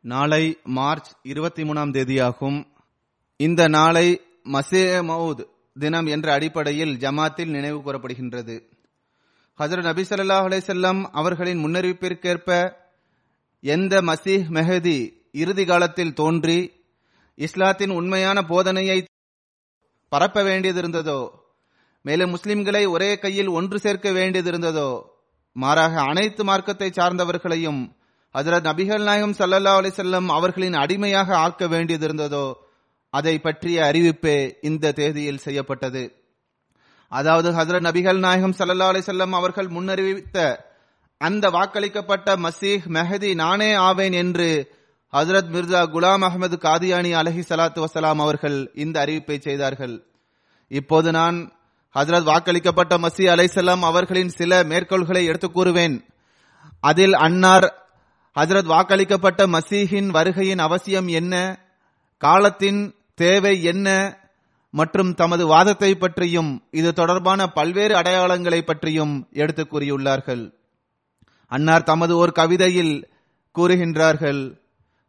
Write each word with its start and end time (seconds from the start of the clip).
நாளை 0.00 0.58
மார்ச் 0.62 1.10
இருபத்தி 1.22 1.62
மூணாம் 1.62 1.92
தேதியாகும். 1.92 2.66
இந்த 3.36 3.68
நாளை 3.68 4.20
மசே 4.44 5.02
மவுத் 5.02 5.46
தினம் 5.78 6.06
என்ற 6.06 6.32
அடிப்படையில் 6.32 6.96
ஜமாத்தில் 6.96 7.46
நினைவு 7.46 7.78
கூறப்படுகின்றது. 7.78 8.62
ஹஜரத் 9.58 9.82
நபி 9.82 10.02
சல்லா 10.02 10.38
அலைஹி 10.46 11.08
அவர்களின் 11.10 11.64
முன்னறிவிப்பிற்கேற்ப 11.64 12.72
எந்த 13.60 14.02
மசீஹ் 14.02 14.46
மெஹதி 14.50 15.14
இறுதி 15.32 15.64
காலத்தில் 15.64 16.14
தோன்றி 16.14 16.72
இஸ்லாத்தின் 17.34 17.90
உண்மையான 17.90 18.42
போதனையை 18.42 19.04
பரப்ப 20.08 20.42
வேண்டியதிருந்ததோ 20.42 21.28
மேலும் 22.02 22.36
முஸ்லிம்களை 22.36 22.88
ஒரே 22.88 23.18
கையில் 23.18 23.48
ஒன்று 23.48 23.78
சேர்க்க 23.78 24.10
வேண்டியதிருந்ததோ 24.10 25.12
மாறாக 25.56 26.00
அனைத்து 26.00 26.44
மார்க்கத்தை 26.44 26.90
சார்ந்தவர்களையும் 26.90 27.82
ஹஜரத் 28.34 28.66
நபிகள் 28.68 29.02
நாயகம் 29.02 29.34
சல்லல்லா 29.38 29.72
அலிசல்லம் 29.80 30.26
அவர்களின் 30.26 30.72
அடிமையாக 30.72 31.36
ஆக்க 31.36 31.64
வேண்டியதிருந்ததோ 31.66 32.46
அதை 33.10 33.38
பற்றிய 33.38 33.82
அறிவிப்பே 33.82 34.38
இந்த 34.62 34.92
தேதியில் 34.92 35.38
செய்யப்பட்டது. 35.38 36.04
அதாவது 37.08 37.50
ஹஜரத் 37.52 37.86
நபிகள் 37.88 38.18
நாயகம் 38.18 38.54
சல்லல்லா 38.58 38.88
அலிசல்லம் 38.92 39.30
அவர்கள் 39.30 39.66
முன்னறிவித்த 39.66 40.56
அந்த 41.20 41.50
வாக்களிக்கப்பட்ட 41.50 42.36
மசீஹ் 42.36 42.86
மெஹதி 42.88 43.34
நானே 43.34 43.74
ஆவேன் 43.74 44.12
என்று 44.12 44.48
ஹசரத் 45.12 45.52
மிர்சா 45.54 45.80
குலாம் 45.94 46.24
அகமது 46.28 46.56
காதியானி 46.66 47.12
அலஹி 47.20 47.42
சலாத்து 47.48 47.86
வசலாம் 47.86 48.20
அவர்கள் 48.24 48.70
இந்த 48.74 48.96
அறிவிப்பை 49.04 49.38
செய்தார்கள். 49.38 49.94
இப்போது 50.68 51.10
நான் 51.12 51.36
ஹஜரத் 51.98 52.24
வாக்களிக்கப்பட்ட 52.24 52.98
மசி 52.98 53.32
அலைசல்லாம் 53.32 53.80
அவர்களின் 53.80 54.28
சில 54.28 54.62
மேற்கோள்களை 54.64 55.24
எடுத்துக் 55.24 55.58
கூறுவேன். 55.58 56.08
அதில் 56.80 57.14
அன்னார் 57.14 57.86
ஹஜரத் 58.40 58.68
வாக்களிக்கப்பட்ட 58.68 59.46
மசீஹின் 59.46 60.08
வருகையின் 60.08 60.58
அவசியம் 60.58 61.08
என்ன? 61.08 61.60
காலத்தின் 62.18 62.94
தேவை 63.14 63.62
என்ன? 63.62 64.18
மற்றும் 64.70 65.14
தமது 65.14 65.46
வாதத்தை 65.46 65.94
பற்றியும் 65.94 66.62
இது 66.70 66.92
தொடர்பான 66.92 67.46
பல்வேறு 67.46 67.94
அடையாளங்களை 67.94 68.60
பற்றியும் 68.60 69.28
எடுத்துக் 69.32 69.74
கூறியுள்ளார்கள். 69.74 70.54
அன்னார் 71.48 71.82
தமது 71.82 72.16
ஒரு 72.16 72.32
கவிதையில் 72.32 73.08
கூறுகின்றார்கள் 73.58 74.60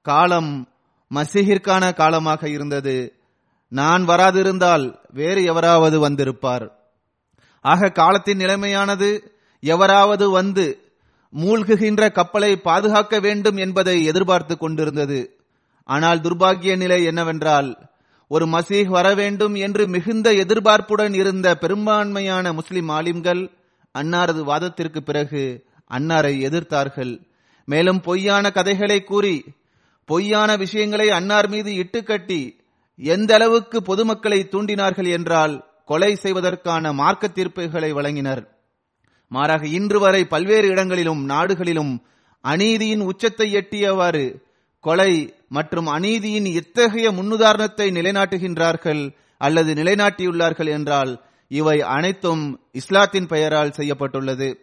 காலம் 0.02 0.70
மசீகிற்கான 1.14 1.94
காலமாக 1.94 2.50
இருந்தது. 2.50 3.20
நான் 3.68 4.08
வராதிருந்தால் 4.08 4.96
வேறு 5.14 5.44
எவராவது 5.44 6.00
வந்திருப்பார். 6.00 6.72
ஆக 7.62 7.90
காலத்தின் 7.90 8.38
நிலைமையானது 8.38 9.20
எவராவது 9.60 10.30
வந்து 10.30 10.94
மூழ்குகின்ற 11.34 12.12
கப்பலை 12.12 12.56
பாதுகாக்க 12.56 13.20
வேண்டும் 13.20 13.58
என்பதை 13.58 14.04
எதிர்பார்த்து 14.04 14.58
கொண்டிருந்தது. 14.58 15.38
ஆனால் 15.84 16.20
துர்பாகிய 16.20 16.78
நிலை 16.78 17.04
என்னவென்றால் 17.04 17.78
ஒரு 18.28 18.46
மசீஹ் 18.46 18.88
வர 18.88 19.14
வேண்டும் 19.14 19.56
என்று 19.56 19.88
மிகுந்த 19.88 20.32
எதிர்பார்ப்புடன் 20.32 21.14
இருந்த 21.14 21.56
பெரும்பான்மையான 21.56 22.54
முஸ்லிம் 22.54 22.90
ஆலிம்கள் 22.90 23.52
அன்னாரது 24.00 24.42
வாதத்திற்கு 24.42 25.04
பிறகு 25.04 25.66
அன்னாரை 25.92 26.34
எதிர்த்தார்கள். 26.48 27.28
மேலும் 27.66 28.02
பொய்யான 28.02 28.52
கதைகளை 28.52 29.04
கூறி 29.04 29.46
பொய்யான 30.06 30.56
விஷயங்களை 30.56 31.10
அன்னார் 31.10 31.50
மீது 31.50 31.72
இட்டுக்கட்டி 31.72 32.64
எந்த 32.98 33.34
அளவுக்கு 33.34 33.82
பொதுமக்களை 33.82 34.48
தூண்டினார்கள் 34.52 35.10
என்றால் 35.10 35.84
கொலை 35.86 36.16
செய்வதற்கான 36.16 36.94
மார்க்க 36.94 37.28
தீர்ப்புகளை 37.28 37.92
வழங்கினர். 37.94 38.48
மாறாக 39.28 39.68
இன்று 39.68 40.00
வரை 40.00 40.26
பல்வேறு 40.26 40.68
இடங்களிலும் 40.68 41.26
நாடுகளிலும் 41.26 42.06
அநீதியின் 42.44 43.02
உச்சத்தை 43.02 43.54
எட்டியவாறு 43.54 44.42
கொலை 44.80 45.34
மற்றும் 45.50 45.88
அநீதியின் 45.88 46.54
எத்தகைய 46.54 47.12
முன்னுதாரணத்தை 47.12 47.88
நிலைநாட்டுகின்றார்கள் 47.92 49.16
அல்லது 49.38 49.74
நிலைநாட்டியுள்ளார்கள் 49.74 50.68
என்றால் 50.68 51.24
இவை 51.48 51.82
அனைத்தும் 51.82 52.62
இஸ்லாத்தின் 52.72 53.28
பெயரால் 53.28 53.72
செய்யப்பட்டுள்ளது. 53.72 54.60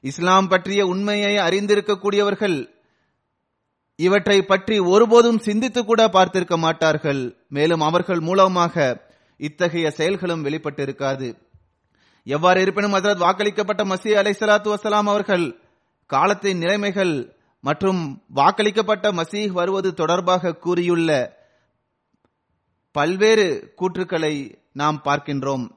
இஸ்லாம் 0.00 0.48
பற்றிய 0.48 0.86
உண்மையை 0.86 1.36
அறிந்திருக்கக்கூடியவர்கள் 1.36 2.73
இவற்றை 3.96 4.42
பற்றி 4.42 4.78
ஒருபோதும் 4.78 5.38
சிந்தித்து 5.38 5.84
கூட 5.84 6.08
பார்த்திருக்க 6.08 6.56
மாட்டார்கள். 6.56 7.36
மேலும் 7.48 7.80
அவர்கள் 7.80 8.20
மூலமாக 8.20 9.06
இத்தகைய 9.36 9.90
செயல்களும் 9.90 10.44
வெளிப்பட்டிருக்காது. 10.44 11.38
எவ்வாறு 12.24 12.60
இருப்பினும் 12.60 12.94
ஹசரத் 12.94 13.24
வாக்களிக்கப்பட்ட 13.24 13.84
மசி 13.84 14.12
அலை 14.12 14.36
சலாத்து 14.38 14.74
வசலாம் 14.74 15.06
அவர்கள் 15.06 15.60
காலத்தின் 16.06 16.58
நிலைமைகள் 16.58 17.36
மற்றும் 17.60 18.22
வாக்களிக்கப்பட்ட 18.34 19.12
மசீஹ் 19.12 19.50
வருவது 19.50 19.94
தொடர்பாக 19.94 20.54
கூறியுள்ள 20.54 21.36
பல்வேறு 22.92 23.74
கூற்றுக்களை 23.76 24.54
நாம் 24.72 25.00
பார்க்கின்றோம். 25.04 25.70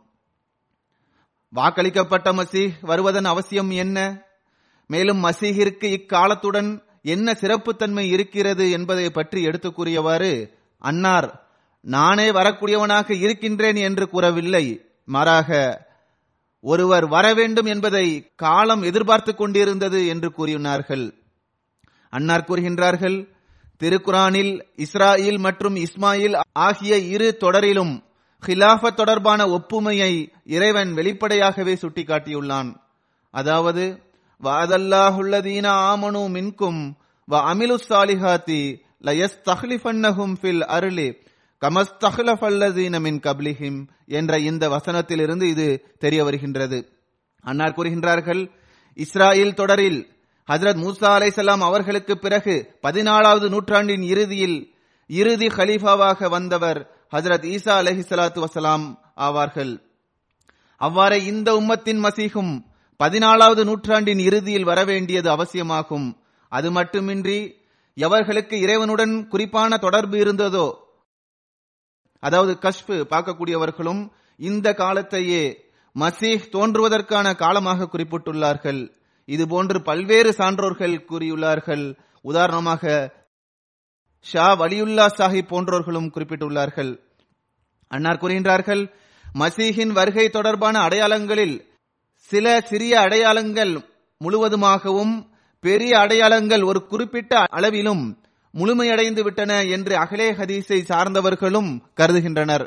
வாக்களிக்கப்பட்ட 1.56 2.32
மசீஹ் 2.34 2.74
வருவதன் 2.82 3.26
அவசியம் 3.26 3.70
என்ன? 3.70 4.26
மேலும் 4.88 5.24
மசீகிற்கு 5.24 5.84
இக்காலத்துடன் 5.84 6.84
என்ன 7.14 7.28
சிறப்புத்தன்மை 7.42 8.06
இருக்கிறது 8.16 8.66
என்பதை 8.78 9.08
பற்றி 9.10 9.40
எடுத்து 9.50 9.70
கூறியவாறு 9.72 10.32
அன்னார் 10.82 11.30
நானே 11.86 12.28
வரக்கூடியவனாக 12.38 13.08
இருக்கின்றேன் 13.24 13.80
என்று 13.88 14.06
கூறவில்லை. 14.14 14.66
மாறாக 15.14 15.50
ஒருவர் 16.64 17.06
வர 17.14 17.26
வேண்டும் 17.34 17.68
என்பதை 17.74 18.06
காலம் 18.44 18.84
எதிர்பார்த்து 18.90 19.32
கொண்டிருந்தது 19.36 20.00
என்று 20.14 20.30
கூறினார்கள். 20.38 21.06
அன்னார் 22.14 22.48
கூறுகின்றார்கள் 22.48 23.18
திருக்குரானில் 23.82 24.54
இஸ்ராயில் 24.86 25.40
மற்றும் 25.46 25.76
இஸ்மாயில் 25.86 26.36
ஆகிய 26.66 26.94
இரு 27.14 27.30
தொடரிலும் 27.44 27.94
ஹிலாஃபத் 28.44 29.00
தொடர்பான 29.00 29.42
ஒப்புமையை 29.58 30.12
இறைவன் 30.56 30.92
வெளிப்படையாகவே 30.94 31.74
சுட்டிக்காட்டியுள்ளான். 31.82 32.70
அதாவது 33.34 33.86
வாதல்லாஹுல்லதீன 34.44 35.68
ஆமனு 35.92 36.24
மின்கும் 36.36 36.82
வ 37.28 37.40
அமிலு 37.52 37.76
சாலிஹாத்தி 37.90 38.60
லயஸ் 39.08 39.40
தஹ்லிஃபன்னஹும் 39.50 40.36
ஃபில் 40.42 40.64
அருளி 40.76 41.08
கமஸ்தஹ்லஃபல்லதீன 41.62 43.00
மின் 43.00 43.20
கப்லிஹிம் 43.20 43.80
என்ற 44.06 44.40
இந்த 44.40 44.64
வசனத்திலிருந்து 44.70 45.46
இது 45.54 45.68
தெரிய 46.00 46.22
வருகின்றது. 46.24 46.80
அன்னார் 47.46 47.76
கூறுகின்றார்கள் 47.78 48.44
இஸ்ராயில் 48.98 49.54
தொடரில் 49.54 50.00
ஹஜரத் 50.48 50.82
மூசா 50.84 51.10
அலைசலாம் 51.18 51.64
அவர்களுக்கு 51.70 52.18
பிறகு 52.18 52.56
பதினாலாவது 52.84 53.48
நூற்றாண்டின் 53.50 54.02
இறுதியில் 54.02 54.58
இறுதி 55.10 55.48
ஹலீஃபாவாக 55.48 56.30
வந்தவர் 56.30 56.80
ஹஜரத் 57.16 57.48
ஈசா 57.56 57.74
அலஹி 57.82 58.04
சலாத்து 58.10 58.40
வசலாம் 58.46 58.86
ஆவார்கள். 59.18 59.74
அவ்வாறே 60.82 61.20
இந்த 61.26 61.50
உம்மத்தின் 61.60 62.02
மசீகும் 62.06 62.54
பதினாலாவது 63.00 63.64
நூற்றாண்டின் 63.64 64.20
இறுதியில் 64.20 64.68
வரவேண்டியது 64.68 65.30
அவசியமாகும். 65.30 66.08
அது 66.52 66.72
மட்டுமின்றி 66.72 67.40
எவர்களுக்கு 67.98 68.56
இறைவனுடன் 68.64 69.28
குறிப்பான 69.28 69.78
தொடர்பு 69.78 70.18
இருந்ததோ 70.24 70.68
அதாவது 72.24 72.54
கஷ்பு 72.58 72.96
பார்க்கக்கூடியவர்களும் 73.12 74.02
இந்த 74.40 74.68
காலத்தையே 74.74 75.44
மசீஹ் 75.96 76.50
தோன்றுவதற்கான 76.56 77.28
காலமாக 77.36 77.90
குறிப்பிட்டுள்ளார்கள். 77.94 78.82
இது 79.26 79.48
போன்று 79.48 79.78
பல்வேறு 79.82 80.32
சான்றோர்கள் 80.32 80.96
கூறியுள்ளார்கள். 81.10 81.86
உதாரணமாக 82.26 82.84
ஷா 84.26 84.48
வலியுல்லா 84.62 85.06
சாஹிப் 85.18 85.50
போன்றோர்களும் 85.52 86.12
குறிப்பிட்டுள்ளார்கள். 86.16 86.92
அன்னார் 87.92 88.22
கூறுகின்றார்கள் 88.22 88.84
மசீஹின் 89.26 89.94
வருகை 89.98 90.30
தொடர்பான 90.30 90.76
அடையாளங்களில் 90.80 91.56
சில 92.32 92.46
சிறிய 92.70 92.94
அடையாளங்கள் 93.00 93.74
முழுவதுமாகவும் 94.22 95.16
பெரிய 95.64 95.92
அடையாளங்கள் 96.00 96.64
ஒரு 96.64 96.80
குறிப்பிட்ட 96.86 97.44
அளவிலும் 97.58 98.04
முழுமையடைந்து 98.54 99.22
விட்டன 99.24 99.52
என்று 99.76 99.94
அகலே 99.96 100.28
ஹதீஸை 100.40 100.80
சார்ந்தவர்களும் 100.92 101.70
கருதுகின்றனர். 102.00 102.66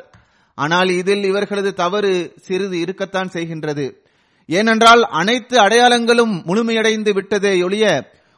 ஆனால் 0.57 0.89
இதில் 0.89 1.23
இவர்களது 1.23 1.71
தவறு 1.73 2.13
சிறிது 2.45 2.77
இருக்கத்தான் 2.79 3.29
செய்கின்றது. 3.33 3.85
ஏனென்றால் 4.49 5.03
அனைத்து 5.19 5.55
அடையாளங்களும் 5.57 6.33
முழுமையடைந்து 6.49 7.11
விட்டதே 7.13 7.53
ஒழிய 7.63 7.85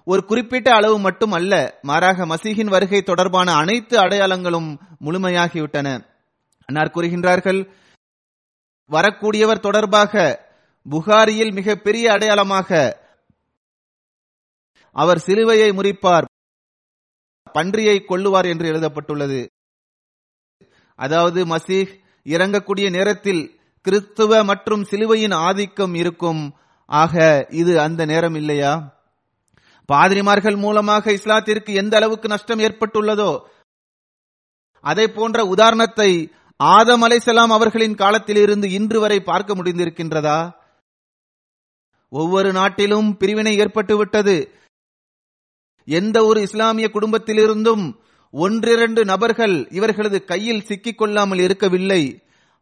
ஒரு 0.08 0.22
குறிப்பிட்ட 0.26 0.70
அளவு 0.76 0.98
மட்டும் 1.00 1.32
அல்ல 1.32 1.54
மாறாக 1.82 2.26
மசீகின் 2.26 2.74
வருகை 2.76 3.02
தொடர்பான 3.02 3.54
அனைத்து 3.54 3.96
அடையாளங்களும் 3.98 4.70
முழுமையாகிவிட்டன. 5.06 5.88
அன்னார் 6.70 6.96
கூறுகின்றார்கள் 6.96 7.62
வரக்கூடியவர் 8.90 9.66
தொடர்பாக 9.68 10.14
புகாரியில் 10.86 11.52
மிக 11.52 11.76
பெரிய 11.76 12.06
அடையாளமாக 12.12 12.70
அவர் 14.96 15.24
சிலுவையை 15.26 15.70
முறிப்பார் 15.78 16.26
பன்றியை 17.56 17.98
கொள்ளுவார் 18.10 18.48
என்று 18.50 18.66
எழுதப்பட்டுள்ளது. 18.68 19.42
அதாவது 21.00 21.46
மசீஹ் 21.46 21.94
இறங்கக்கூடிய 22.26 22.90
நேரத்தில் 22.90 23.44
கிறிஸ்துவ 23.86 24.44
மற்றும் 24.44 24.84
சிலுவையின் 24.84 25.36
ஆதிக்கம் 25.48 25.94
இருக்கும். 25.94 26.42
ஆக 26.86 27.46
இது 27.50 27.80
அந்த 27.80 28.06
நேரம் 28.06 28.36
இல்லையா? 28.36 28.74
பாதிரிமார்கள் 29.90 30.58
மூலமாக 30.58 31.12
இஸ்லாத்திற்கு 31.12 31.72
எந்த 31.74 31.94
அளவுக்கு 31.98 32.28
நஷ்டம் 32.28 32.60
ஏற்பட்டுள்ளதோ 32.60 33.32
அதை 34.80 35.06
போன்ற 35.08 35.46
உதாரணத்தை 35.46 36.10
ஆதம் 36.60 37.04
அலைசலாம் 37.04 37.52
அவர்களின் 37.58 37.96
காலத்தில் 37.96 38.36
இருந்து 38.36 38.68
இன்று 38.72 39.00
வரை 39.00 39.20
பார்க்க 39.22 39.56
முடிந்திருக்கின்றதா? 39.56 40.40
ஒவ்வொரு 42.20 42.50
நாட்டிலும் 42.52 43.10
பிரிவினை 43.18 43.54
ஏற்பட்டுவிட்டது. 43.60 44.38
எந்த 45.88 46.18
ஒரு 46.26 46.40
இஸ்லாமிய 46.42 46.88
குடும்பத்திலிருந்தும் 46.94 47.86
ஒன்றிரண்டு 48.34 49.02
நபர்கள் 49.06 49.56
இவர்களது 49.70 50.20
கையில் 50.24 50.66
சிக்கிக் 50.70 50.98
கொள்ளாமல் 50.98 51.40
இருக்கவில்லை. 51.40 52.04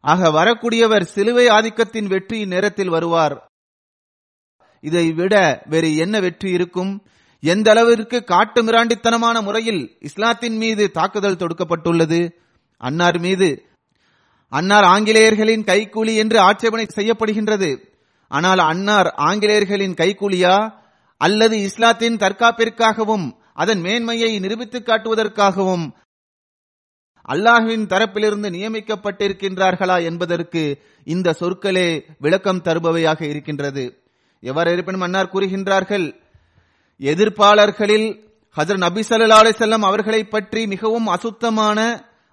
ஆக 0.00 0.30
வரக்கூடியவர் 0.30 1.04
சிலுவை 1.14 1.46
ஆதிக்கத்தின் 1.48 2.08
வெற்றி 2.12 2.38
நேரத்தில் 2.46 2.88
வருவார். 2.88 3.36
இதை 4.80 5.06
விட 5.12 5.34
வேறு 5.68 5.90
என்ன 5.96 6.14
வெற்றி 6.20 6.50
இருக்கும்? 6.50 6.92
எந்த 7.42 7.68
அளவிற்கு 7.70 8.18
காட்டு 8.24 8.60
மிராண்டித்தனமான 8.62 9.36
முறையில் 9.42 9.82
இஸ்லாத்தின் 10.00 10.56
மீது 10.56 10.84
தாக்குதல் 10.90 11.40
தொடுக்கப்பட்டுள்ளது? 11.42 12.20
அன்னார் 12.80 13.18
மீது. 13.18 13.50
அன்னார் 14.52 14.86
ஆங்கிலேயர்களின் 14.94 15.66
கைக்கூலி 15.70 16.14
என்று 16.16 16.38
ஆட்சேபனை 16.40 16.86
செய்யப்படுகின்றது. 16.96 17.70
ஆனால் 18.32 18.62
அன்னார் 18.70 19.08
ஆங்கிலேயர்களின் 19.28 19.98
கைக்கூலியா 20.00 20.56
அல்லது 21.20 21.56
இஸ்லாத்தின் 21.68 22.20
தற்காப்பிற்காகவும் 22.22 23.26
அதன் 23.54 23.80
மேன்மையை 23.80 24.30
நிரூபித்து 24.44 24.78
காட்டுவதற்காகவும் 24.82 25.84
அல்லாஹுவின் 27.28 27.84
தரப்பிலிருந்து 27.92 28.48
நியமிக்கப்பட்டிருக்கின்றார்களா 28.56 29.96
என்பதற்கு 30.04 30.62
இந்த 31.06 31.34
சொற்களே 31.40 31.88
விளக்கம் 32.18 32.62
தருபவையாக 32.66 33.20
இருக்கின்றது. 33.22 33.84
எவ்வாறு 34.42 34.72
இருப்பினும் 34.72 35.00
அன்னார் 35.00 35.32
கூறுகின்றார்கள் 35.32 36.06
எதிர்ப்பாளர்களில் 37.00 38.08
ஹசர் 38.56 38.82
நபி 38.86 39.02
சல்லா 39.08 39.38
அலிசல்லம் 39.42 39.86
அவர்களை 39.88 40.22
பற்றி 40.24 40.62
மிகவும் 40.66 41.06
அசுத்தமான 41.06 41.78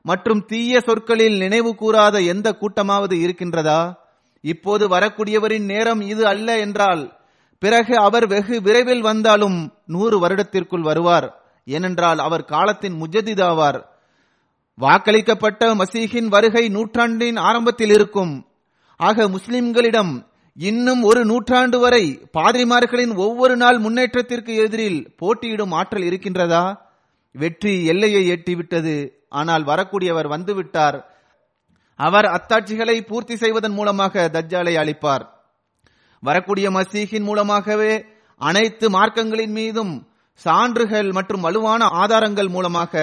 மற்றும் 0.05 0.41
தீய 0.45 0.81
சொற்களில் 0.87 1.37
நினைவு 1.37 1.71
கூறாத 1.81 2.15
எந்த 2.33 2.47
கூட்டமாவது 2.61 3.15
இருக்கின்றதா? 3.25 3.81
இப்போது 4.41 4.87
வரக்கூடியவரின் 4.87 5.65
நேரம் 5.65 6.01
இது 6.01 6.27
அல்ல 6.27 6.57
என்றால் 6.59 7.17
பிறகு 7.59 7.97
அவர் 7.97 8.27
வெகு 8.27 8.61
விரைவில் 8.61 9.01
வந்தாலும் 9.01 9.73
நூறு 9.85 10.27
வருடத்திற்குள் 10.27 10.81
வருவார். 10.81 11.27
ஏனென்றால் 11.65 12.19
அவர் 12.19 12.45
காலத்தின் 12.45 12.95
முஜதிதாவார். 13.01 13.79
வாக்களிக்கப்பட்ட 14.77 15.71
மசீகின் 15.75 16.27
வருகை 16.27 16.69
நூற்றாண்டின் 16.69 17.37
ஆரம்பத்தில் 17.37 17.89
இருக்கும். 17.89 18.47
ஆக 18.95 19.27
முஸ்லிம்களிடம் 19.27 20.13
இன்னும் 20.57 21.03
ஒரு 21.03 21.25
நூற்றாண்டு 21.25 21.79
வரை 21.79 22.03
பாதிரிமார்களின் 22.37 23.15
ஒவ்வொரு 23.15 23.57
நாள் 23.57 23.77
முன்னேற்றத்திற்கு 23.77 24.55
எதிரில் 24.55 25.15
போட்டியிடும் 25.17 25.71
ஆற்றல் 25.71 26.03
இருக்கின்றதா? 26.03 26.63
வெற்றி 27.31 27.85
எல்லையை 27.85 28.23
எட்டிவிட்டது. 28.29 29.11
ஆனால் 29.29 29.63
வரக்கூடியவர் 29.63 30.27
வந்துவிட்டார். 30.27 30.97
அவர் 31.99 32.25
அத்தாட்சிகளை 32.25 32.95
பூர்த்தி 33.01 33.35
செய்வதன் 33.35 33.75
மூலமாக 33.77 34.29
தஜ்ஜாலை 34.33 34.73
அளிப்பார். 34.81 35.23
வரக்கூடிய 36.23 36.67
மசீகின் 36.71 37.25
மூலமாகவே 37.29 37.93
அனைத்து 38.41 38.85
மார்க்கங்களின் 38.89 39.53
மீதும் 39.59 39.93
சான்றுகள் 40.39 41.11
மற்றும் 41.11 41.41
வலுவான 41.41 41.83
ஆதாரங்கள் 42.01 42.49
மூலமாக 42.49 42.93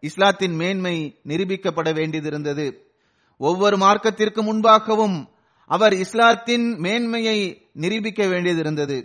இஸ்லாத்தின் 0.00 0.54
மேன்மை 0.54 0.96
நிரூபிக்கப்பட 1.28 1.88
வேண்டியதிருந்தது 1.92 2.66
ஒவ்வொரு 3.40 3.76
மார்க்கத்திற்கு 3.76 4.40
முன்பாகவும் 4.42 5.16
அவர் 5.70 5.92
இஸ்லாத்தின் 5.92 6.66
மேன்மையை 6.78 7.38
நிரூபிக்க 7.72 8.24
வேண்டியதிருந்தது 8.24 8.98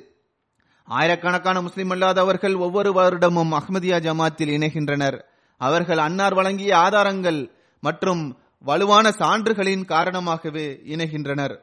ஆயிரக்கணக்கான 0.88 1.58
முஸ்லிம் 1.62 1.92
அல்லாதவர்கள் 1.92 2.56
ஒவ்வொரு 2.58 2.92
வருடமும் 2.92 3.52
அஹ்மதியா 3.52 3.98
ஜமாத்தில் 4.06 4.54
இணைகின்றனர். 4.56 5.18
அவர்கள் 5.62 5.98
அன்னார் 5.98 6.34
வழங்கிய 6.34 6.72
ஆதாரங்கள் 6.78 7.40
மற்றும் 7.84 8.24
வலுவான 8.64 9.10
சான்றுகளின் 9.10 9.86
காரணமாகவே 9.86 10.82
இணைகின்றனர். 10.86 11.56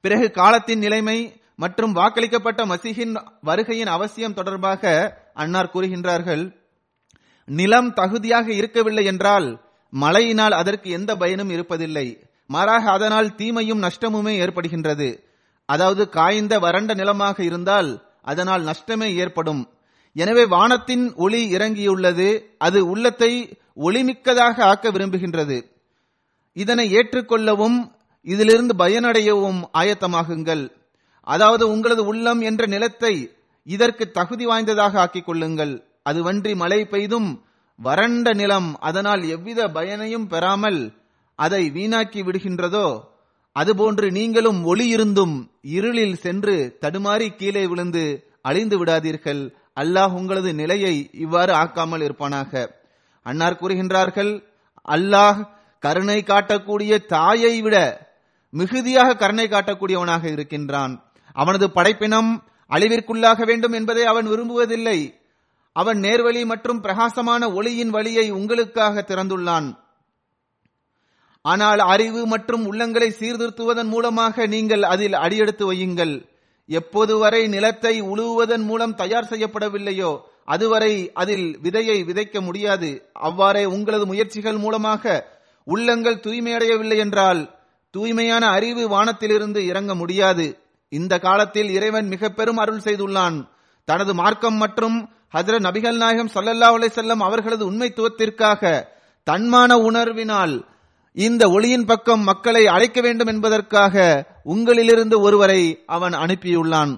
பிறகு 0.00 0.30
காலத்தின் 0.30 0.78
நிலைமை 0.78 1.18
மற்றும் 1.56 1.94
வாக்களிக்கப்பட்ட 1.96 2.60
மசிகின் 2.66 3.12
வருகையின் 3.46 3.86
அவசியம் 3.86 4.34
தொடர்பாக 4.34 4.92
அன்னார் 5.34 5.70
கூறுகின்றார்கள் 5.74 6.44
நிலம் 7.44 7.90
தகுதியாக 7.92 8.48
இருக்கவில்லை 8.52 9.04
என்றால் 9.04 9.48
மழையினால் 9.92 10.52
அதற்கு 10.52 10.90
எந்த 10.90 11.16
பயனும் 11.16 11.50
இருப்பதில்லை. 11.50 12.06
மாறாக 12.46 12.90
அதனால் 12.90 13.34
தீமையும் 13.34 13.82
நஷ்டமுமே 13.82 14.34
ஏற்படுகின்றது. 14.44 15.08
அதாவது 15.66 16.08
காய்ந்த 16.08 16.58
வறண்ட 16.58 16.94
நிலமாக 16.94 17.42
இருந்தால் 17.44 17.90
அதனால் 18.22 18.62
நஷ்டமே 18.62 19.14
ஏற்படும். 19.14 19.62
எனவே 20.16 20.44
வானத்தின் 20.54 21.04
ஒளி 21.24 21.40
இறங்கியுள்ளது. 21.56 22.28
அது 22.58 22.78
உள்ளத்தை 22.92 23.32
ஒளிமிக்கதாக 23.86 24.56
ஆக்க 24.70 24.90
விரும்புகின்றது. 24.90 25.58
இதனை 26.56 26.86
ஏற்றுக்கொள்ளவும் 26.92 27.78
இதிலிருந்து 28.26 28.74
பயனடையவும் 28.74 29.60
ஆயத்தமாகுங்கள். 29.80 30.64
அதாவது 31.26 31.64
உங்களது 31.74 32.02
உள்ளம் 32.04 32.40
என்ற 32.40 32.62
நிலத்தை 32.66 33.14
இதற்கு 33.66 34.04
தகுதி 34.10 34.44
வாய்ந்ததாக 34.44 34.98
ஆக்கிக் 35.00 35.28
கொள்ளுங்கள். 35.28 35.74
அதுவன்றி 36.10 36.52
மழை 36.56 36.80
பெய்தும் 36.84 37.30
வறண்ட 37.78 38.32
நிலம் 38.40 38.70
அதனால் 38.88 39.22
எவ்வித 39.34 39.60
பயனையும் 39.76 40.26
பெறாமல் 40.32 40.80
அதை 41.38 41.62
வீணாக்கி 41.76 42.20
விடுகின்றதோ 42.24 42.86
அதுபோன்று 43.56 44.06
நீங்களும் 44.16 44.60
ஒளி 44.64 44.86
இருந்தும் 44.88 45.36
இருளில் 45.76 46.18
சென்று 46.24 46.56
தடுமாறி 46.82 47.28
கீழே 47.36 47.64
விழுந்து 47.66 48.04
அழிந்து 48.48 48.76
விடாதீர்கள். 48.80 49.42
அல்லாஹ் 49.76 50.12
உங்களது 50.12 50.54
நிலையை 50.54 51.10
இவ்வாறு 51.12 51.52
ஆக்காமல் 51.52 52.02
இருப்பானாக. 52.06 52.70
அன்னார் 53.22 53.60
கூறுகின்றார்கள் 53.60 54.42
அல்லாஹ் 54.88 55.48
கருணை 55.78 56.22
காட்டக்கூடிய 56.22 57.06
தாயை 57.06 57.60
விட 57.60 58.08
மிகுதியாக 58.50 59.16
கருணை 59.16 59.48
காட்டக்கூடியவனாக 59.48 60.24
இருக்கின்றான். 60.30 61.02
அவனது 61.32 61.66
படைப்பினம் 61.66 62.30
அழிவிற்குள்ளாக 62.70 63.44
வேண்டும் 63.44 63.72
என்பதை 63.72 64.04
அவன் 64.04 64.26
விரும்புவதில்லை. 64.26 65.14
அவன் 65.72 65.98
நேர்வழி 65.98 66.44
மற்றும் 66.44 66.80
பிரகாசமான 66.80 67.50
ஒளியின் 67.50 67.90
வழியை 67.90 68.30
உங்களுக்காக 68.30 69.04
திறந்துள்ளான். 69.08 69.76
ஆனால் 71.42 71.78
அறிவு 71.78 72.26
மற்றும் 72.26 72.72
உள்ளங்களை 72.72 73.08
சீர்திருத்துவதன் 73.20 73.86
மூலமாக 73.86 74.46
நீங்கள் 74.46 74.82
அதில் 74.82 75.12
அடியெடுத்து 75.12 75.72
வையுங்கள். 75.72 76.29
எப்போது 76.78 77.14
வரை 77.18 77.42
நிலத்தை 77.46 77.94
உழுவுவதன் 78.02 78.64
மூலம் 78.70 78.94
தயார் 78.94 79.30
செய்யப்படவில்லையோ 79.30 80.10
அதுவரை 80.44 80.92
அதில் 81.12 81.46
விதையை 81.62 81.96
விதைக்க 82.08 82.36
முடியாது. 82.40 82.90
அவ்வாறே 83.12 83.64
உங்களது 83.64 84.04
முயற்சிகள் 84.06 84.58
மூலமாக 84.58 85.04
உள்ளங்கள் 85.66 86.22
தூய்மையடையவில்லை 86.26 86.96
என்றால் 86.96 87.40
தூய்மையான 87.94 88.44
அறிவு 88.48 88.82
வானத்திலிருந்து 88.88 89.60
இறங்க 89.66 89.94
முடியாது. 89.94 90.46
இந்த 90.92 91.14
காலத்தில் 91.18 91.70
இறைவன் 91.70 92.08
மிக 92.08 92.28
பெரும் 92.28 92.56
அருள் 92.56 92.84
செய்துள்ளான். 92.84 93.38
தனது 93.88 94.12
மார்க்கம் 94.14 94.54
மற்றும் 94.54 94.96
ஹஜர 95.34 95.56
நபிகள் 95.66 95.98
நாயகம் 96.02 96.32
சல்லல்லா 96.34 96.68
அலைஹி 96.76 97.16
அவர்களது 97.20 97.64
உண்மைத்துவத்திற்காக 97.70 98.62
தன்மான 99.26 99.70
உணர்வினால் 99.88 100.54
இந்த 101.16 101.42
ஒளியின் 101.48 101.84
பக்கம் 101.84 102.22
மக்களை 102.22 102.62
அழைக்க 102.66 102.98
வேண்டும் 103.00 103.26
என்பதற்காக 103.26 103.94
உங்களிலிருந்து 104.44 105.16
ஒருவரை 105.20 105.62
அவன் 105.86 106.12
அனுப்பியுள்ளான். 106.12 106.92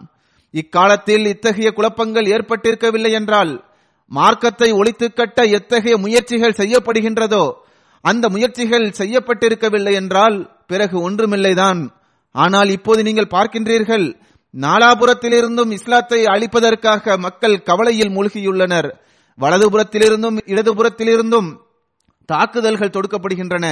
இக்காலத்தில் 0.55 1.25
இத்தகைய 1.27 1.69
குழப்பங்கள் 1.73 2.27
ஏற்பட்டிருக்கவில்லை 2.27 3.11
என்றால் 3.11 3.53
மார்க்கத்தை 4.11 4.69
ஒழித்து 4.73 5.07
கட்ட 5.13 5.45
எத்தகைய 5.59 5.95
முயற்சிகள் 5.99 6.59
செய்யப்படுகின்றதோ 6.59 7.45
அந்த 8.05 8.25
முயற்சிகள் 8.29 8.87
செய்யப்பட்டிருக்கவில்லை 8.99 9.93
என்றால் 9.93 10.37
பிறகு 10.67 10.97
ஒன்றுமில்லைதான். 11.11 11.81
ஆனால் 12.35 12.69
இப்போது 12.69 13.01
நீங்கள் 13.03 13.33
பார்க்கின்றீர்கள் 13.35 14.07
நாலாபுரத்திலிருந்தும் 14.55 15.71
இஸ்லாத்தை 15.71 16.21
அழிப்பதற்காக 16.25 17.17
மக்கள் 17.17 17.57
கவலையில் 17.63 18.13
மூழ்கியுள்ளனர். 18.17 18.89
வலதுபுறத்திலிருந்தும் 19.39 20.39
இடதுபுறத்திலிருந்தும் 20.53 21.51
தாக்குதல்கள் 22.29 22.95
தொடுக்கப்படுகின்றன. 22.97 23.67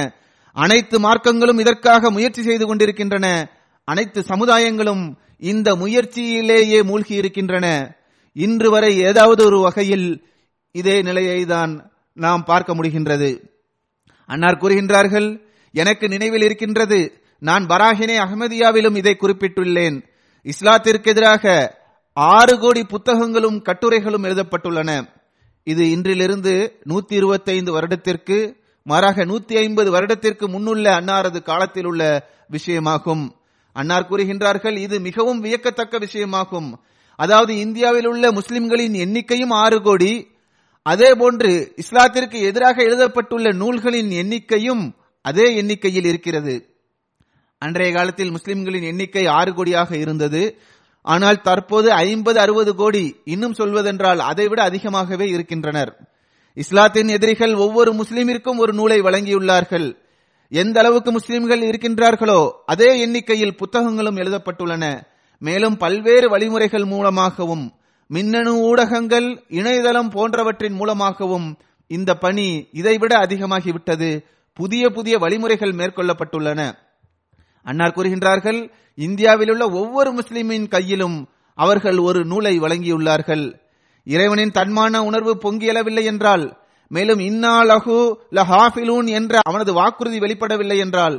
அனைத்து 0.53 0.99
மார்க்கங்களும் 0.99 1.59
இதற்காக 1.59 2.11
முயற்சி 2.11 2.41
செய்து 2.41 2.65
கொண்டிருக்கின்றன. 2.65 3.51
அனைத்து 3.83 4.21
சமுதாயங்களும் 4.21 5.15
இந்த 5.37 5.75
முயற்சியிலேயே 5.75 6.83
மூழ்கி 6.83 7.15
இருக்கின்றன. 7.15 7.95
இன்று 8.33 8.69
வரை 8.69 8.97
ஏதாவது 8.97 9.45
ஒரு 9.45 9.59
வகையில் 9.59 10.25
இதே 10.71 11.01
நிலையை 11.01 11.45
தான் 11.45 11.91
நாம் 12.13 12.43
பார்க்க 12.43 12.75
முடிகின்றது. 12.75 13.43
அன்னார் 14.25 14.57
கூறுகின்றார்கள் 14.57 15.41
எனக்கு 15.71 16.07
நினைவில் 16.07 16.41
இருக்கின்றது 16.41 17.23
நான் 17.39 17.65
பராகினே 17.65 18.17
அகமதியாவிலும் 18.17 18.95
இதை 18.95 19.17
குறிப்பிட்டுள்ளேன். 19.19 20.03
இஸ்லாத்திற்கு 20.43 21.05
எதிராக 21.05 21.79
ஆறு 22.13 22.59
கோடி 22.59 22.83
புத்தகங்களும் 22.83 23.61
கட்டுரைகளும் 23.61 24.23
எழுதப்பட்டுள்ளன. 24.23 25.07
இது 25.63 25.83
இன்றிலிருந்து 25.85 26.71
நூத்தி 26.89 27.13
இருபத்தைந்து 27.13 27.71
வருடத்திற்கு 27.71 28.60
மாறாக 28.83 29.25
நூத்தி 29.25 29.55
ஐம்பது 29.55 29.91
வருடத்திற்கு 29.91 30.47
முன்னுள்ள 30.47 30.85
அன்னாரது 30.89 31.41
காலத்தில் 31.41 31.85
உள்ள 31.85 32.29
விஷயமாகும். 32.51 33.29
அன்னார் 33.73 34.07
கூறுகின்றார்கள் 34.09 34.77
இது 34.77 34.99
மிகவும் 34.99 35.39
வியக்கத்தக்க 35.39 35.99
விஷயமாகும். 35.99 36.73
அதாவது 37.15 37.57
இந்தியாவில் 37.57 38.05
உள்ள 38.05 38.31
முஸ்லிம்களின் 38.31 38.93
எண்ணிக்கையும் 38.93 39.53
ஆறு 39.53 39.81
கோடி. 39.81 40.27
அதே 40.83 41.15
போன்று 41.15 41.73
இஸ்லாத்திற்கு 41.75 42.41
எதிராக 42.41 42.83
எழுதப்பட்டுள்ள 42.83 43.51
நூல்களின் 43.51 44.09
எண்ணிக்கையும் 44.09 44.91
அதே 45.21 45.55
எண்ணிக்கையில் 45.55 46.05
இருக்கிறது. 46.05 46.65
அன்றைய 47.57 47.93
காலத்தில் 47.93 48.31
முஸ்லிம்களின் 48.31 48.83
எண்ணிக்கை 48.83 49.25
ஆறு 49.25 49.51
கோடியாக 49.51 49.91
இருந்தது. 49.93 50.57
ஆனால் 51.01 51.41
தற்போது 51.41 51.91
ஐம்பது 51.91 52.39
அறுபது 52.39 52.75
கோடி. 52.75 53.15
இன்னும் 53.25 53.53
சொல்வதென்றால் 53.53 54.19
அதைவிட 54.19 54.63
அதிகமாகவே 54.63 55.27
இருக்கின்றனர். 55.27 56.09
இஸ்லாத்தின் 56.55 57.07
எதிரிகள் 57.07 57.53
ஒவ்வொரு 57.53 57.93
முஸ்லிமிற்கும் 57.93 58.57
ஒரு 58.57 58.73
நூலை 58.73 59.01
வழங்கியுள்ளார்கள். 59.01 59.97
எந்த 60.49 60.79
அளவுக்கு 60.79 61.11
முஸ்லிம்கள் 61.11 61.59
இருக்கின்றார்களோ 61.59 62.51
அதே 62.65 62.99
எண்ணிக்கையில் 62.99 63.57
புத்தகங்களும் 63.57 64.17
எழுதப்பட்டுள்ளன. 64.17 65.01
மேலும் 65.39 65.77
பல்வேறு 65.77 66.29
வழிமுறைகள் 66.29 66.85
மூலமாகவும் 66.85 67.71
மின்னணு 68.07 68.57
ஊடகங்கள் 68.57 69.43
இணையதளம் 69.47 70.09
போன்றவற்றின் 70.09 70.73
மூலமாகவும் 70.73 71.57
இந்த 71.87 72.15
பணி 72.15 72.67
இதைவிட 72.71 73.17
அதிகமாகிவிட்டது. 73.17 74.23
புதிய 74.53 74.89
புதிய 74.89 75.17
வழிமுறைகள் 75.17 75.71
மேற்கொள்ளப்பட்டுள்ளன. 75.71 76.73
அன்னார் 77.63 77.93
கூறுகின்றார்கள் 77.95 78.71
இந்தியாவில் 78.95 79.49
உள்ள 79.49 79.69
ஒவ்வொரு 79.69 80.11
முஸ்லிமின் 80.11 80.67
கையிலும் 80.67 81.29
அவர்கள் 81.55 81.97
ஒரு 81.97 82.25
நூலை 82.25 82.59
வழங்கியுள்ளார்கள். 82.59 83.60
இறைவனின் 84.07 84.55
தன்மான 84.57 85.03
உணர்வு 85.09 85.33
பொங்கியலவில்லை 85.43 86.03
என்றால் 86.03 86.45
மேலும் 86.91 87.19
இன்னா 87.19 87.55
லஹு 87.69 87.97
லஹாஃபிலூன் 88.37 89.09
என்ற 89.19 89.33
அவனது 89.49 89.71
வாக்குறுதி 89.73 90.17
வெளிப்படவில்லை 90.19 90.77
என்றால் 90.77 91.17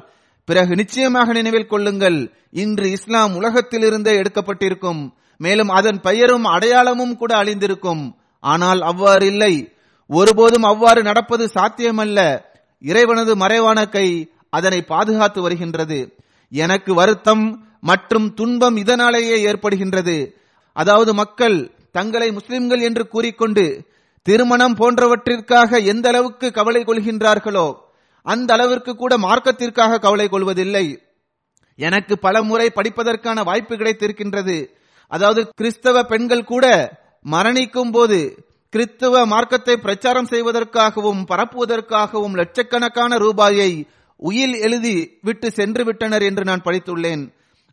பிறகு 0.48 0.72
நிச்சயமாக 0.74 1.32
நினைவில் 1.32 1.70
கொள்ளுங்கள் 1.72 2.18
இன்று 2.62 2.86
இஸ்லாம் 2.90 3.34
உலகத்திலிருந்தே 3.34 4.14
எடுக்கப்பட்டிருக்கும் 4.22 5.02
மேலும் 5.40 5.68
அதன் 5.68 6.00
பெயரும் 6.00 6.44
அடையாளமும் 6.44 7.14
கூட 7.16 7.32
அழிந்திருக்கும். 7.36 8.02
ஆனால் 8.44 8.80
அவ்வாறு 8.80 9.24
இல்லை. 9.26 9.54
ஒருபோதும் 10.10 10.62
அவ்வாறு 10.62 11.00
நடப்பது 11.02 11.44
சாத்தியமல்ல. 11.56 12.18
இறைவனது 12.82 13.32
மறைவான 13.36 13.78
கை 13.86 14.08
அதனை 14.50 14.80
பாதுகாத்து 14.82 15.40
வருகின்றது. 15.42 15.98
எனக்கு 16.52 16.92
வருத்தம் 16.94 17.44
மற்றும் 17.80 18.28
துன்பம் 18.34 18.76
இதனாலேயே 18.76 19.36
ஏற்படுகின்றது. 19.50 20.16
அதாவது 20.76 21.14
மக்கள் 21.14 21.56
தங்களை 21.96 22.28
முஸ்லிம்கள் 22.32 22.82
என்று 22.88 23.04
கூறிக்கொண்டு 23.08 23.64
திருமணம் 24.26 24.76
போன்றவற்றிற்காக 24.80 25.80
எந்த 25.92 26.06
அளவுக்கு 26.08 26.48
கவலை 26.50 26.82
கொள்கின்றார்களோ 26.84 27.66
அந்த 28.26 28.50
அளவிற்கு 28.54 28.92
கூட 28.96 29.12
மார்க்கத்திற்காக 29.18 29.98
கவலை 29.98 30.26
கொள்வதில்லை. 30.28 30.86
எனக்கு 31.78 32.14
பல 32.18 32.42
முறை 32.42 32.66
படிப்பதற்கான 32.74 33.38
வாய்ப்பு 33.44 33.74
கிடைத்திருக்கின்றது. 33.76 34.56
அதாவது 35.12 35.40
கிறிஸ்தவ 35.54 36.04
பெண்கள் 36.04 36.44
கூட 36.44 36.66
மரணிக்கும் 37.24 37.92
போது 37.92 38.18
கிறிஸ்தவ 38.72 39.24
மார்க்கத்தை 39.26 39.74
பிரச்சாரம் 39.76 40.30
செய்வதற்காகவும் 40.30 41.22
பரப்புவதற்காகவும் 41.30 42.36
லட்சக்கணக்கான 42.40 43.18
ரூபாயை 43.18 43.70
உயில் 44.22 44.56
எழுதி 44.66 44.96
விட்டு 45.22 45.48
சென்று 45.50 45.82
விட்டனர் 45.84 46.24
என்று 46.28 46.44
நான் 46.44 46.64
படித்துள்ளேன். 46.64 47.24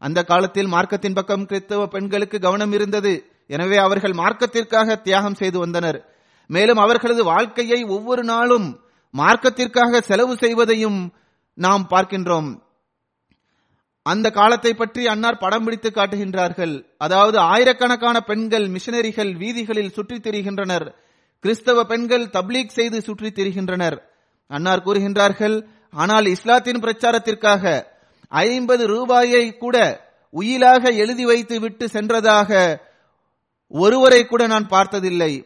அந்த 0.01 0.19
காலத்தில் 0.23 0.71
மார்க்கத்தின் 0.73 1.17
பக்கம் 1.19 1.45
கிறிஸ்தவ 1.45 1.85
பெண்களுக்கு 1.88 2.39
கவனம் 2.39 2.71
இருந்தது. 2.71 3.13
எனவே 3.50 3.77
அவர்கள் 3.77 4.12
மார்க்கத்திற்காக 4.12 5.01
தியாகம் 5.01 5.36
செய்து 5.36 5.60
வந்தனர். 5.60 6.00
மேலும் 6.48 6.77
அவர்களது 6.77 7.24
வாழ்க்கையை 7.24 7.84
ஒவ்வொரு 7.84 8.24
நாளும் 8.24 8.79
மார்க்கத்திற்காக 9.18 10.01
செலவு 10.01 10.34
செய்வதையும் 10.36 11.00
நாம் 11.53 11.88
பார்க்கின்றோம். 11.89 12.50
அந்த 14.01 14.29
காலத்தை 14.29 14.74
பற்றி 14.74 15.08
அன்னார் 15.08 15.38
படம் 15.38 15.63
பிடித்து 15.63 15.89
காட்டுகின்றார்கள். 15.89 16.86
அதாவது 16.98 17.38
ஆயிரக்கணக்கான 17.38 18.20
பெண்கள் 18.20 18.68
மிஷனரிகள் 18.68 19.38
வீதிகளில் 19.38 19.91
சுற்றித் 19.91 20.27
திரிகின்றனர். 20.27 20.94
கிறிஸ்தவ 21.44 21.84
பெண்கள் 21.84 22.25
தப்லீக் 22.27 22.75
செய்து 22.77 23.01
சுற்றித் 23.01 23.39
திரிகின்றனர். 23.39 23.98
அன்னார் 24.48 24.86
கூறுகின்றார்கள் 24.86 25.58
ஆனால் 25.91 26.25
இஸ்லாத்தின் 26.25 26.79
பிரச்சாரத்திற்காக 26.79 27.84
ஐம்பது 28.29 28.88
ரூபாயை 28.88 29.58
கூட 29.58 29.77
உயிலாக 30.34 30.89
எழுதி 30.89 31.25
வைத்து 31.25 31.60
விட்டு 31.60 31.86
சென்றதாக 31.86 32.79
ஒருவரை 33.71 34.25
கூட 34.25 34.47
நான் 34.47 34.67
பார்த்ததில்லை. 34.67 35.45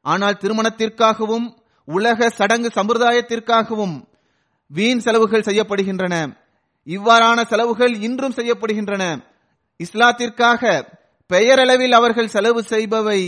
ஆனால் 0.00 0.40
திருமணத்திற்காகவும் 0.40 1.46
உலக 1.84 2.28
சடங்கு 2.28 2.68
சம்பிரதாயத்திற்காகவும் 2.74 3.94
வீண் 4.66 4.98
செலவுகள் 4.98 5.46
செய்யப்படுகின்றன. 5.48 6.14
இவ்வாறான 6.86 7.44
செலவுகள் 7.46 7.94
இன்றும் 8.00 8.32
செய்யப்படுகின்றன. 8.32 9.04
இஸ்லாத்திற்காக 9.80 10.62
பெயரளவில் 11.26 11.92
அவர்கள் 11.92 12.28
செலவு 12.28 12.60
செய்பவை 12.62 13.20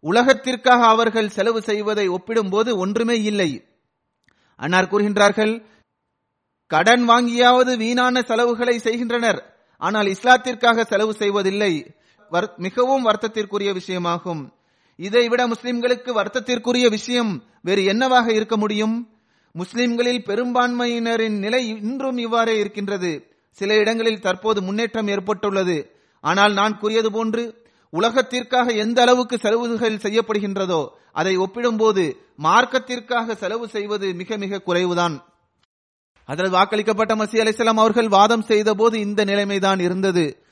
உலகத்திற்காக 0.00 0.80
அவர்கள் 0.84 1.28
செலவு 1.28 1.62
செய்வதை 1.62 2.08
ஒப்பிடும்போது 2.08 2.70
ஒன்றுமே 2.78 3.16
இல்லை. 3.22 3.50
அன்னார் 4.60 4.90
கூறுகின்றார்கள் 4.90 5.54
கடன் 6.66 7.08
வாங்கியாவது 7.08 7.76
வீணான 7.76 8.22
செலவுகளை 8.22 8.78
செய்கின்றனர். 8.78 9.40
ஆனால் 9.82 10.06
இஸ்லாத்திற்காக 10.06 10.84
செலவு 10.84 11.12
செய்வதில்லை. 11.14 11.72
மிகவும் 12.56 13.06
வருத்தத்திற்குரிய 13.06 13.76
விஷயமாகும். 13.76 14.52
இதைவிட 14.96 15.46
முஸ்லிம்களுக்கு 15.46 16.10
வருத்தத்திற்குரிய 16.12 16.90
விஷயம் 16.90 17.42
வேறு 17.62 17.84
என்னவாக 17.84 18.32
இருக்க 18.32 18.56
முடியும்? 18.56 19.08
முஸ்லிம்களில் 19.52 20.22
பெரும்பான்மையினரின் 20.26 21.38
நிலை 21.38 21.68
இன்றும் 21.68 22.18
இவ்வாறே 22.18 22.58
இருக்கின்றது. 22.58 23.32
சில 23.50 23.74
இடங்களில் 23.74 24.20
தற்போது 24.20 24.62
முன்னேற்றம் 24.62 25.08
ஏற்பட்டுள்ளது. 25.08 25.90
ஆனால் 26.20 26.52
நான் 26.52 26.78
கூறியது 26.78 27.12
போன்று 27.12 27.62
உலகத்திற்காக 27.90 28.72
எந்த 28.72 29.02
அளவுக்கு 29.02 29.38
செலவுகள் 29.38 29.96
செய்யப்படுகின்றதோ 29.96 30.86
அதை 31.12 31.36
ஒப்பிடும்போது 31.36 32.16
மார்க்கத்திற்காக 32.42 33.34
செலவு 33.34 33.68
செய்வது 33.68 34.14
மிக 34.14 34.36
மிக 34.36 34.62
குறைவுதான். 34.66 35.22
அதில் 36.24 36.52
வாக்களிக்கப்பட்ட 36.52 37.14
மசி 37.16 37.36
அலிசலாம் 37.42 37.82
அவர்கள் 37.82 38.08
வாதம் 38.08 38.42
செய்த 38.42 38.74
போது 38.74 39.00
இந்த 39.00 39.24
நிலைமைதான் 39.24 39.80
இருந்தது. 39.80 40.43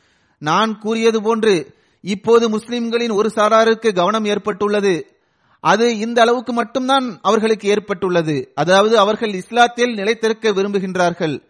நான் 0.48 0.78
கூறியது 0.78 1.22
போன்று 1.22 1.74
இப்போது 2.00 2.48
முஸ்லிம்களின் 2.48 3.10
ஒரு 3.10 3.30
சாராருக்கு 3.34 3.94
கவனம் 3.94 4.24
ஏற்பட்டுள்ளது. 4.24 5.20
அது 5.60 5.98
இந்த 5.98 6.20
அளவுக்கு 6.20 6.52
மட்டும்தான் 6.52 7.18
அவர்களுக்கு 7.22 7.68
ஏற்பட்டுள்ளது. 7.68 8.52
அதாவது 8.54 8.98
அவர்கள் 8.98 9.30
இஸ்லாத்தில் 9.30 9.94
நிலைத்திருக்க 9.94 10.50
விரும்புகின்றார்கள். 10.50 11.42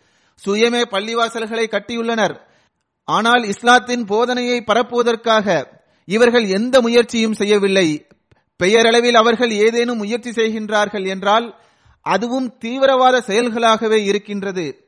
சுயமே 0.46 0.82
பள்ளிவாசல்களை 0.90 1.66
கட்டியுள்ளனர். 1.70 2.37
ஆனால் 3.04 3.42
இஸ்லாத்தின் 3.44 4.04
போதனையை 4.04 4.61
பரப்புவதற்காக 4.61 5.66
இவர்கள் 6.04 6.46
எந்த 6.49 6.80
முயற்சியும் 6.80 7.32
செய்யவில்லை. 7.32 8.06
பெயரளவில் 8.56 9.14
அவர்கள் 9.14 9.50
ஏதேனும் 9.50 9.96
முயற்சி 9.96 10.30
செய்கின்றார்கள் 10.30 11.06
என்றால் 11.06 11.46
அதுவும் 12.00 12.58
தீவிரவாத 12.58 13.22
செயல்களாகவே 13.26 13.99
இருக்கின்றது. 14.04 14.81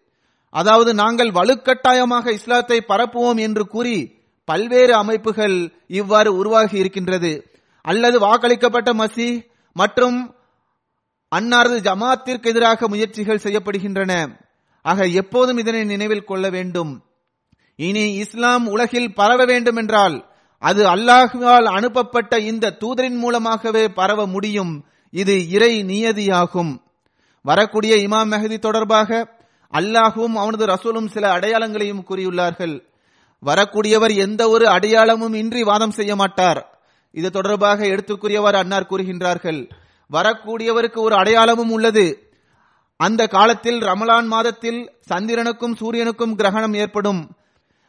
அதாவது 0.55 0.91
நாங்கள் 0.95 1.31
வலுக்கட்டாயமாக 1.31 2.27
இஸ்லாத்தை 2.31 2.79
பரப்புவோம் 2.89 3.41
என்று 3.47 3.65
கூறி 3.67 3.97
பல்வேறு 4.49 4.95
அமைப்புகள் 4.95 5.57
இவ்வாறு 5.89 6.31
உருவாகி 6.37 6.77
இருக்கின்றது. 6.79 7.33
அல்லது 7.85 8.17
வாக்களிக்கப்பட்ட 8.27 8.91
மசி 9.01 9.29
மற்றும் 9.77 10.19
அன்னாரது 11.33 11.77
ஜமாத்திற்கு 11.87 12.47
எதிராக 12.47 12.89
முயற்சிகள் 12.89 13.45
செய்யப்படுகின்றன. 13.47 14.13
ஆக 14.85 15.07
எப்போதும் 15.21 15.59
இதனை 15.59 15.85
நினைவில் 15.85 16.29
கொள்ள 16.31 16.47
வேண்டும். 16.51 16.93
இனி 17.79 18.05
இஸ்லாம் 18.23 18.65
உலகில் 18.67 19.15
பரவ 19.15 19.45
வேண்டும் 19.45 19.77
என்றால் 19.77 20.17
அது 20.63 20.83
அல்லாஹுவால் 20.95 21.67
அனுப்பப்பட்ட 21.79 22.35
இந்த 22.51 22.75
தூதரின் 22.81 23.19
மூலமாகவே 23.23 23.85
பரவ 23.99 24.27
முடியும். 24.27 24.75
இது 25.13 25.35
இறை 25.49 25.73
நியதியாகும். 25.85 26.73
வரக்கூடிய 27.45 27.95
இமாம் 28.07 28.31
மெஹதி 28.33 28.59
தொடர்பாக 28.59 29.11
அல்லாஹும் 29.79 30.35
அவனது 30.43 30.67
ரசூலும் 30.67 31.09
சில 31.09 31.25
அடையாளங்களையும் 31.37 32.05
கூறியுள்ளார்கள். 32.09 32.75
வரக்கூடியவர் 33.43 34.15
எந்த 34.17 34.49
ஒரு 34.49 34.67
அடையாளமும் 34.69 35.35
இன்றி 35.35 35.63
வாதம் 35.63 35.91
செய்ய 35.91 36.17
மாட்டார். 36.17 36.61
இது 37.11 37.31
தொடர்பாக 37.31 37.87
எடுத்துக்குரியவர் 37.87 38.55
அன்னார் 38.55 38.91
கூறுகின்றார்கள். 38.91 39.61
வரக்கூடியவருக்கு 40.13 41.01
ஒரு 41.07 41.15
அடையாளமும் 41.17 41.71
உள்ளது. 41.71 42.07
அந்த 42.97 43.27
காலத்தில் 43.27 43.81
ரமலான் 43.81 44.27
மாதத்தில் 44.27 44.81
சந்திரனுக்கும் 45.11 45.75
சூரியனுக்கும் 45.81 46.35
கிரகணம் 46.35 46.75
ஏற்படும். 46.75 47.23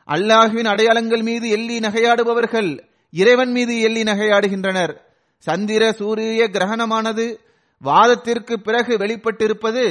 அல்லாஹுவின் 0.09 0.67
அடையாளங்கள் 0.67 1.21
மீது 1.21 1.49
எள்ளி 1.49 1.79
நகையாடுபவர்கள் 1.79 2.69
இறைவன் 3.13 3.51
மீது 3.51 3.79
எள்ளி 3.79 4.03
நகையாடுகின்றனர். 4.03 4.93
சந்திர 5.37 5.91
சூரிய 5.91 6.43
கிரகணமானது 6.49 7.25
வாதத்திற்கு 7.81 8.55
பிறகு 8.59 8.93
வெளிப்பட்டிருப்பது 8.97 9.85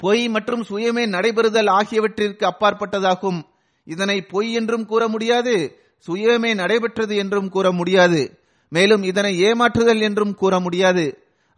பொய் 0.00 0.22
மற்றும் 0.28 0.62
சுயமே 0.68 1.04
நடைபெறுதல் 1.06 1.70
ஆகியவற்றிற்கு 1.78 2.44
அப்பாற்பட்டதாகும். 2.46 3.40
இதனை 3.86 4.18
பொய் 4.32 4.50
என்றும் 4.52 4.86
கூற 4.86 5.02
முடியாது 5.08 5.54
சுயமே 6.06 6.50
நடைபெற்றது 6.54 7.14
என்றும் 7.16 7.48
கூற 7.48 7.66
முடியாது. 7.72 8.20
மேலும் 8.72 9.02
இதனை 9.02 9.32
ஏமாற்றுதல் 9.48 10.02
என்றும் 10.08 10.34
கூற 10.34 10.54
முடியாது. 10.60 11.04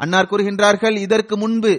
அன்னார் 0.01 0.31
கூறுகின்றார்கள் 0.31 0.97
இதற்கு 0.97 1.35
முன்பு 1.37 1.73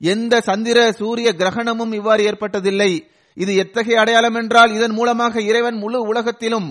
எந்த 0.00 0.34
சந்திர 0.40 0.78
சூரிய 0.92 1.28
கிரகணமும் 1.32 1.92
இவ்வாறு 1.92 2.22
ஏற்பட்டதில்லை. 2.30 2.90
இது 3.36 3.52
எத்தகைய 3.54 4.00
அடையாளம் 4.00 4.34
என்றால் 4.34 4.70
இதன் 4.74 4.94
மூலமாக 4.98 5.34
இறைவன் 5.40 5.78
முழு 5.78 5.98
உலகத்திலும் 6.12 6.68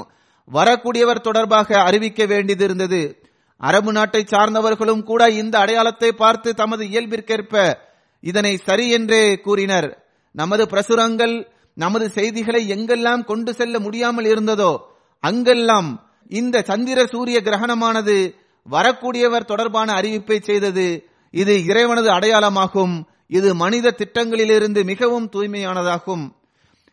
வரக்கூடியவர் 0.48 1.26
தொடர்பாக 1.28 1.70
அறிவிக்க 1.80 2.22
வேண்டியது 2.26 2.64
இருந்தது 2.64 3.02
அரபு 3.62 3.92
நாட்டை 3.92 4.22
சார்ந்தவர்களும் 4.24 5.04
கூட 5.04 5.22
இந்த 5.42 5.56
அடையாளத்தை 5.60 6.10
பார்த்து 6.14 6.50
தமது 6.54 6.84
இயல்பிற்கேற்ப 6.86 7.54
இதனை 8.24 8.54
சரி 8.68 8.86
என்றே 8.98 9.24
கூறினர். 9.46 9.90
நமது 10.36 10.64
பிரசுரங்கள் 10.72 11.36
நமது 11.78 12.06
செய்திகளை 12.18 12.62
எங்கெல்லாம் 12.76 13.24
கொண்டு 13.30 13.52
செல்ல 13.60 13.76
முடியாமல் 13.80 14.28
இருந்ததோ 14.32 14.72
அங்கெல்லாம் 15.24 15.90
இந்த 16.32 16.62
சந்திர 16.70 17.00
சூரிய 17.06 17.38
கிரகணமானது 17.48 18.18
வரக்கூடியவர் 18.68 19.50
தொடர்பான 19.52 19.90
அறிவிப்பை 20.00 20.38
செய்தது. 20.50 20.88
இது 21.34 21.54
இறைவனது 21.70 22.10
அடையாளமாகும். 22.18 22.96
இது 23.38 23.50
மனித 23.56 23.96
திட்டங்களிலிருந்து 24.00 24.82
மிகவும் 24.92 25.28
தூய்மையானதாகும். 25.34 26.26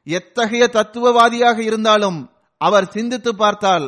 எத்தகைய 0.06 0.64
தத்துவவாதியாக 0.76 1.58
இருந்தாலும் 1.68 2.18
அவர் 2.60 2.86
சிந்தித்து 2.86 3.30
பார்த்தால் 3.34 3.86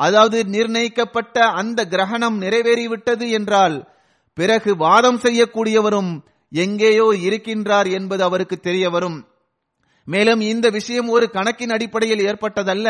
அதாவது 0.00 0.38
நிர்ணயிக்கப்பட்ட 0.54 1.36
அந்த 1.60 1.80
கிரகணம் 1.92 2.36
நிறைவேறிவிட்டது 2.42 3.26
என்றால் 3.38 3.76
பிறகு 4.38 4.70
வாதம் 4.76 5.20
செய்யக்கூடியவரும் 5.24 6.12
எங்கேயோ 6.54 7.06
இருக்கின்றார் 7.26 7.88
என்பது 7.90 8.22
அவருக்கு 8.24 8.56
தெரிய 8.60 8.90
வரும். 8.90 9.18
மேலும் 10.08 10.40
இந்த 10.40 10.66
விஷயம் 10.70 11.08
ஒரு 11.08 11.26
கணக்கின் 11.30 11.70
அடிப்படையில் 11.70 12.22
ஏற்பட்டதல்ல. 12.30 12.88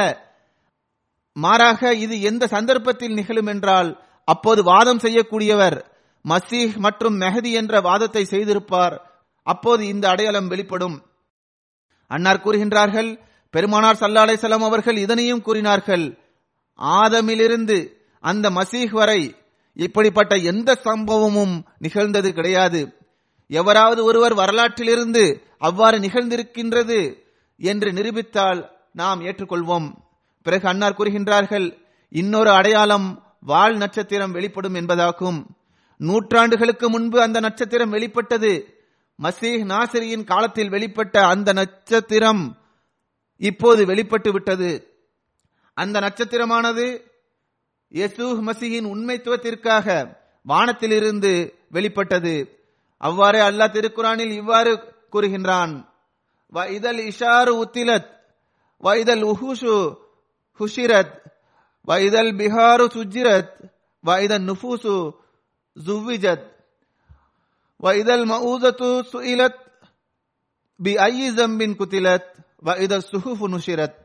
மாறாக 1.36 1.92
இது 1.94 2.20
எந்த 2.20 2.46
சந்தர்ப்பத்தில் 2.46 3.14
நிகழும் 3.14 3.46
என்றால் 3.46 3.90
அப்போது 4.24 4.60
வாதம் 4.62 4.98
செய்யக்கூடியவர் 4.98 5.76
மசீஹ் 6.24 6.76
மற்றும் 6.76 7.16
மெஹதி 7.20 7.50
என்ற 7.52 7.80
வாதத்தை 7.80 8.22
செய்திருப்பார். 8.24 8.96
அப்போது 9.46 9.82
இந்த 9.86 10.04
அடையாளம் 10.08 10.48
வெளிப்படும். 10.48 10.96
அன்னார் 12.10 12.44
கூறுகின்றார்கள் 12.44 13.10
பெருமானார் 13.54 14.00
சல்லா 14.00 14.22
அலைசல்லாம் 14.26 14.66
அவர்கள் 14.68 14.96
இதனையும் 14.96 15.42
கூறினார்கள் 15.42 16.04
ஆதமிலிருந்து 16.78 17.78
அந்த 18.24 18.46
மசீஹ் 18.50 18.90
வரை 18.90 19.20
இப்படிப்பட்ட 19.76 20.34
எந்த 20.52 20.70
சம்பவமும் 20.84 21.54
நிகழ்ந்தது 21.78 22.30
கிடையாது. 22.34 22.80
எவராவது 23.48 24.04
ஒருவர் 24.04 24.34
வரலாற்றிலிருந்து 24.34 25.42
அவ்வாறு 25.58 25.98
நிகழ்ந்திருக்கின்றது 25.98 27.18
என்று 27.56 27.92
நிரூபித்தால் 27.92 28.70
நாம் 28.92 29.20
ஏற்றுக்கொள்வோம். 29.20 29.94
பிறகு 30.42 30.68
அன்னார் 30.68 30.94
கூறுகின்றார்கள் 30.98 31.78
இன்னொரு 32.08 32.50
அடையாளம் 32.50 33.22
வால் 33.40 33.76
நட்சத்திரம் 33.76 34.32
வெளிப்படும் 34.32 34.74
என்பதாகும். 34.74 35.44
நூற்றாண்டுகளுக்கு 35.98 36.86
முன்பு 36.88 37.22
அந்த 37.22 37.40
நட்சத்திரம் 37.40 37.90
வெளிப்பட்டது. 37.90 38.82
மசீஹ் 39.22 39.64
நாசிரியின் 39.64 40.24
காலத்தில் 40.24 40.70
வெளிப்பட்ட 40.70 41.16
அந்த 41.22 41.52
நட்சத்திரம் 41.52 42.58
இப்போது 43.36 43.86
வெளிப்பட்டு 43.86 44.32
விட்டது. 44.32 44.88
அந்த 45.74 46.00
நட்சத்திரமானது 46.00 47.00
யசூஹ் 47.92 48.40
மசியின் 48.40 48.86
உண்மைத்துவத்திற்காக 48.86 50.16
வானத்திலிருந்து 50.42 51.54
வெளிப்பட்டது. 51.70 52.63
அவ்வாறே 52.96 53.40
அல்லாஹ் 53.40 53.74
திருக்குறானில் 53.76 54.30
இவ்வாறு 54.30 54.94
கூறுகின்றான். 55.12 55.92
இதழ் 56.50 56.98
இஷாரு 56.98 57.52
உத்திலத் 57.62 58.10
வைதல் 58.78 59.22
உஹுஷு 59.22 59.96
ஹுஷிரத் 60.58 61.14
வைதல் 61.86 62.32
பிஹாரு 62.32 62.86
சுஜிரத் 62.86 63.70
வைதல் 64.04 64.44
நுஃபூசு 64.50 65.12
ஜுவிஜத் 65.86 66.52
வைதல் 67.76 68.24
மஊதத்து 68.24 69.02
சுயிலத் 69.12 69.60
பி 70.82 70.96
ஐ 70.96 71.30
ஜம்பின் 71.30 71.74
குத்திலத் 71.80 72.28
வைதல் 72.62 73.06
சுஹுஃபு 73.12 73.46
நுஷிரத். 73.54 73.96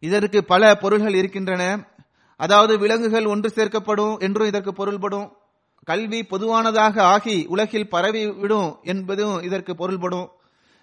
இதற்கு 0.00 0.44
பல 0.44 0.74
பொருள்கள் 0.74 1.14
இருக்கின்றன. 1.14 1.88
அதாவது 2.36 2.78
விலங்குகள் 2.78 3.26
ஒன்று 3.26 3.48
சேர்க்கப்படும் 3.48 4.18
என்றும் 4.18 4.46
இதற்கு 4.46 4.72
பொருள்படும். 4.72 5.37
கல்வி 5.84 6.24
பொதுவானதாக 6.24 7.02
ஆகி 7.02 7.46
உலகில் 7.46 7.88
பரவி 7.88 8.30
விடும் 8.30 8.78
என்பதும் 8.82 9.42
இதற்கு 9.42 9.76
பொருள்படும். 9.76 10.30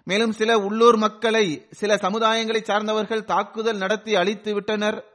மேலும் 0.03 0.31
சில 0.31 0.60
உள்ளூர் 0.60 0.97
மக்களை 0.97 1.65
சில 1.71 1.95
சமுதாயங்களை 1.95 2.63
சார்ந்தவர்கள் 2.63 3.23
தாக்குதல் 3.23 3.77
நடத்தி 3.77 4.15
அழித்து 4.15 4.53
விட்டனர் 4.53 5.05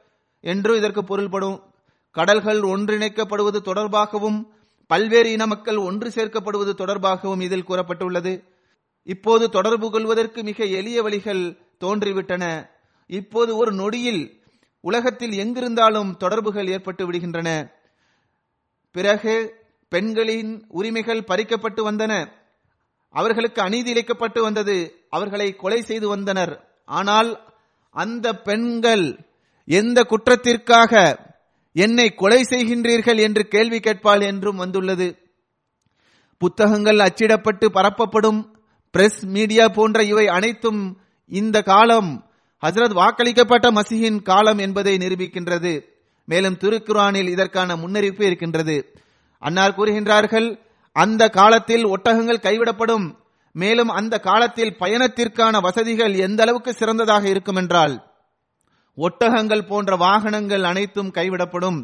என்றும் 0.41 0.75
இதற்கு 0.75 1.03
பொருள்படும். 1.03 1.63
கடல்கள் 2.11 2.59
ஒன்றிணைக்கப்படுவது 2.59 3.59
தொடர்பாகவும் 3.65 4.47
பல்வேறு 4.87 5.31
இன 5.31 5.45
மக்கள் 5.45 5.77
ஒன்று 5.77 6.09
சேர்க்கப்படுவது 6.09 6.73
தொடர்பாகவும் 6.77 7.41
இதில் 7.41 7.67
கூறப்பட்டுள்ளது. 7.67 8.43
இப்போது 9.03 9.49
தொடர்பு 9.49 9.91
கொள்வதற்கு 9.91 10.43
மிக 10.43 10.65
எளிய 10.65 11.01
வழிகள் 11.01 11.57
தோன்றிவிட்டன. 11.79 12.69
இப்போது 13.07 13.55
ஒரு 13.55 13.71
நொடியில் 13.71 14.43
உலகத்தில் 14.81 15.31
எங்கிருந்தாலும் 15.31 16.17
தொடர்புகள் 16.17 16.67
ஏற்பட்டு 16.67 17.11
விடுகின்றன. 17.11 17.71
பிறகு 18.91 19.60
பெண்களின் 19.91 20.65
உரிமைகள் 20.67 21.27
பறிக்கப்பட்டு 21.27 21.81
வந்தன. 21.81 22.27
அவர்களுக்கு 23.09 23.61
அநீதி 23.61 23.93
இழைக்கப்பட்டு 23.93 24.39
வந்தது. 24.39 25.05
அவர்களை 25.09 25.55
கொலை 25.55 25.81
செய்து 25.81 26.07
வந்தனர். 26.07 26.81
ஆனால் 26.85 27.53
அந்த 27.91 28.41
பெண்கள் 28.41 29.19
எந்த 29.65 30.03
குற்றத்திற்காக 30.03 31.17
என்னை 31.73 32.13
கொலை 32.13 32.41
செய்கின்றீர்கள் 32.43 33.19
என்று 33.19 33.47
கேள்வி 33.47 33.79
கேட்பாள் 33.79 34.21
என்றும் 34.21 34.55
வந்துள்ளது. 34.55 35.17
புத்தகங்கள் 36.37 36.97
அச்சிடப்பட்டு 36.97 37.65
பரப்பப்படும். 37.73 38.55
பிரஸ் 38.91 39.25
மீடியா 39.25 39.67
போன்ற 39.67 40.03
இவை 40.03 40.27
அனைத்தும் 40.27 40.99
இந்த 41.27 41.61
காலம் 41.61 42.31
ஹசரத் 42.65 42.97
வாக்களிக்கப்பட்ட 43.01 43.67
மசிஹின் 43.71 44.21
காலம் 44.21 44.57
என்பதை 44.57 44.97
நிரூபிக்கின்றது. 44.97 45.83
மேலும் 46.25 46.57
திருக்குரானில் 46.57 47.29
இதற்கான 47.29 47.75
முன்னறிவிப்பு 47.75 48.21
இருக்கின்றது. 48.21 49.00
அன்னார் 49.41 49.77
கூறுகின்றார்கள் 49.77 50.47
அந்த 50.95 51.29
காலத்தில் 51.29 51.85
ஒட்டகங்கள் 51.85 52.45
கைவிடப்படும் 52.47 53.05
மேலும் 53.55 53.89
அந்த 53.89 54.15
காலத்தில் 54.19 54.77
பயணத்திற்கான 54.79 55.61
வசதிகள் 55.61 56.13
எந்த 56.25 56.43
அளவுக்கு 56.43 56.73
சிறந்ததாக 56.73 57.23
இருக்கும் 57.27 57.55
என்றால் 57.55 57.95
ஒட்டகங்கள் 58.97 59.67
போன்ற 59.67 59.95
வாகனங்கள் 59.95 60.63
அனைத்தும் 60.63 61.11
கைவிடப்படும். 61.13 61.79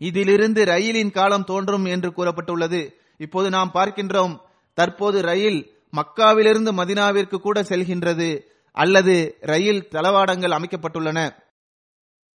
இதிலிருந்து 0.00 0.60
ரயிலின் 0.64 1.10
காலம் 1.10 1.44
தோன்றும் 1.44 1.84
என்று 1.84 2.10
கூறப்பட்டுள்ளது. 2.10 2.80
இப்போது 3.16 3.48
நாம் 3.50 3.70
பார்க்கின்றோம் 3.74 4.34
தற்போது 4.78 5.18
ரயில் 5.22 5.60
மக்காவிலிருந்து 5.92 6.70
மதினாவிற்கு 6.80 7.36
கூட 7.36 7.62
செல்கின்றது 7.62 8.30
அல்லது 8.76 9.14
ரயில் 9.40 9.82
தளவாடங்கள் 9.90 10.56
அமைக்கப்பட்டுள்ளன. 10.58 11.20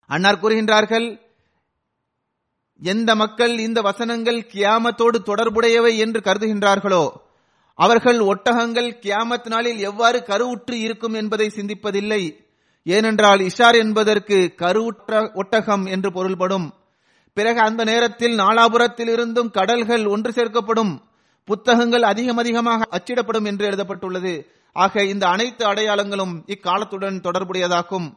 அன்னார் 0.10 0.42
கூறுகின்றார்கள் 0.44 1.08
எந்த 2.82 3.16
மக்கள் 3.16 3.60
இந்த 3.60 3.82
வசனங்கள் 3.82 4.48
கியாமத்தோடு 4.54 5.18
தொடர்புடையவை 5.26 5.98
என்று 5.98 6.20
கருதுகின்றார்களோ 6.20 7.12
அவர்கள் 7.76 8.20
ஒட்டகங்கள் 8.20 8.90
கியாமத் 9.02 9.48
நாளில் 9.48 9.80
எவ்வாறு 9.80 10.24
கருவுற்று 10.28 10.74
இருக்கும் 10.74 11.14
என்பதை 11.14 11.48
சிந்திப்பதில்லை. 11.48 12.48
ஏனென்றால் 12.84 13.40
இஷார் 13.40 13.78
என்பதற்கு 13.78 14.54
கருவுற்ற 14.58 15.32
ஒட்டகம் 15.34 15.86
என்று 15.86 16.12
பொருள்படும். 16.12 16.74
பிறகு 17.34 17.60
அந்த 17.60 17.84
நேரத்தில் 17.84 18.38
நாலாபுரத்தில் 18.38 19.08
இருந்தும் 19.08 19.52
கடல்கள் 19.52 20.06
ஒன்று 20.06 20.32
சேர்க்கப்படும். 20.32 21.00
புத்தகங்கள் 21.46 22.04
அதிகம் 22.04 22.38
அதிகமாக 22.38 22.88
அச்சிடப்படும் 22.92 23.46
என்று 23.46 23.66
எழுதப்பட்டுள்ளது. 23.66 24.52
ஆக 24.74 25.04
இந்த 25.04 25.28
அனைத்து 25.28 25.66
அடையாளங்களும் 25.68 26.44
இக்காலத்துடன் 26.46 27.22
தொடர்புடையதாகும். 27.22 28.14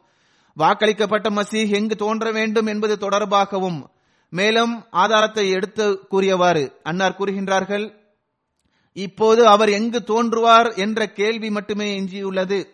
வாக்களிக்கப்பட்ட 0.58 1.30
மசீஹ் 1.30 1.74
எங்கு 1.74 1.96
தோன்ற 1.96 2.30
வேண்டும் 2.30 2.66
என்பது 2.66 2.96
தொடர்பாகவும் 3.00 3.86
மேலும் 4.32 4.84
ஆதாரத்தை 4.90 5.50
எடுத்து 5.50 6.06
கூறியவாறு 6.08 6.72
அன்னார் 6.82 7.16
கூறுகின்றார்கள் 7.18 7.92
இப்போது 8.92 9.46
அவர் 9.46 9.68
எங்கு 9.68 9.98
தோன்றுவார் 9.98 10.76
என்ற 10.76 11.06
கேள்வி 11.06 11.50
மட்டுமே 11.50 12.00
எஞ்சியுள்ளது. 12.00 12.66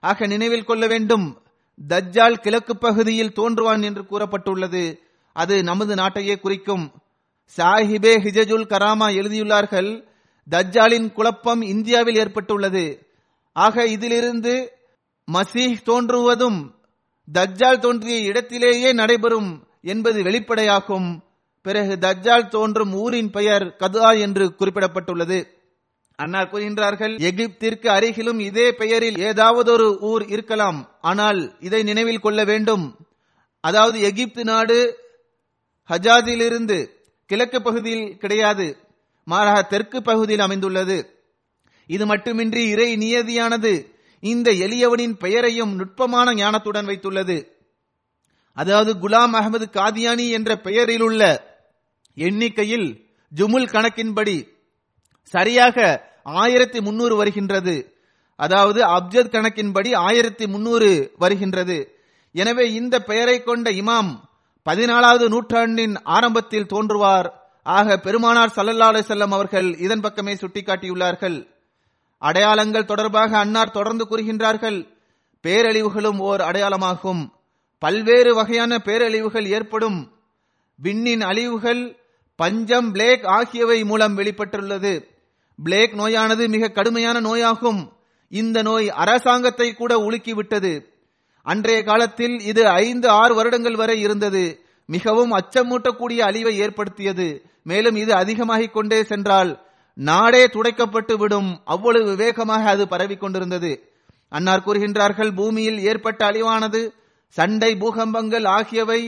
ஆக 0.00 0.26
நினைவில் 0.26 0.64
கொள்ள 0.64 0.86
வேண்டும். 0.86 1.42
தஜ்ஜால் 1.88 2.40
கிழக்கு 2.40 2.78
பகுதியில் 2.78 3.32
தோன்றுவான் 3.36 3.82
என்று 3.82 4.02
கூறப்பட்டுள்ளது. 4.02 4.98
அது 5.32 5.62
நமது 5.62 5.94
நாட்டையே 5.94 6.40
குறிக்கும். 6.40 6.92
சாஹிபே 7.56 8.12
ஹிஜஜுல் 8.18 8.66
கராமா 8.68 9.08
எழுதியுள்ளார்கள் 9.14 10.06
தஜ்ஜாலின் 10.50 11.12
குழப்பம் 11.12 11.62
இந்தியாவில் 11.62 12.16
ஏற்பட்டுள்ளது. 12.16 13.06
ஆக 13.52 13.86
இதிலிருந்து 13.86 14.72
மசீஹ் 15.32 15.82
தோன்றுவதும் 15.84 16.74
தஜ்ஜால் 17.32 17.78
தோன்றிய 17.78 18.18
இடத்திலேயே 18.18 18.92
நடைபெறும். 18.92 19.68
என்பது 19.80 20.22
வெளிப்படையாகும். 20.22 21.24
பிறகு 21.62 21.96
தஜ்ஜால் 22.00 22.48
தோன்றும் 22.48 22.92
ஊரின் 22.92 23.30
பெயர் 23.30 23.76
கதுஆ 23.78 24.20
என்று 24.20 24.54
குறிப்பிடப்பட்டுள்ளது. 24.58 25.48
அன்னார் 26.16 26.50
கூறுகின்றார்கள் 26.52 27.14
எகிப்திற்கு 27.18 27.88
அருகிலும் 27.88 28.38
இதே 28.38 28.72
பெயரில் 28.72 29.18
ஏதாவது 29.18 29.72
ஒரு 29.72 29.98
ஊர் 30.00 30.26
இருக்கலாம். 30.26 30.88
ஆனால் 31.00 31.56
இதை 31.60 31.82
நினைவில் 31.82 32.20
கொள்ள 32.20 32.44
வேண்டும். 32.44 32.96
அதாவது 33.60 34.00
எகிப்து 34.00 34.44
நாடு 34.44 34.98
ஹஜாதிலிருந்து 35.88 36.90
கிழக்கு 37.26 37.62
பகுதியில் 37.62 38.18
கிடையாது. 38.18 38.76
மாறாக 39.24 39.62
தெற்கு 39.62 40.02
பகுதியில் 40.02 40.40
அமைந்துள்ளது. 40.40 41.18
இது 41.86 42.06
மட்டுமின்றி 42.06 42.68
இறை 42.68 42.96
நியதியானது 42.96 43.86
இந்த 44.20 44.50
எளியவனின் 44.50 45.16
பெயரையும் 45.18 45.74
நுட்பமான 45.74 46.34
ஞானத்துடன் 46.34 46.86
வைத்துள்ளது. 46.86 47.58
அதாவது 48.54 48.94
குலாம் 48.94 49.34
அகமது 49.34 49.66
காதியானி 49.72 50.30
என்ற 50.30 50.56
பெயரில் 50.56 51.00
உள்ள 51.00 51.48
எண்ணிக்கையில் 52.14 53.08
ஜுமுல் 53.36 53.70
கணக்கின்படி 53.70 54.58
சரியாக 55.22 56.08
ஆயிரத்தி 56.22 56.80
முன்னூறு 56.80 57.16
வருகின்றது. 57.16 57.94
அதாவது 58.36 58.84
அப்ஜத் 58.84 59.34
கணக்கின்படி 59.34 59.94
ஆயிரத்தி 59.94 60.46
முன்னூறு 60.46 61.12
வருகின்றது. 61.18 61.94
எனவே 62.32 62.72
இந்த 62.72 63.02
பெயரை 63.02 63.42
கொண்ட 63.42 63.70
இமாம் 63.70 64.20
பதினாலாவது 64.68 65.28
நூற்றாண்டின் 65.28 66.02
ஆரம்பத்தில் 66.02 66.66
தோன்றுவார். 66.66 67.32
ஆக 67.62 67.98
பெருமானார் 67.98 68.52
சல்லல்லா 68.56 68.88
செல்லம் 68.92 69.32
அவர்கள் 69.32 69.78
இதன் 69.78 70.00
பக்கமே 70.00 70.34
சுட்டிக்காட்டியுள்ளார்கள். 70.34 71.46
அடையாளங்கள் 72.18 72.84
தொடர்பாக 72.84 73.38
அன்னார் 73.38 73.70
தொடர்ந்து 73.70 74.06
கூறுகின்றார்கள். 74.10 74.88
பேரழிவுகளும் 75.42 76.18
ஓர் 76.18 76.40
அடையாளமாகும். 76.40 77.39
பல்வேறு 77.80 78.34
வகையான 78.34 78.76
பேரழிவுகள் 78.76 79.46
ஏற்படும். 79.46 80.12
விண்ணின் 80.76 81.20
அழிவுகள் 81.20 81.96
பஞ்சம் 82.36 82.92
பிளேக் 82.92 83.26
ஆகியவை 83.26 83.84
மூலம் 83.84 84.18
வெளிப்பட்டுள்ளது. 84.18 85.04
பிளேக் 85.64 85.94
நோயானது 85.94 86.48
மிக 86.48 86.68
கடுமையான 86.68 87.20
நோயாகும். 87.20 87.92
இந்த 88.28 88.62
நோய் 88.62 88.90
அரசாங்கத்தை 88.90 89.74
கூட 89.74 89.96
உலுக்கிவிட்டது. 89.96 90.84
அன்றைய 91.42 91.82
காலத்தில் 91.82 92.40
இது 92.40 92.68
ஐந்து 92.68 93.08
ஆறு 93.08 93.34
வருடங்கள் 93.34 93.74
வரை 93.74 94.00
இருந்தது. 94.00 94.64
மிகவும் 94.86 95.32
அச்சமூட்டக்கூடிய 95.32 96.18
அழிவை 96.18 96.58
ஏற்படுத்தியது. 96.58 97.42
மேலும் 97.62 97.96
இது 97.96 98.14
அதிகமாகிக் 98.14 98.72
கொண்டே 98.72 99.02
சென்றால் 99.02 99.60
நாடே 99.94 100.46
துடைக்கப்பட்டு 100.46 101.14
விடும். 101.14 101.60
அவ்வளவு 101.64 102.16
வேகமாக 102.16 102.68
அது 102.68 102.88
பரவி 102.88 103.16
கொண்டிருந்தது. 103.16 103.90
அன்னார் 104.28 104.62
கூறுகின்றார்கள் 104.66 105.34
பூமியில் 105.34 105.78
ஏற்பட்ட 105.78 106.26
அழிவானது 106.26 106.94
சண்டை 107.36 107.76
பூகம்பங்கள் 107.76 108.44
ஆகியவை 108.44 109.00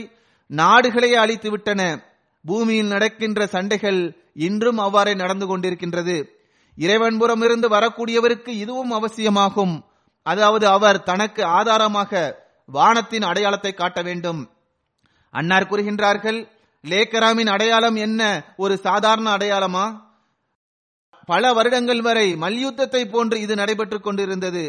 நாடுகளையே 0.49 1.13
அழித்து 1.13 1.49
விட்டன 1.49 1.81
பூமியில் 2.45 2.87
நடக்கின்ற 2.87 3.45
சண்டைகள் 3.45 3.99
இன்றும் 4.33 4.77
அவ்வாறே 4.77 5.13
நடந்து 5.13 5.45
கொண்டிருக்கின்றது. 5.47 6.15
இறைவன்புறமிருந்து 6.77 7.67
வரக்கூடியவருக்கு 7.75 8.51
இதுவும் 8.63 8.91
அவசியமாகும். 8.91 9.75
அதாவது 10.25 10.65
அவர் 10.67 11.03
தனக்கு 11.03 11.43
ஆதாரமாக 11.43 12.21
வானத்தின் 12.69 13.23
அடையாளத்தை 13.23 13.73
காட்ட 13.73 14.01
வேண்டும். 14.01 14.41
அன்னார் 15.33 15.69
கூறுகின்றார்கள் 15.69 16.39
லேக்கராமின் 16.83 17.49
அடையாளம் 17.49 17.95
என்ன? 17.95 18.21
ஒரு 18.57 18.77
சாதாரண 18.77 19.27
அடையாளமா? 19.37 19.85
பல 21.25 21.53
வருடங்கள் 21.53 22.01
வரை 22.01 22.27
மல்யுத்தத்தை 22.35 23.01
போன்று 23.05 23.39
இது 23.39 23.53
நடைபெற்றுக் 23.55 24.03
கொண்டிருந்தது. 24.03 24.63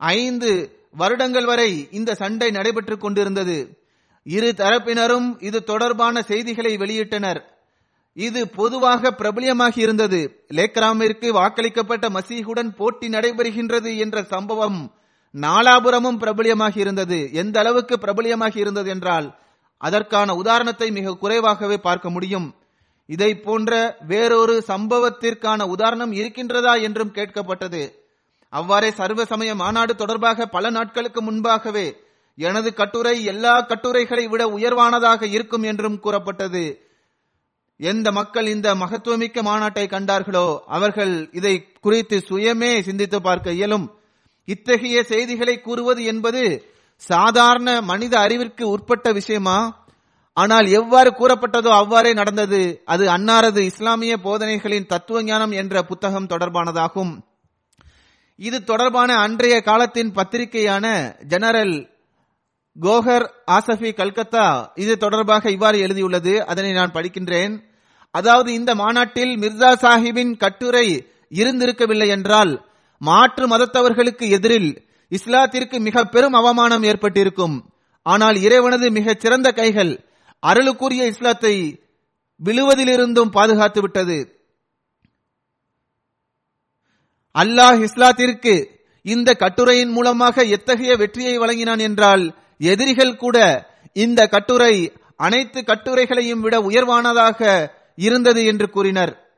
ஐந்து 0.00 0.50
வருடங்கள் 0.94 1.44
வரை 1.44 1.88
இந்த 1.90 2.14
சண்டை 2.14 2.50
நடைபெற்றுக் 2.50 3.00
கொண்டிருந்தது. 3.00 3.80
இரு 4.22 4.54
தரப்பினரும் 4.56 5.36
இது 5.40 5.64
தொடர்பான 5.64 6.22
செய்திகளை 6.22 6.76
வெளியிட்டனர். 6.76 7.40
இது 8.14 8.48
பொதுவாக 8.48 9.10
பிரபலியமாகி 9.10 9.78
இருந்தது. 9.78 10.46
லேக்ராமிற்கு 10.48 11.28
வாக்களிக்கப்பட்ட 11.28 12.08
மசீகுடன் 12.08 12.76
போட்டி 12.76 13.08
நடைபெறுகின்றது 13.08 13.98
என்ற 13.98 14.22
சம்பவம் 14.22 14.94
நாலாபுரமும் 15.32 16.18
பிரபலியமாகி 16.18 16.78
இருந்தது. 16.78 17.32
எந்த 17.32 17.60
அளவுக்கு 17.60 17.96
பிரபலியமாகி 17.96 18.56
இருந்தது 18.56 18.90
என்றால் 18.90 19.38
அதற்கான 19.78 20.34
உதாரணத்தை 20.34 20.90
மிக 20.90 21.14
குறைவாகவே 21.14 21.78
பார்க்க 21.78 22.10
முடியும். 22.10 22.54
இதை 23.06 23.34
போன்ற 23.34 23.96
வேறொரு 24.06 24.64
சம்பவத்திற்கான 24.68 25.66
உதாரணம் 25.66 26.12
இருக்கின்றதா 26.12 26.82
என்றும் 26.82 27.12
கேட்கப்பட்டது. 27.12 28.01
அவ்வாறே 28.52 28.90
சர்வ 28.90 29.24
சமய 29.24 29.54
மாநாடு 29.54 29.94
தொடர்பாக 29.94 30.46
பல 30.46 30.70
நாட்களுக்கு 30.70 31.20
முன்பாகவே 31.22 31.86
எனது 32.38 32.74
கட்டுரை 32.74 33.24
எல்லா 33.24 33.60
கட்டுரைகளை 33.60 34.24
விட 34.28 34.42
உயர்வானதாக 34.48 35.22
இருக்கும் 35.28 35.62
என்றும் 35.62 35.98
கூறப்பட்டது. 36.00 36.64
எந்த 37.80 38.12
மக்கள் 38.12 38.46
இந்த 38.46 38.68
மகத்துவமிக்க 38.74 39.42
மாநாட்டை 39.42 39.84
கண்டார்களோ 39.86 40.46
அவர்கள் 40.66 41.30
இதை 41.32 41.54
குறித்து 41.80 42.16
சுயமே 42.18 42.82
சிந்தித்து 42.82 43.18
பார்க்க 43.22 43.52
இயலும். 43.52 43.86
இத்தகைய 44.48 45.02
செய்திகளை 45.02 45.60
கூறுவது 45.60 46.04
என்பது 46.04 46.42
சாதாரண 47.02 47.68
மனித 47.82 48.14
அறிவிற்கு 48.18 48.64
உட்பட்ட 48.68 49.12
விஷயமா? 49.12 49.58
ஆனால் 50.36 50.66
எவ்வாறு 50.70 51.10
கூறப்பட்டதோ 51.10 51.70
அவ்வாறே 51.72 52.12
நடந்தது. 52.12 52.62
அது 52.84 53.04
அன்னாரது 53.06 53.60
இஸ்லாமிய 53.70 54.16
போதனைகளின் 54.16 54.86
தத்துவ 54.86 55.22
ஞானம் 55.22 55.50
என்ற 55.50 55.82
புத்தகம் 55.82 56.26
தொடர்பானதாகும். 56.26 57.12
இது 58.38 58.64
தொடர்பான 58.64 59.16
அன்றைய 59.16 59.60
காலத்தின் 59.60 60.12
பத்திரிகையான 60.14 60.86
ஜெனரல் 61.24 61.74
கோஹர் 62.76 63.26
ஆசஃபி 63.46 63.90
கல்கத்தா 63.94 64.72
இது 64.74 64.96
தொடர்பாக 64.96 65.50
இவ்வாறு 65.50 65.78
எழுதியுள்ளது. 65.78 66.38
அதனை 66.38 66.72
நான் 66.72 66.94
படிக்கின்றேன். 66.94 67.54
அதாவது 68.10 68.52
இந்த 68.52 68.74
மாநாட்டில் 68.74 69.34
மிர்சா 69.38 69.70
சாஹிபின் 69.84 70.36
கட்டுரை 70.36 70.86
இருந்திருக்கவில்லை 71.30 72.08
என்றால் 72.08 72.52
மாற்று 73.00 73.44
மதத்தவர்களுக்கு 73.48 74.24
எதிரில் 74.28 74.70
இஸ்லாத்திற்கு 75.10 75.78
மிக 75.80 76.04
பெரும் 76.04 76.32
அவமானம் 76.32 76.82
ஏற்பட்டிருக்கும். 76.82 77.56
ஆனால் 78.02 78.36
இறைவனது 78.36 78.90
மிகச் 78.90 79.20
சிறந்த 79.20 79.52
கைகள் 79.52 79.92
அருளுக்குரிய 80.42 81.02
இஸ்லாத்தை 81.06 81.54
விழுவதிலிருந்தும் 82.40 83.30
பாதுகாத்து 83.30 83.80
விட்டது 83.80 84.16
அல்லாஹ் 87.38 87.82
இஸ்லாத்திற்கு 87.82 88.66
இந்த 89.02 89.34
கட்டுரையின் 89.34 89.90
மூலமாக 89.90 90.42
எத்தகைய 90.42 90.96
வெற்றியை 90.96 91.38
வழங்கினான் 91.38 91.78
என்றால் 91.78 92.34
எதிரிகள் 92.58 93.16
கூட 93.16 93.66
இந்த 93.92 94.26
கட்டுரை 94.26 94.92
அனைத்து 95.16 95.60
கட்டுரைகளையும் 95.60 96.40
விட 96.40 96.60
உயர்வானதாக 96.60 97.68
இருந்தது 97.94 98.44
என்று 98.44 98.70
கூறினர். 98.70 99.30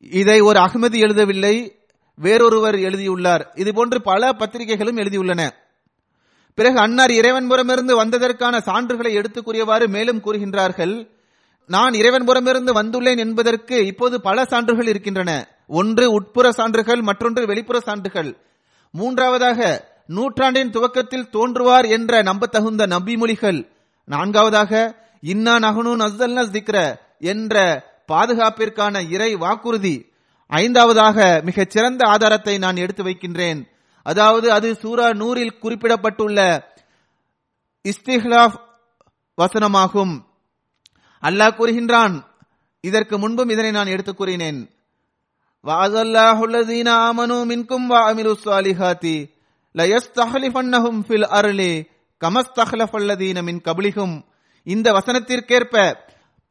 இதை 0.00 0.40
ஒரு 0.40 0.60
அகமதி 0.60 1.00
எழுதவில்லை 1.00 1.72
வேறொருவர் 2.16 2.78
எழுதியுள்ளார். 2.78 3.52
இதுபோன்று 3.56 3.98
பல 3.98 4.32
பத்திரிகைகளும் 4.32 4.96
எழுதியுள்ளன. 4.96 5.50
பிறகு 6.54 6.78
அன்னார் 6.78 7.10
இறைவன்புறமிருந்து 7.10 7.94
வந்ததற்கான 8.04 8.58
சான்றுகளை 8.58 9.12
எடுத்துக் 9.12 9.44
கூறியவாறு 9.44 9.88
மேலும் 9.88 10.22
கூறுகின்றார்கள் 10.22 11.08
நான் 11.66 11.92
இறைவன்புறமிருந்து 11.92 12.72
வந்துள்ளேன் 12.72 13.18
என்பதற்கு 13.18 13.86
இப்போது 13.86 14.20
பல 14.20 14.44
சான்றுகள் 14.44 14.86
இருக்கின்றன. 14.86 15.48
ஒன்று 15.72 16.12
உட்புற 16.12 16.50
சான்றுகள் 16.50 17.00
மற்றொன்று 17.00 17.46
வெளிப்புற 17.46 17.80
சான்றுகள். 17.80 18.36
மூன்றாவதாக 18.92 19.88
நூற்றாண்டின் 20.06 20.70
துவக்கத்தில் 20.70 21.28
தோன்றுவார் 21.32 21.88
என்ற 21.88 22.22
நம்பத்தகுந்த 22.22 22.86
நம்பிமொழிகள். 22.86 23.70
நான்காவதாக 24.04 24.96
இன்னா 25.20 25.56
நகனு 25.56 25.94
நஸ்தல்ன 25.96 26.42
திக்ர 26.42 26.96
என்ற 27.18 27.84
பாதுகாப்பிற்கான 28.12 29.10
இறை 29.10 29.34
வாக்குறுதி. 29.34 30.12
ஐந்தாவதாக 30.48 31.42
மிகச் 31.42 31.70
சிறந்த 31.70 32.06
ஆதாரத்தை 32.06 32.58
நான் 32.58 32.76
எடுத்து 32.76 33.02
வைக்கின்றேன். 33.02 33.66
அதாவது 34.02 34.52
அது 34.52 34.74
சூரா 34.74 35.08
நூறில் 35.08 35.58
குறிப்பிடப்பட்டுள்ள 35.58 36.68
இஸ்திஹ்லாப் 37.88 38.54
வசனமாகும். 39.42 40.24
அல்லாஹ் 41.22 41.54
கூறுகின்றான் 41.54 42.22
இதற்கு 42.80 43.18
முன்பும் 43.18 43.48
இதனை 43.48 43.70
நான் 43.70 43.86
எடுத்துக் 43.86 44.16
கூறினேன். 44.16 44.70
வாதல்லாஹுல்லதீன 45.68 46.88
ஆமனு 47.06 47.38
மின்கும் 47.50 47.86
வா 47.90 47.98
அமிலு 48.10 48.30
சாலிஹாத்தி 48.44 49.16
லயஸ்தஹலிஃபன்னஹும் 49.74 51.00
ஃபில் 51.06 51.26
அருளி 51.38 51.72
கமஸ்தஹலஃபல்லதீன 52.20 53.42
மின் 53.48 53.58
கபலிகும் 53.66 54.14
இந்த 54.66 54.86
வசனத்திற்கேற்ப 54.96 55.74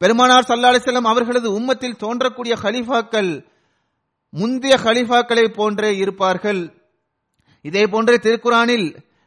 பெருமானார் 0.00 0.46
சல்லா 0.48 0.70
அலிசல்லம் 0.72 1.08
அவர்களது 1.12 1.48
உம்மத்தில் 1.58 2.00
தோன்றக்கூடிய 2.02 2.54
ஹலிஃபாக்கள் 2.62 3.30
முந்தைய 4.32 4.74
ஹலிஃபாக்களை 4.84 5.44
போன்றே 5.58 5.90
இருப்பார்கள். 6.02 6.62
இதே 7.64 7.82
போன்றே 7.92 8.16
திருக்குறானில் 8.26 8.86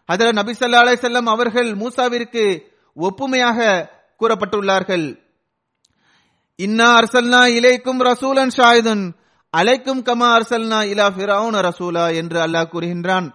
ஹதர 0.09 0.29
நபி 0.39 0.53
சல்லா 0.59 0.83
அலிசல்லம் 0.85 1.29
அவர்கள் 1.33 1.69
மூசாவிற்கு 1.81 2.45
ஒப்புமையாக 2.97 3.59
கூறப்பட்டுள்ளார்கள். 4.21 5.05
இன்னா 6.59 6.87
அர்சல்னா 6.99 7.41
இலைக்கும் 7.57 8.01
ரசூலன் 8.09 8.55
ஷாயுதன் 8.57 9.03
அலைக்கும் 9.53 9.99
கமா 10.05 10.27
அர்சல்னா 10.35 10.77
இலா 10.91 11.07
ஃபிரௌன 11.15 11.55
ரசூலா 11.67 12.03
என்று 12.19 12.37
அல்லாஹ் 12.45 12.69
கூறுகின்றான். 12.73 13.27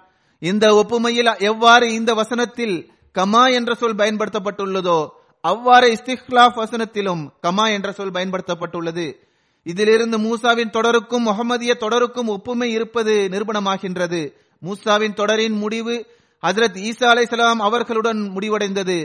இந்த 0.43 0.67
ஒப்புமையில் 0.81 1.31
எவ்வாறு 1.41 1.87
இந்த 1.95 2.11
வசனத்தில் 2.15 2.75
கமா 3.15 3.43
என்ற 3.53 3.75
சொல் 3.75 3.95
பயன்படுத்தப்பட்டுள்ளதோ 3.95 4.99
அவ்வாறு 5.45 5.87
இஸ்திஹ்லாப் 5.95 6.57
வசனத்திலும் 6.63 7.23
கமா 7.43 7.67
என்ற 7.73 7.93
சொல் 7.93 8.11
பயன்படுத்தப்பட்டுள்ளது. 8.11 9.07
இதிலிருந்து 9.67 10.19
மூசாவின் 10.19 10.75
தொடருக்கும் 10.77 11.27
முகமதிய 11.27 11.73
தொடருக்கும் 11.75 12.33
ஒப்புமை 12.35 12.69
இருப்பது 12.71 13.15
நிரூபணமாகின்றது. 13.33 14.21
மூசாவின் 14.63 15.17
தொடரின் 15.21 15.57
முடிவு 15.63 15.95
ஹசரத் 16.43 16.81
ஈசா 16.89 17.07
அலைசலாம் 17.13 17.63
அவர்களுடன் 17.69 18.21
முடிவடைந்தது. 18.37 18.99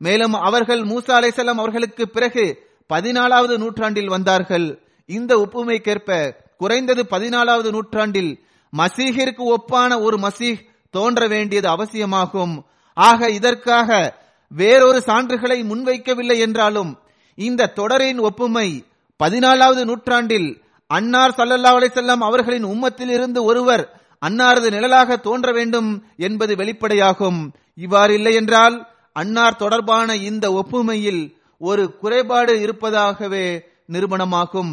மேலும் 0.00 0.36
அவர்கள் 0.48 0.82
மூசா 0.90 1.14
அலைசலாம் 1.20 1.62
அவர்களுக்கு 1.62 2.04
பிறகு 2.08 2.44
பதினாலாவது 2.90 3.56
நூற்றாண்டில் 3.56 4.12
வந்தார்கள். 4.16 4.68
இந்த 5.08 5.32
ஒப்புமைக்கேற்ப 5.38 6.10
குறைந்தது 6.58 7.02
பதினாலாவது 7.10 7.70
நூற்றாண்டில் 7.70 8.32
மசீகிற்கு 8.72 9.42
ஒப்பான 9.56 10.00
ஒரு 10.02 10.16
மசீஹ் 10.16 10.64
தோன்ற 10.90 11.26
வேண்டியது 11.26 11.68
அவசியமாகும். 11.68 12.54
ஆக 12.94 13.30
இதற்காக 13.30 14.16
வேறொரு 14.48 15.02
சான்றுகளை 15.06 15.58
முன்வைக்கவில்லை 15.62 16.38
என்றாலும் 16.38 16.98
இந்த 17.34 17.66
தொடரின் 17.66 18.18
ஒப்புமை 18.18 18.84
பதினாலாவது 19.22 19.84
நூற்றாண்டில் 19.84 20.48
அன்னார் 20.86 21.34
சல்லல்லா 21.36 21.70
அலிசல்லாம் 21.78 22.24
அவர்களின் 22.28 22.64
உம்மத்தில் 22.64 23.10
இருந்து 23.10 23.44
ஒருவர் 23.44 23.84
அன்னாரது 24.26 24.68
நிழலாக 24.70 25.16
தோன்ற 25.16 25.52
வேண்டும் 25.52 25.90
என்பது 26.16 26.56
வெளிப்படையாகும். 26.56 27.40
இவ்வாறு 27.74 28.14
இல்லை 28.14 28.34
என்றால் 28.34 28.76
அன்னார் 29.12 29.56
தொடர்பான 29.56 30.16
இந்த 30.16 30.46
ஒப்புமையில் 30.50 31.22
ஒரு 31.58 31.84
குறைபாடு 31.96 32.60
இருப்பதாகவே 32.60 33.46
நிரூபணமாகும். 33.92 34.72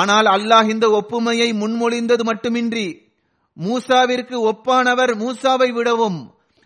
ஆனால் 0.00 0.28
அல்லாஹ் 0.36 0.68
இந்த 0.74 0.86
ஒப்புமையை 0.98 1.48
முன்மொழிந்தது 1.62 2.22
மட்டுமின்றி 2.30 2.86
மூசாவிற்கு 3.56 4.36
ஒப்பானவர் 4.50 5.12
மூசாவை 5.22 5.68
விடவும் 5.72 6.18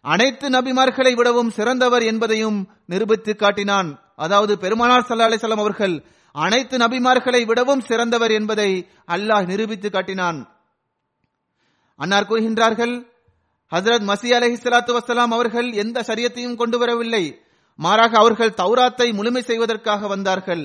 அனைத்து 0.04 0.46
நபிமார்களை 0.48 1.12
விடவும் 1.16 1.50
சிறந்தவர் 1.50 2.04
என்பதையும் 2.10 2.58
நிரூபித்து 2.86 3.32
காட்டினான். 3.36 3.88
அதாவது 4.24 4.52
பெருமானார் 4.58 5.06
சல்லா 5.08 5.28
அலிசல்லாம் 5.30 5.64
அவர்கள் 5.64 5.96
அனைத்து 6.34 6.76
நபிமார்களை 6.78 7.42
விடவும் 7.46 7.82
சிறந்தவர் 7.88 8.30
என்பதை 8.30 8.70
அல்லாஹ் 9.14 9.44
நிரூபித்து 9.46 9.88
காட்டினான். 9.90 10.38
அன்னார் 12.00 12.28
கூறுகின்றார்கள் 12.30 12.94
ஹசரத் 13.72 14.08
மசி 14.10 14.28
அலஹி 14.38 14.56
சலாத்து 14.64 14.92
வசலாம் 14.98 15.32
அவர்கள் 15.36 15.68
எந்த 15.82 16.04
சரியத்தையும் 16.08 16.58
கொண்டு 16.60 16.76
வரவில்லை. 16.78 17.24
மாறாக 17.78 18.12
அவர்கள் 18.18 18.58
தௌராத்தை 18.60 19.08
முழுமை 19.18 19.42
செய்வதற்காக 19.42 20.06
வந்தார்கள். 20.06 20.64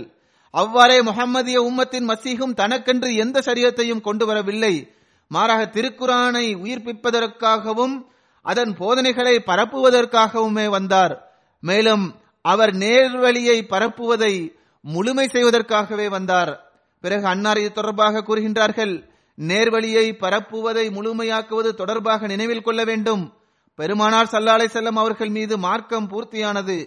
அவ்வாறே 0.54 1.02
முகம்மதிய 1.02 1.62
உம்மத்தின் 1.62 2.10
மசீகும் 2.10 2.54
தனக்கென்று 2.54 3.16
எந்த 3.16 3.40
சரியத்தையும் 3.40 4.02
கொண்டு 4.02 4.26
வரவில்லை. 4.26 4.94
மாறாக 5.28 5.62
திருக்குரானை 5.66 6.56
உயிர்ப்பிப்பதற்காகவும் 6.56 8.06
அதன் 8.42 8.76
போதனைகளை 8.76 9.44
பரப்புவதற்காகவுமே 9.48 10.66
வந்தார். 10.70 11.14
மேலும் 11.60 12.16
அவர் 12.42 12.74
நேர்வழியை 12.74 13.58
பரப்புவதை 13.70 14.56
முழுமை 14.82 15.28
செய்வதற்காகவே 15.28 16.10
வந்தார். 16.10 16.72
பிறகு 17.00 17.26
அன்னார் 17.28 17.58
இது 17.58 17.72
தொடர்பாக 17.72 18.22
கூறுகின்றார்கள் 18.22 18.94
நேர்வழியை 19.38 20.06
பரப்புவதை 20.20 20.86
முழுமையாக்குவது 20.90 21.70
தொடர்பாக 21.74 22.28
நினைவில் 22.28 22.62
கொள்ள 22.62 22.84
வேண்டும். 22.84 23.34
பெருமானார் 23.76 24.32
சல்லாலை 24.32 24.68
செல்லம் 24.74 25.00
அவர்கள் 25.04 25.30
மீது 25.30 25.58
மார்க்கம் 25.58 26.10
பூர்த்தியானது 26.10 26.78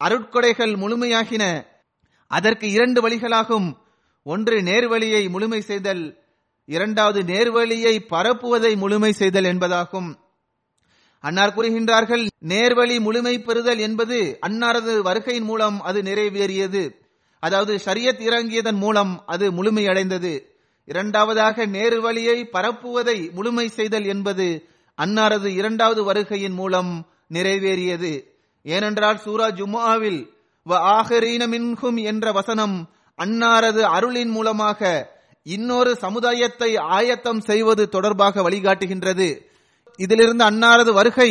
அருட்கொடைகள் 0.00 0.74
முழுமையாகின. 0.76 1.44
அதற்கு 2.30 2.66
இரண்டு 2.70 3.00
வழிகளாகும். 3.02 3.68
ஒன்று 4.24 4.56
நேர்வழியை 4.60 5.22
முழுமை 5.28 5.60
செய்தல் 5.60 6.02
இரண்டாவது 6.66 7.20
நேர்வழியை 7.22 7.94
பரப்புவதை 8.10 8.76
முழுமை 8.76 9.12
செய்தல் 9.12 9.44
என்பதாகும். 9.44 10.10
அன்னார் 11.24 11.54
கூறுகின்றார்கள் 11.56 12.24
நேர்வழி 12.38 13.00
முழுமை 13.00 13.34
பெறுதல் 13.40 13.78
என்பது 13.78 14.38
அன்னாரது 14.46 14.94
வருகையின் 15.02 15.48
மூலம் 15.50 15.80
அது 15.80 16.02
நிறைவேறியது. 16.02 16.82
அதாவது 17.40 17.74
ஷரியத் 17.84 18.22
இறங்கியதன் 18.28 18.78
மூலம் 18.78 19.12
அது 19.26 19.46
முழுமையடைந்தது. 19.52 20.34
இரண்டாவதாக 20.86 21.66
நேர்வழியை 21.66 22.38
பரப்புவதை 22.52 23.18
முழுமை 23.32 23.68
செய்தல் 23.68 24.04
என்பது 24.04 24.48
அன்னாரது 24.98 25.46
இரண்டாவது 25.46 26.02
வருகையின் 26.12 26.56
மூலம் 26.60 26.92
நிறைவேறியது. 27.30 28.12
ஏனென்றால் 28.62 29.18
சூரா 29.18 29.48
ஜுமாவில் 29.48 30.20
வ 30.70 30.78
ஆஹரீன 30.96 31.42
மின்ஹும் 31.46 31.98
என்ற 32.02 32.32
வசனம் 32.32 32.76
அன்னாரது 33.18 33.82
அருளின் 33.96 34.30
மூலமாக 34.30 34.80
இன்னொரு 35.46 35.92
சமுதாயத்தை 35.96 36.76
ஆயத்தம் 36.76 37.40
செய்வது 37.40 37.88
தொடர்பாக 37.88 38.42
வழிகாட்டுகின்றது. 38.42 39.28
இதிலிருந்து 39.98 40.44
அன்னாரது 40.50 40.92
வருகை 40.92 41.30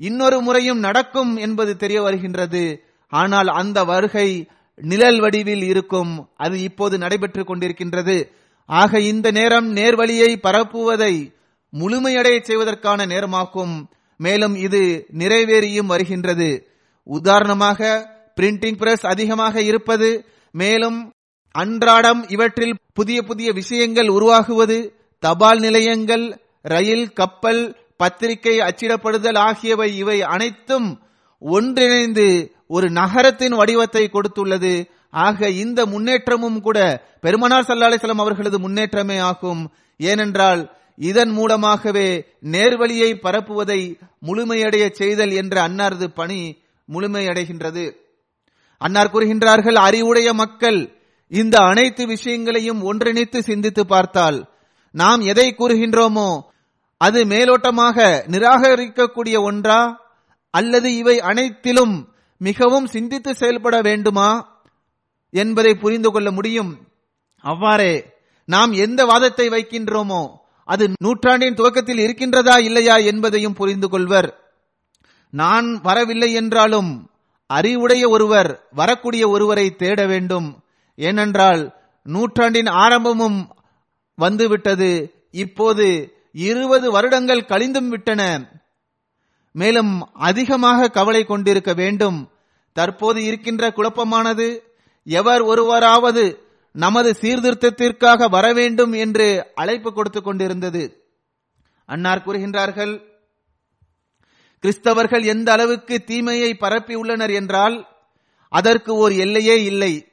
இன்னொரு 0.00 0.38
முறையும் 0.40 0.78
நடக்கும் 0.78 1.32
என்பது 1.36 1.76
தெரிய 1.76 1.98
வருகின்றது. 2.02 2.64
ஆனால் 3.12 3.48
அந்த 3.60 3.78
வருகை 3.84 4.28
நிழல் 4.82 5.20
வடிவில் 5.20 5.62
இருக்கும். 5.62 6.12
அது 6.36 6.56
இப்போது 6.62 6.98
நடைபெற்றுக் 6.98 7.50
கொண்டிருக்கின்றது. 7.50 8.16
ஆக 8.68 9.00
இந்த 9.00 9.30
நேரம் 9.30 9.68
நேர்வழியை 9.76 10.30
பரப்புவதை 10.46 11.14
முழுமையடைய 11.72 12.38
செய்வதற்கான 12.40 13.06
நேரமாகும். 13.06 13.74
மேலும் 14.20 14.56
இது 14.56 14.82
நிறைவேறியும் 15.18 15.90
வருகின்றது. 15.92 16.50
உதாரணமாக 17.06 17.80
பிரிண்டிங் 18.40 18.76
பிரஸ் 18.76 19.06
அதிகமாக 19.06 19.62
இருப்பது 19.62 20.26
மேலும் 20.50 21.12
அன்றாடம் 21.50 22.28
இவற்றில் 22.28 22.74
புதிய 22.92 23.22
புதிய 23.22 23.52
விஷயங்கள் 23.52 24.08
உருவாகுவது 24.08 24.94
தபால் 25.18 25.58
நிலையங்கள் 25.58 26.40
ரயில் 26.62 27.12
கப்பல் 27.12 27.76
பத்திரிகை 27.96 28.58
அச்சிடப்படுதல் 28.58 29.38
ஆகியவை 29.38 29.96
இவை 29.96 30.22
அனைத்தும் 30.22 31.02
ஒன்றிணைந்து 31.38 32.52
ஒரு 32.66 32.90
நகரத்தின் 32.90 33.54
வடிவத்தை 33.54 34.10
கொடுத்துள்ளது. 34.12 34.84
ஆக 35.10 35.48
இந்த 35.48 35.86
முன்னேற்றமும் 35.86 36.60
கூட 36.60 37.06
பெருமனார் 37.20 37.64
சல்லா 37.64 38.14
அவர்களது 38.14 38.58
முன்னேற்றமே 38.58 39.18
ஆகும். 39.18 39.72
ஏனென்றால் 39.96 40.76
இதன் 40.96 41.30
மூலமாகவே 41.30 42.26
நேர்வழியை 42.42 43.10
பரப்புவதை 43.22 44.00
முழுமையடைய 44.26 44.90
செய்தல் 44.90 45.30
என்ற 45.30 45.68
அன்னாரது 45.68 46.06
பணி 46.14 46.58
முழுமையடைகின்றது. 46.92 47.84
அன்னார் 48.80 49.10
கூறுகின்றார்கள் 49.10 49.78
அறிவுடைய 49.78 50.28
மக்கள் 50.34 50.80
இந்த 51.32 51.56
அனைத்து 51.60 52.06
விஷயங்களையும் 52.06 52.80
ஒன்றிணைத்து 52.82 53.38
சிந்தித்து 53.42 53.82
பார்த்தால் 53.86 54.38
நாம் 54.94 55.20
எதை 55.20 55.46
கூறுகின்றோமோ 55.58 56.30
அது 57.00 57.20
மேலோட்டமாக 57.24 57.96
நிராகரிக்கக்கூடிய 58.26 59.36
ஒன்றா 59.42 59.80
அல்லது 60.54 60.88
இவை 60.96 61.16
அனைத்திலும் 61.20 61.94
மிகவும் 62.40 62.86
சிந்தித்து 62.86 63.30
செயல்பட 63.34 63.76
வேண்டுமா 63.80 64.30
என்பதை 65.34 65.72
புரிந்து 65.74 66.10
கொள்ள 66.12 66.28
முடியும். 66.30 66.72
அவ்வாறே 67.44 67.94
நாம் 68.48 68.72
எந்த 68.84 69.00
வாதத்தை 69.04 69.46
வைக்கின்றோமோ 69.48 70.22
அது 70.68 70.84
நூற்றாண்டின் 71.00 71.54
துவக்கத்தில் 71.54 71.98
இருக்கின்றதா 71.98 72.56
இல்லையா 72.58 72.96
என்பதையும் 73.10 73.54
புரிந்து 73.54 73.88
கொள்வர். 73.88 74.28
நான் 75.32 75.68
வரவில்லை 75.80 76.30
என்றாலும் 76.32 76.90
அறிவுடைய 77.46 78.08
ஒருவர் 78.08 78.66
வரக்கூடிய 78.72 79.28
ஒருவரை 79.28 79.76
தேட 79.76 80.06
வேண்டும். 80.06 80.62
ஏனென்றால் 80.96 81.74
நூற்றாண்டின் 82.02 82.66
ஆரம்பமும் 82.66 83.56
வந்துவிட்டது. 84.14 85.14
இப்போது 85.30 86.12
இருபது 86.32 86.90
வருடங்கள் 86.90 87.40
கழிந்தும் 87.40 87.88
விட்டன. 87.88 88.50
மேலும் 89.52 90.14
அதிகமாக 90.14 90.88
கவலை 90.88 91.24
கொண்டிருக்க 91.24 91.72
வேண்டும். 91.72 92.28
தற்போது 92.72 93.24
இருக்கின்ற 93.24 93.68
குழப்பமானது 93.68 94.58
எவர் 95.04 95.40
ஒருவராவது 95.40 96.38
நமது 96.72 97.16
சீர்திருத்தத்திற்காக 97.20 98.30
வர 98.30 98.52
வேண்டும் 98.52 98.92
என்று 98.92 99.46
அழைப்பு 99.54 99.92
கொடுத்து 99.92 100.22
கொண்டிருந்தது. 100.22 101.04
அன்னார் 101.86 102.22
கூறுகின்றார்கள் 102.26 103.13
கிறிஸ்தவர்கள் 104.64 105.24
எந்த 105.24 105.52
அளவுக்கு 105.52 106.04
தீமையை 106.04 106.56
பரப்பியுள்ளனர் 106.60 107.32
என்றால் 107.34 107.86
அதற்கு 108.48 108.94
ஓர் 108.94 109.12
எல்லையே 109.12 109.64
இல்லை. 109.64 110.08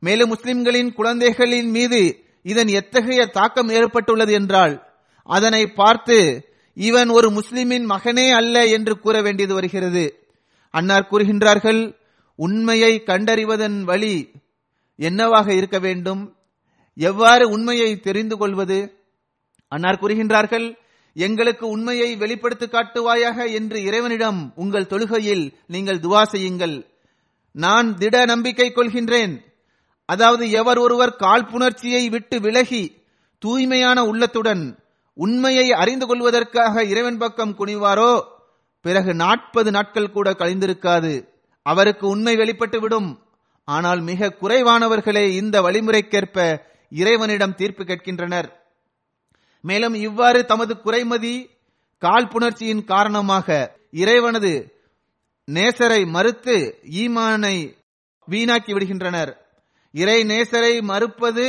மேலும் 0.00 0.28
முஸ்லிம்களின் 0.28 0.92
குழந்தைகளின் 0.92 1.70
மீது 1.70 2.00
இதன் 2.42 2.68
எத்தகைய 2.68 3.26
தாக்கம் 3.26 3.68
ஏற்பட்டுள்ளது 3.68 4.32
என்றால் 4.32 4.74
அதனை 5.22 5.66
பார்த்து 5.66 6.18
இவன் 6.74 7.08
ஒரு 7.08 7.28
முஸ்லிமின் 7.30 7.86
மகனே 7.88 8.30
அல்ல 8.30 8.66
என்று 8.66 8.98
கூற 8.98 9.22
வேண்டியது 9.22 9.54
வருகிறது. 9.54 10.04
அன்னார் 10.70 11.08
கூறுகின்றார்கள் 11.10 11.96
உண்மையை 12.36 13.02
கண்டறிவதன் 13.06 13.82
வழி 13.82 14.30
என்னவாக 14.96 15.54
இருக்க 15.54 15.78
வேண்டும்? 15.78 16.36
எவ்வாறு 16.94 17.48
உண்மையை 17.48 18.00
தெரிந்து 18.00 18.36
கொள்வது? 18.36 18.78
அன்னார் 19.68 20.00
கூறுகின்றார்கள் 20.02 20.76
எங்களுக்கு 21.16 21.68
உண்மையை 21.68 22.16
வெளிப்படுத்தி 22.16 22.66
காட்டுவாயாக 22.66 23.52
என்று 23.52 23.82
இறைவனிடம் 23.82 24.52
உங்கள் 24.56 24.84
தொழுகையில் 24.84 25.54
நீங்கள் 25.66 25.98
துவா 25.98 26.22
செய்யுங்கள். 26.22 26.86
நான் 27.52 27.96
திட 27.96 28.24
நம்பிக்கை 28.24 28.72
கொள்கின்றேன். 28.74 29.40
அதாவது 30.06 30.50
எவர் 30.50 30.78
ஒருவர் 30.78 31.16
காழ்ப்புணர்ச்சியை 31.18 32.10
விட்டு 32.10 32.40
விலகி 32.40 32.96
தூய்மையான 33.38 34.04
உள்ளத்துடன் 34.04 34.78
உண்மையை 35.14 35.72
அறிந்து 35.72 36.06
கொள்வதற்காக 36.06 36.84
இறைவன் 36.84 37.18
பக்கம் 37.18 37.56
குனிவாரோ? 37.58 38.22
பிறகு 38.80 39.14
நாற்பது 39.14 39.70
நாட்கள் 39.70 40.10
கூட 40.10 40.30
கழிந்திருக்காது. 40.30 41.28
அவருக்கு 41.62 42.08
உண்மை 42.08 42.36
வெளிப்பட்டு 42.36 42.80
விடும். 42.80 43.20
ஆனால் 43.64 44.00
மிக 44.00 44.34
குறைவானவர்களே 44.40 45.28
இந்த 45.28 45.62
வழிமுறைக்கேற்ப 45.62 46.60
இறைவனிடம் 46.90 47.54
தீர்ப்பு 47.54 47.84
கேட்கின்றனர். 47.84 48.65
மேலும் 49.68 49.94
இவ்வாறு 49.94 50.40
தமது 50.44 50.74
குறைமதி 50.84 51.34
காழ்ப்புணர்ச்சியின் 52.02 52.84
காரணமாக 52.84 53.48
இறைவனது 54.02 54.52
நேசரை 55.48 56.00
மறுத்து 56.14 56.56
ஈமானை 57.02 57.56
வீணாக்கி 58.28 58.72
விடுகின்றனர். 58.74 59.32
இறை 59.94 60.18
நேசரை 60.32 60.74
மறுப்பது 60.82 61.46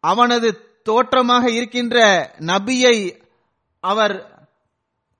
அவனது 0.00 0.48
தோற்றமாக 0.82 1.44
இருக்கின்ற 1.50 1.96
நபியை 2.52 2.96
அவர் 3.80 4.16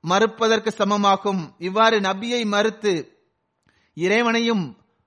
மறுப்பதற்கு 0.05 0.71
சமமாகும். 0.81 1.43
இவ்வாறு 1.59 1.97
நபியை 2.01 2.43
மறுத்து 2.55 2.93
இறைவனையும் 3.97 4.65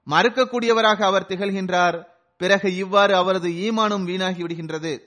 மறுக்கக்கூடியவராக 0.08 1.00
அவர் 1.10 1.30
திகழ்கின்றார். 1.30 1.98
பிறகு 2.40 2.76
இவ்வாறு 2.76 3.16
அவரது 3.16 3.50
ஈமானும் 3.50 4.04
வீணாகி 4.04 4.44
விடுகின்றது. 4.44 5.00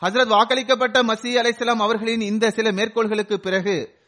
ஹசரத் 0.00 0.32
வாக்களிக்கப்பட்ட 0.32 1.02
மசி 1.02 1.30
அலைசலாம் 1.40 1.84
அவர்களின் 1.86 2.20
இந்த 2.20 2.50
சில 2.50 2.72
மேற்கோள்களுக்கு 2.72 3.40
பிறகு 3.40 3.98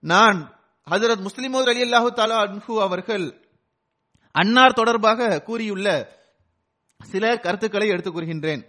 நான் 0.00 0.60
ஹசரத் 0.90 1.26
முஸ்லிமோர் 1.28 1.68
அலி 1.68 1.82
அல்லாஹு 1.82 2.10
தாலா 2.16 2.38
அன்ஹு 2.46 2.80
அவர்கள் 2.80 3.48
அன்னார் 4.32 4.72
தொடர்பாக 4.72 5.42
கூறியுள்ள 5.42 6.16
சில 7.04 7.38
கருத்துக்களை 7.38 7.88
எடுத்துக் 7.88 8.16
கூறுகின்றேன். 8.16 8.62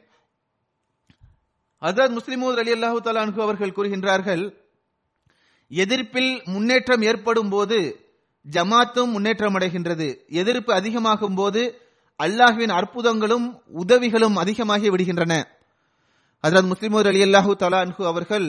ஹசரத் 1.82 2.18
முஸ்லிமோர் 2.18 2.58
அலி 2.58 2.72
அல்லாஹு 2.72 3.00
தாலா 3.04 3.24
அன்ஹு 3.26 3.42
அவர்கள் 3.42 3.76
கூறுகின்றார்கள் 3.76 4.58
எதிர்ப்பில் 5.70 6.42
முன்னேற்றம் 6.46 7.02
ஏற்படும் 7.02 7.50
போது 7.50 8.07
ஜமாத்தும் 8.52 9.12
முன்னேற்றம் 9.12 9.56
அடைகின்றது 9.56 10.28
எதிர்ப்பு 10.28 10.74
அதிகமாகும் 10.74 11.36
போது 11.36 11.82
அல்லாஹுவின் 12.24 12.72
அற்புதங்களும் 12.72 13.62
உதவிகளும் 13.68 14.36
அதிகமாகி 14.36 14.90
விடுகின்றன. 14.90 15.34
ஹசரத் 16.44 16.70
முஸ்லிமூர் 16.72 17.08
அலி 17.08 17.22
அல்லாஹூ 17.24 17.56
தலா 17.56 17.82
அன்ஹு 17.86 18.04
அவர்கள் 18.06 18.48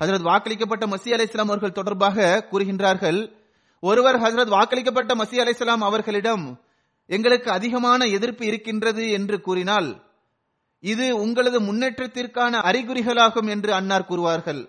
ஹசரத் 0.00 0.26
வாக்களிக்கப்பட்ட 0.28 0.86
மசி 0.86 1.12
அலை 1.12 1.26
இஸ்லாம் 1.26 1.48
அவர்கள் 1.48 1.72
தொடர்பாக 1.72 2.48
கூறுகின்றார்கள் 2.50 3.32
ஒருவர் 3.80 4.20
ஹசரத் 4.20 4.52
வாக்களிக்கப்பட்ட 4.56 5.14
மசி 5.14 5.40
அலை 5.40 5.52
இஸ்லாம் 5.52 5.82
அவர்களிடம் 5.82 6.60
எங்களுக்கு 7.06 7.50
அதிகமான 7.50 8.04
எதிர்ப்பு 8.04 8.46
இருக்கின்றது 8.46 9.10
என்று 9.10 9.40
கூறினால் 9.40 10.02
இது 10.80 11.16
உங்களது 11.16 11.60
முன்னேற்றத்திற்கான 11.60 12.52
அறிகுறிகளாகும் 12.70 13.48
என்று 13.48 13.74
அன்னார் 13.74 14.08
கூறுவார்கள். 14.08 14.68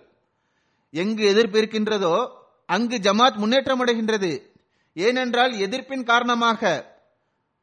எங்கு 0.90 1.24
எதிர்ப்பு 1.24 1.58
இருக்கின்றதோ 1.58 2.16
அங்கு 2.66 2.96
ஜமாத் 2.96 3.36
முன்னேற்றம் 3.36 3.86
அடைகின்றது 3.86 4.52
ஏனென்றால் 4.94 5.52
எதிர்ப்பின் 5.52 6.02
காரணமாக 6.02 6.92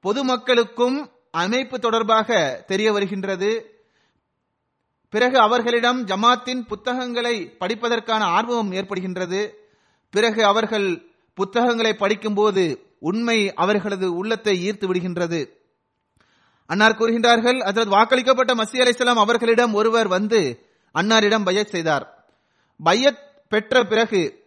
பொதுமக்களுக்கும் 0.04 1.12
அமைப்பு 1.32 1.80
தொடர்பாக 1.80 2.63
தெரிய 2.67 2.91
வருகின்றது. 2.91 3.82
பிறகு 5.10 5.39
அவர்களிடம் 5.39 6.06
ஜமாத்தின் 6.06 6.67
புத்தகங்களை 6.67 7.56
படிப்பதற்கான 7.60 8.20
ஆர்வம் 8.20 8.72
ஏற்படுகின்றது. 8.72 9.54
பிறகு 10.10 10.46
அவர்கள் 10.46 11.06
புத்தகங்களை 11.34 11.94
படிக்கும்போது 11.94 12.96
உண்மை 13.00 13.54
அவர்களது 13.54 14.15
உள்ளத்தை 14.15 14.70
ஈர்த்து 14.70 14.84
விடுகின்றது. 14.88 15.50
அன்னார் 16.65 16.98
கூறுகின்றார்கள் 16.98 17.60
அதற்கு 17.60 17.98
வாக்களிக்கப்பட்ட 17.98 18.56
மசி 18.56 18.72
அலிஸ்லாம் 18.72 19.13
அவர்களிடம் 19.13 19.74
ஒருவர் 19.74 20.08
வந்து 20.08 20.65
அன்னாரிடம் 20.94 21.44
பையத் 21.44 21.70
செய்தார். 21.70 22.26
பையத் 22.84 23.50
பெற்ற 23.50 23.84
பிறகு 23.84 24.40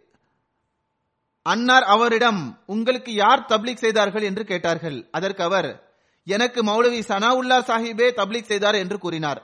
அன்னார் 1.45 1.83
அவரிடம் 1.83 2.59
உங்களுக்கு 2.65 3.13
யார் 3.13 3.45
தப்லீக் 3.49 3.75
செய்தார்கள்? 3.75 4.21
என்று 4.21 4.45
கேட்டார்கள். 4.45 5.07
அதற்கு 5.11 5.43
அவர் 5.43 5.93
எனக்கு 6.25 6.63
மௌலவி 6.63 6.95
சனாவுல்லா 6.95 7.57
சாஹிபே 7.59 8.07
தப்லீக் 8.11 8.49
செய்தார் 8.51 8.75
என்று 8.75 8.99
கூறினார். 8.99 9.41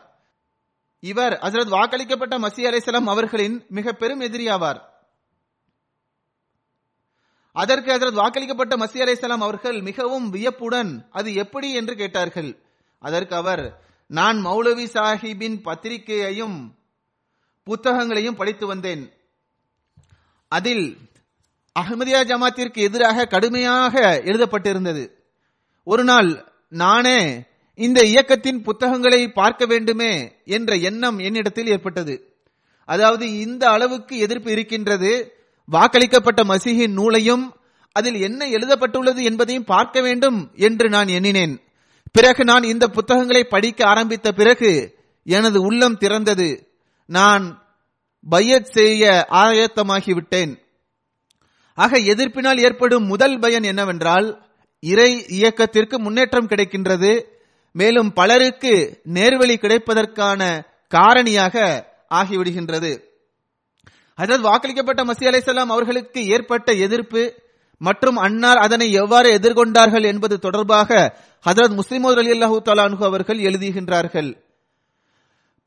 இவர் 1.00 1.34
ஹசரத் 1.34 1.74
வாக்களிக்கப்பட்ட 1.78 2.36
மசி 2.40 2.64
அலிசலாம் 2.66 3.10
அவர்களின் 3.14 3.66
மிக 3.70 3.94
பெரும் 3.94 4.22
எதிரியாவார். 4.22 4.82
அதற்கு 7.52 7.92
ஹசரத் 7.92 8.22
வாக்களிக்கப்பட்ட 8.24 8.76
மசி 8.78 9.00
அலைசலாம் 9.02 9.46
அவர்கள் 9.48 9.82
மிகவும் 9.82 10.30
வியப்புடன் 10.30 11.08
அது 11.12 11.34
எப்படி? 11.34 11.74
என்று 11.74 11.96
கேட்டார்கள். 11.96 12.62
அதற்கு 13.00 13.36
அவர் 13.36 13.82
நான் 14.08 14.46
மௌலவி 14.46 14.86
சாஹிபின் 14.94 15.62
பத்திரிகையையும் 15.64 16.58
புத்தகங்களையும் 17.64 18.36
படித்து 18.36 18.66
வந்தேன். 18.68 19.14
அதில் 20.48 20.98
அஹமதியா 21.80 22.24
ஜமாத்திற்கு 22.24 22.78
எதிராக 22.78 23.26
கடுமையாக 23.26 24.22
எழுதப்பட்டிருந்தது. 24.26 25.10
ஒரு 25.84 26.04
நாள் 26.04 26.52
நானே 26.70 27.44
இந்த 27.76 28.04
இயக்கத்தின் 28.04 28.62
புத்தகங்களை 28.62 29.32
பார்க்க 29.32 29.66
வேண்டுமே 29.66 30.36
என்ற 30.46 30.76
எண்ணம் 30.76 31.20
என்னிடத்தில் 31.20 31.68
ஏற்பட்டது. 31.68 32.34
அதாவது 32.86 33.40
இந்த 33.40 33.70
அளவுக்கு 33.70 34.18
எதிர்ப்பு 34.18 34.52
இருக்கின்றது 34.52 35.36
வாக்களிக்கப்பட்ட 35.72 36.44
மசிஹின் 36.44 36.92
நூலையும் 36.92 37.54
அதில் 37.92 38.22
என்ன 38.22 38.48
எழுதப்பட்டுள்ளது 38.48 39.24
என்பதையும் 39.24 39.64
பார்க்க 39.64 40.02
வேண்டும் 40.02 40.52
என்று 40.56 40.90
நான் 40.90 41.08
எண்ணினேன். 41.08 41.62
பிறகு 42.12 42.44
நான் 42.44 42.64
இந்த 42.64 42.88
புத்தகங்களை 42.88 43.44
படிக்க 43.44 43.88
ஆரம்பித்த 43.88 44.32
பிறகு 44.32 44.98
எனது 45.24 45.62
உள்ளம் 45.62 45.98
திறந்தது. 45.98 46.68
நான் 47.06 47.64
பையத் 48.30 48.72
செய்ய 48.72 49.26
ஆயத்தமாகிவிட்டேன். 49.30 50.61
ஆக 51.84 52.00
எதிர்ப்பினால் 52.14 52.60
ஏற்படும் 52.68 53.06
முதல் 53.12 53.38
பயன் 53.44 53.68
என்னவென்றால் 53.72 54.28
இறை 54.84 55.12
இயக்கத்திற்கு 55.38 55.96
முன்னேற்றம் 56.00 56.50
கிடைக்கின்றது. 56.52 57.12
மேலும் 57.76 58.10
பலருக்கு 58.14 58.74
நேர்வழி 59.18 59.56
கிடைப்பதற்கான 59.58 60.42
காரணியாக 60.92 61.56
ஆகிவிடுகின்றது. 62.20 62.92
அதாவது 64.20 64.44
வாக்களிக்கப்பட்ட 64.48 65.02
மசி 65.10 65.26
அலைசல்லாம் 65.30 65.74
அவர்களுக்கு 65.76 66.22
ஏற்பட்ட 66.36 66.72
எதிர்ப்பு 66.86 67.24
மற்றும் 67.82 68.18
அன்னார் 68.26 68.60
அதனை 68.66 68.88
எவ்வாறு 69.02 69.30
எதிர்கொண்டார்கள் 69.38 70.06
என்பது 70.12 70.36
தொடர்பாக 70.40 70.90
ஹதரத் 71.46 71.78
முஸ்லிமோர் 71.80 72.20
அலி 72.24 72.32
அல்லாஹூ 72.36 72.58
தலான்ஹு 72.68 73.04
அவர்கள் 73.10 73.40
எழுதுகின்றார்கள். 73.50 74.30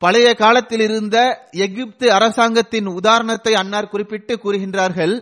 பழைய 0.01 0.27
காலத்தில் 0.33 0.83
இருந்த 0.87 1.17
எகிப்து 1.65 2.05
அரசாங்கத்தின் 2.17 2.87
உதாரணத்தை 2.99 3.53
அன்னார் 3.61 3.91
குறிப்பிட்டு 3.93 4.33
கூறுகின்றார்கள். 4.35 5.15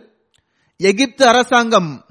எகிப்து 0.76 1.26
அரசாங்கம் 1.26 2.04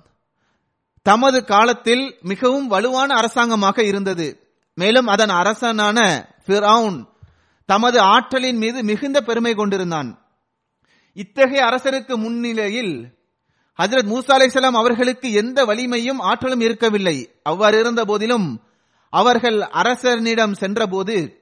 தமது 1.01 1.45
காலத்தில் 1.45 2.17
மிகவும் 2.21 2.67
வலுவான 2.67 3.13
அரசாங்கமாக 3.13 3.83
இருந்தது. 3.83 4.55
மேலும் 4.75 5.07
அதன் 5.07 5.29
அரசனான 5.29 6.29
ஃபிரவுன் 6.45 7.07
தமது 7.65 7.99
ஆற்றலின் 7.99 8.57
மீது 8.57 8.83
மிகுந்த 8.83 9.21
பெருமை 9.21 9.55
கொண்டிருந்தான். 9.55 10.25
இத்தகைய 11.13 11.63
அரசருக்கு 11.63 12.15
முன்னிலையில் 12.15 13.17
ஹஜரத் 13.81 14.09
மூசா 14.11 14.27
அலிசலாம் 14.27 14.71
அவர்களுக்கு 14.71 15.31
எந்த 15.31 15.65
வலிமையும் 15.65 16.19
ஆற்றலும் 16.19 16.61
இருக்கவில்லை. 16.61 17.31
அவ்வாறு 17.43 17.79
இருந்த 17.79 18.05
போதிலும் 18.05 18.61
அவர்கள் 19.09 19.61
அரசனிடம் 19.61 20.53
சென்றபோது 20.53 21.41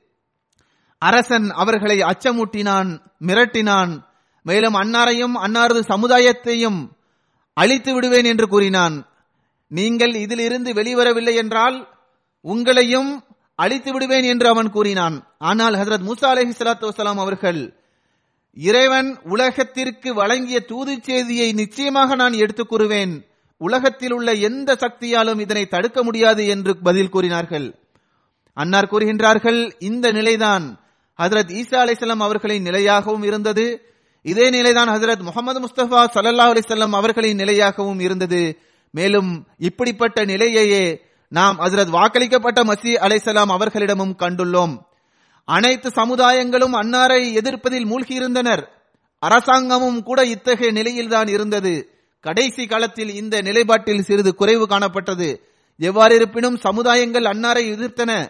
அரசன் 0.97 1.49
அவர்களை 1.49 1.99
அச்சமூட்டினான் 1.99 3.01
மிரட்டினான். 3.19 4.03
மேலும் 4.43 4.73
அன்னாரையும் 4.73 5.33
அன்னாரது 5.35 5.81
சமுதாயத்தையும் 5.87 6.99
அழித்து 7.61 7.93
விடுவேன் 7.93 8.23
என்று 8.23 8.47
கூறினான். 8.47 9.07
நீங்கள் 9.67 10.13
இதிலிருந்து 10.15 10.73
வெளிவரவில்லை 10.73 11.35
என்றால் 11.35 11.87
உங்களையும் 12.43 13.23
அழித்து 13.55 13.93
விடுவேன் 13.93 14.23
என்று 14.23 14.47
அவன் 14.47 14.69
கூறினான். 14.69 15.27
ஆனால் 15.37 15.73
ஹசரத் 15.73 16.07
மூசா 16.07 16.25
அலஹி 16.25 16.51
சலாத்து 16.59 16.89
வலாம் 16.95 17.17
அவர்கள் 17.17 17.73
இறைவன் 18.53 19.19
உலகத்திற்கு 19.23 20.13
வழங்கிய 20.13 20.59
தூது 20.59 20.99
செய்தியை 21.01 21.51
நிச்சயமாக 21.51 22.15
நான் 22.15 22.33
எடுத்துக் 22.33 22.73
கூறுவேன். 22.73 23.25
உலகத்தில் 23.57 24.11
உள்ள 24.11 24.33
எந்த 24.33 24.75
சக்தியாலும் 24.75 25.39
இதனை 25.39 25.67
தடுக்க 25.67 26.03
முடியாது 26.03 26.47
என்று 26.47 26.77
பதில் 26.77 27.09
கூறினார்கள். 27.09 27.75
அன்னார் 28.53 28.91
கூறுகின்றார்கள் 28.91 29.71
இந்த 29.79 30.11
நிலைதான். 30.11 30.79
ஹசரத் 31.17 31.53
ஈசா 31.53 31.77
அலிஸ்லாம் 31.83 32.17
அவர்களின் 32.17 32.63
நிலையாகவும் 32.63 33.23
இருந்தது. 33.23 33.93
இதே 34.21 34.49
நிலைதான் 34.49 34.87
ஹசரத் 34.87 35.21
முகமது 35.21 35.59
முஸ்தபா 35.59 36.05
சல்லா 36.13 36.57
அலிசல்லம் 36.57 36.89
அவர்களின் 36.89 37.37
நிலையாகவும் 37.37 38.01
இருந்தது. 38.01 38.59
மேலும் 38.91 39.47
இப்படிப்பட்ட 39.57 40.25
நிலையையே 40.25 40.99
நாம் 41.27 41.59
ஹசரத் 41.59 41.91
வாக்களிக்கப்பட்ட 41.91 42.63
மசி 42.63 42.93
அலைசலாம் 42.95 43.51
அவர்களிடமும் 43.51 44.15
கண்டுள்ளோம். 44.19 44.77
அனைத்து 45.45 45.89
சமுதாயங்களும் 45.89 46.73
அன்னாரை 46.73 47.33
எதிர்ப்பதில் 47.33 47.85
மூழ்கியிருந்தனர். 47.85 48.67
அரசாங்கமும் 49.19 50.03
கூட 50.03 50.25
இத்தகைய 50.25 50.71
நிலையில்தான் 50.71 51.27
இருந்தது. 51.27 51.89
கடைசி 52.19 52.65
காலத்தில் 52.65 53.13
இந்த 53.13 53.41
நிலைப்பாட்டில் 53.41 54.01
சிறிது 54.01 54.35
குறைவு 54.35 54.65
காணப்பட்டது. 54.65 55.39
எவ்வாறு 55.77 56.15
இருப்பினும் 56.15 56.55
சமுதாயங்கள் 56.55 57.23
அன்னாரை 57.23 57.63
எதிர்த்தன. 57.71 58.27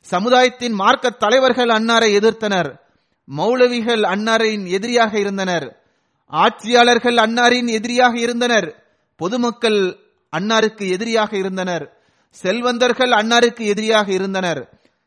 சமுதாயத்தின் 0.00 0.72
மார்க்க 0.72 1.10
தலைவர்கள் 1.10 1.68
அன்னாரை 1.68 2.16
எதிர்த்தனர். 2.16 2.80
மௌலவிகள் 3.28 4.02
அன்னாரின் 4.02 4.66
எதிரியாக 4.66 5.18
இருந்தனர். 5.18 5.80
ஆட்சியாளர்கள் 6.26 7.14
அன்னாரின் 7.14 7.66
எதிரியாக 7.66 8.18
இருந்தனர். 8.18 8.84
பொதுமக்கள் 9.16 9.96
அன்னாருக்கு 10.36 10.88
எதிரியாக 10.88 11.36
இருந்தனர். 11.36 11.96
செல்வந்தர்கள் 12.30 13.10
அன்னாருக்கு 13.10 13.60
எதிரியாக 13.60 14.12
இருந்தனர். 14.12 14.60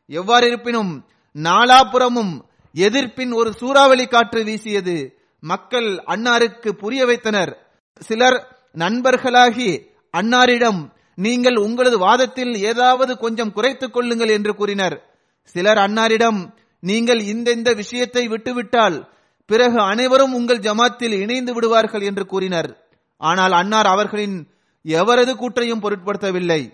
எவ்வாறு 0.06 0.46
இருப்பினும் 0.46 1.04
நாலாபுறமும் 1.34 2.40
எதிர்ப்பின் 2.74 3.34
ஒரு 3.34 3.52
சூறாவளி 3.52 4.06
காற்று 4.06 4.44
வீசியது. 4.44 5.18
மக்கள் 5.40 5.96
அன்னாருக்கு 5.96 6.68
புரிய 6.68 7.06
வைத்தனர். 7.06 7.58
சிலர் 8.00 8.38
நண்பர்களாகி 8.72 9.90
அன்னாரிடம் 10.16 10.80
நீங்கள் 11.14 11.56
உங்களது 11.56 11.98
வாதத்தில் 11.98 12.54
ஏதாவது 12.54 13.18
கொஞ்சம் 13.18 13.52
குறைத்துக் 13.52 13.92
கொள்ளுங்கள் 13.92 14.28
என்று 14.28 14.54
கூறினர். 14.54 14.96
சிலர் 15.42 15.76
அன்னாரிடம் 15.76 16.54
நீங்கள் 16.86 17.20
இந்த 17.20 17.50
இந்த 17.50 17.72
விஷயத்தை 17.72 18.28
விட்டுவிட்டால் 18.28 19.14
பிறகு 19.46 19.80
அனைவரும் 19.80 20.32
உங்கள் 20.32 20.58
ஜமாத்தில் 20.58 21.20
இணைந்து 21.20 21.54
விடுவார்கள் 21.54 22.00
என்று 22.00 22.26
கூறினர். 22.26 22.88
ஆனால் 23.16 23.52
அன்னார் 23.52 23.86
அவர்களின் 23.86 24.48
எவரது 24.84 25.32
கூற்றையும் 25.34 25.82
பொருட்படுத்தவில்லை. 25.82 26.72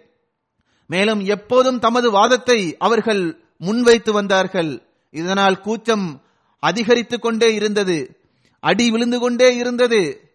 மேலும் 0.86 1.20
எப்போதும் 1.20 1.78
தமது 1.78 2.10
வாதத்தை 2.10 2.76
அவர்கள் 2.78 3.38
முன்வைத்து 3.58 4.12
வந்தார்கள். 4.12 4.82
இதனால் 5.10 5.60
கூச்சம் 5.60 6.22
அதிகரித்துக் 6.58 7.22
கொண்டே 7.22 7.54
இருந்தது. 7.54 8.20
அடி 8.60 8.90
விழுந்து 8.90 9.18
கொண்டே 9.18 9.54
இருந்தது. 9.54 10.30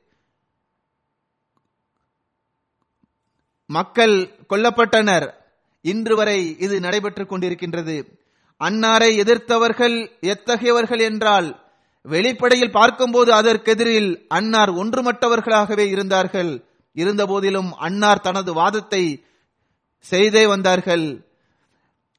மக்கள் 3.66 4.16
கொல்லப்பட்டனர். 4.50 5.34
இன்று 5.82 6.16
வரை 6.16 6.56
இது 6.60 6.80
நடைபெற்றுக் 6.80 7.34
கொண்டிருக்கின்றது. 7.34 8.17
அன்னாரை 8.60 9.10
எதிர்த்தவர்கள் 9.18 10.12
எத்தகையவர்கள் 10.22 11.00
என்றால் 11.00 11.66
வெளிப்படையில் 12.02 12.72
பார்க்கும்போது 12.72 13.34
அதற்கெதிரில் 13.34 14.26
அன்னார் 14.28 14.74
ஒன்றுமட்டவர்களாகவே 14.74 15.88
இருந்தார்கள். 15.88 16.64
இருந்தபோதிலும் 16.94 17.72
அன்னார் 17.74 18.20
தனது 18.20 18.54
வாதத்தை 18.54 19.24
செய்தே 20.00 20.46
வந்தார்கள். 20.46 21.26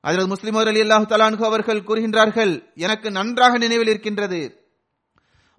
அதில் 0.01 0.27
முஸ்லிம் 0.27 0.55
அலி 0.55 0.81
அல்லாஹு 0.81 1.07
தலான்கு 1.07 1.45
அவர்கள் 1.45 1.83
கூறுகின்றார்கள் 1.83 2.75
எனக்கு 2.75 3.11
நன்றாக 3.11 3.59
நினைவில் 3.59 3.89
இருக்கின்றது. 3.89 4.67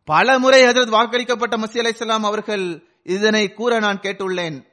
பல 0.03 0.39
முறை 0.39 0.63
ஹசரத் 0.63 0.95
வாக்களிக்கப்பட்ட 0.95 1.57
மசி 1.57 1.77
அலை 1.77 2.21
அவர்கள் 2.23 2.83
இதனை 3.03 3.53
கூற 3.53 3.79
நான் 3.79 3.99
கேட்டுள்ளேன். 3.99 4.65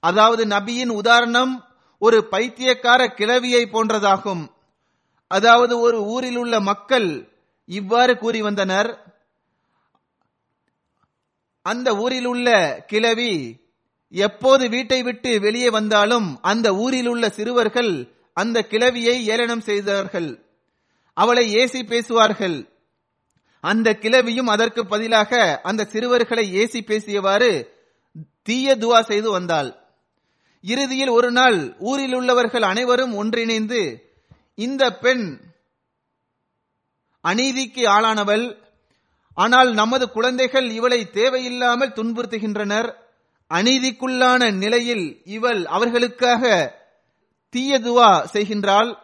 அதாவது 0.00 0.46
நபியின் 0.46 0.88
உதாரணம் 0.88 1.64
ஒரு 1.98 2.28
பைத்தியக்கார 2.28 3.06
கிழவியை 3.06 3.64
போன்றதாகும். 3.72 4.51
அதாவது 5.36 5.74
ஒரு 5.80 5.98
ஊரில் 6.14 6.38
உள்ள 6.42 6.54
மக்கள் 6.60 7.08
இவ்வாறு 7.68 8.12
கூறி 8.18 8.40
வந்தனர். 8.42 8.90
அந்த 11.66 11.88
ஊரில் 12.04 12.28
உள்ள 12.32 12.48
கிழவி 12.90 13.34
எப்போது 14.14 14.64
வீட்டை 14.68 15.00
விட்டு 15.02 15.30
வெளியே 15.40 15.68
வந்தாலும் 15.70 16.28
அந்த 16.42 16.68
ஊரில் 16.84 17.08
உள்ள 17.12 17.24
சிறுவர்கள் 17.28 17.92
அந்த 18.36 18.58
கிழவியை 18.70 19.16
ஏளனம் 19.32 19.64
செய்தார்கள். 19.68 20.30
அவளை 21.16 21.44
ஏசி 21.54 21.80
பேசுவார்கள். 21.86 22.58
அந்த 23.64 23.88
கிழவியும் 24.02 24.50
அதற்கு 24.54 24.82
பதிலாக 24.86 25.60
அந்த 25.62 25.88
சிறுவர்களை 25.92 26.44
ஏசி 26.60 26.80
பேசியவாறு 26.90 27.52
தீய 28.42 28.74
துவா 28.82 29.00
செய்து 29.10 29.28
வந்தாள். 29.30 29.70
இறுதியில் 30.64 31.12
ஒரு 31.18 31.30
நாள் 31.32 31.58
ஊரில் 31.90 32.14
உள்ளவர்கள் 32.14 32.64
அனைவரும் 32.72 33.14
ஒன்றிணைந்து 33.14 33.82
இந்த 34.54 34.98
பெண் 34.98 35.26
அநீதிக்கு 37.24 37.82
ஆளானவள். 37.86 38.60
ஆனால் 39.34 39.72
நமது 39.72 40.10
குழந்தைகள் 40.10 40.70
இவளை 40.70 41.10
தேவையில்லாமல் 41.10 41.92
துன்புறுத்துகின்றனர். 41.92 42.94
அநீதிக்குள்ளான 43.50 44.52
நிலையில் 44.52 45.22
இவள் 45.24 45.64
அவர்களுக்காக 45.66 46.42
தீய 47.48 47.78
துவா 47.78 48.24
செய்கின்றாள். 48.32 48.96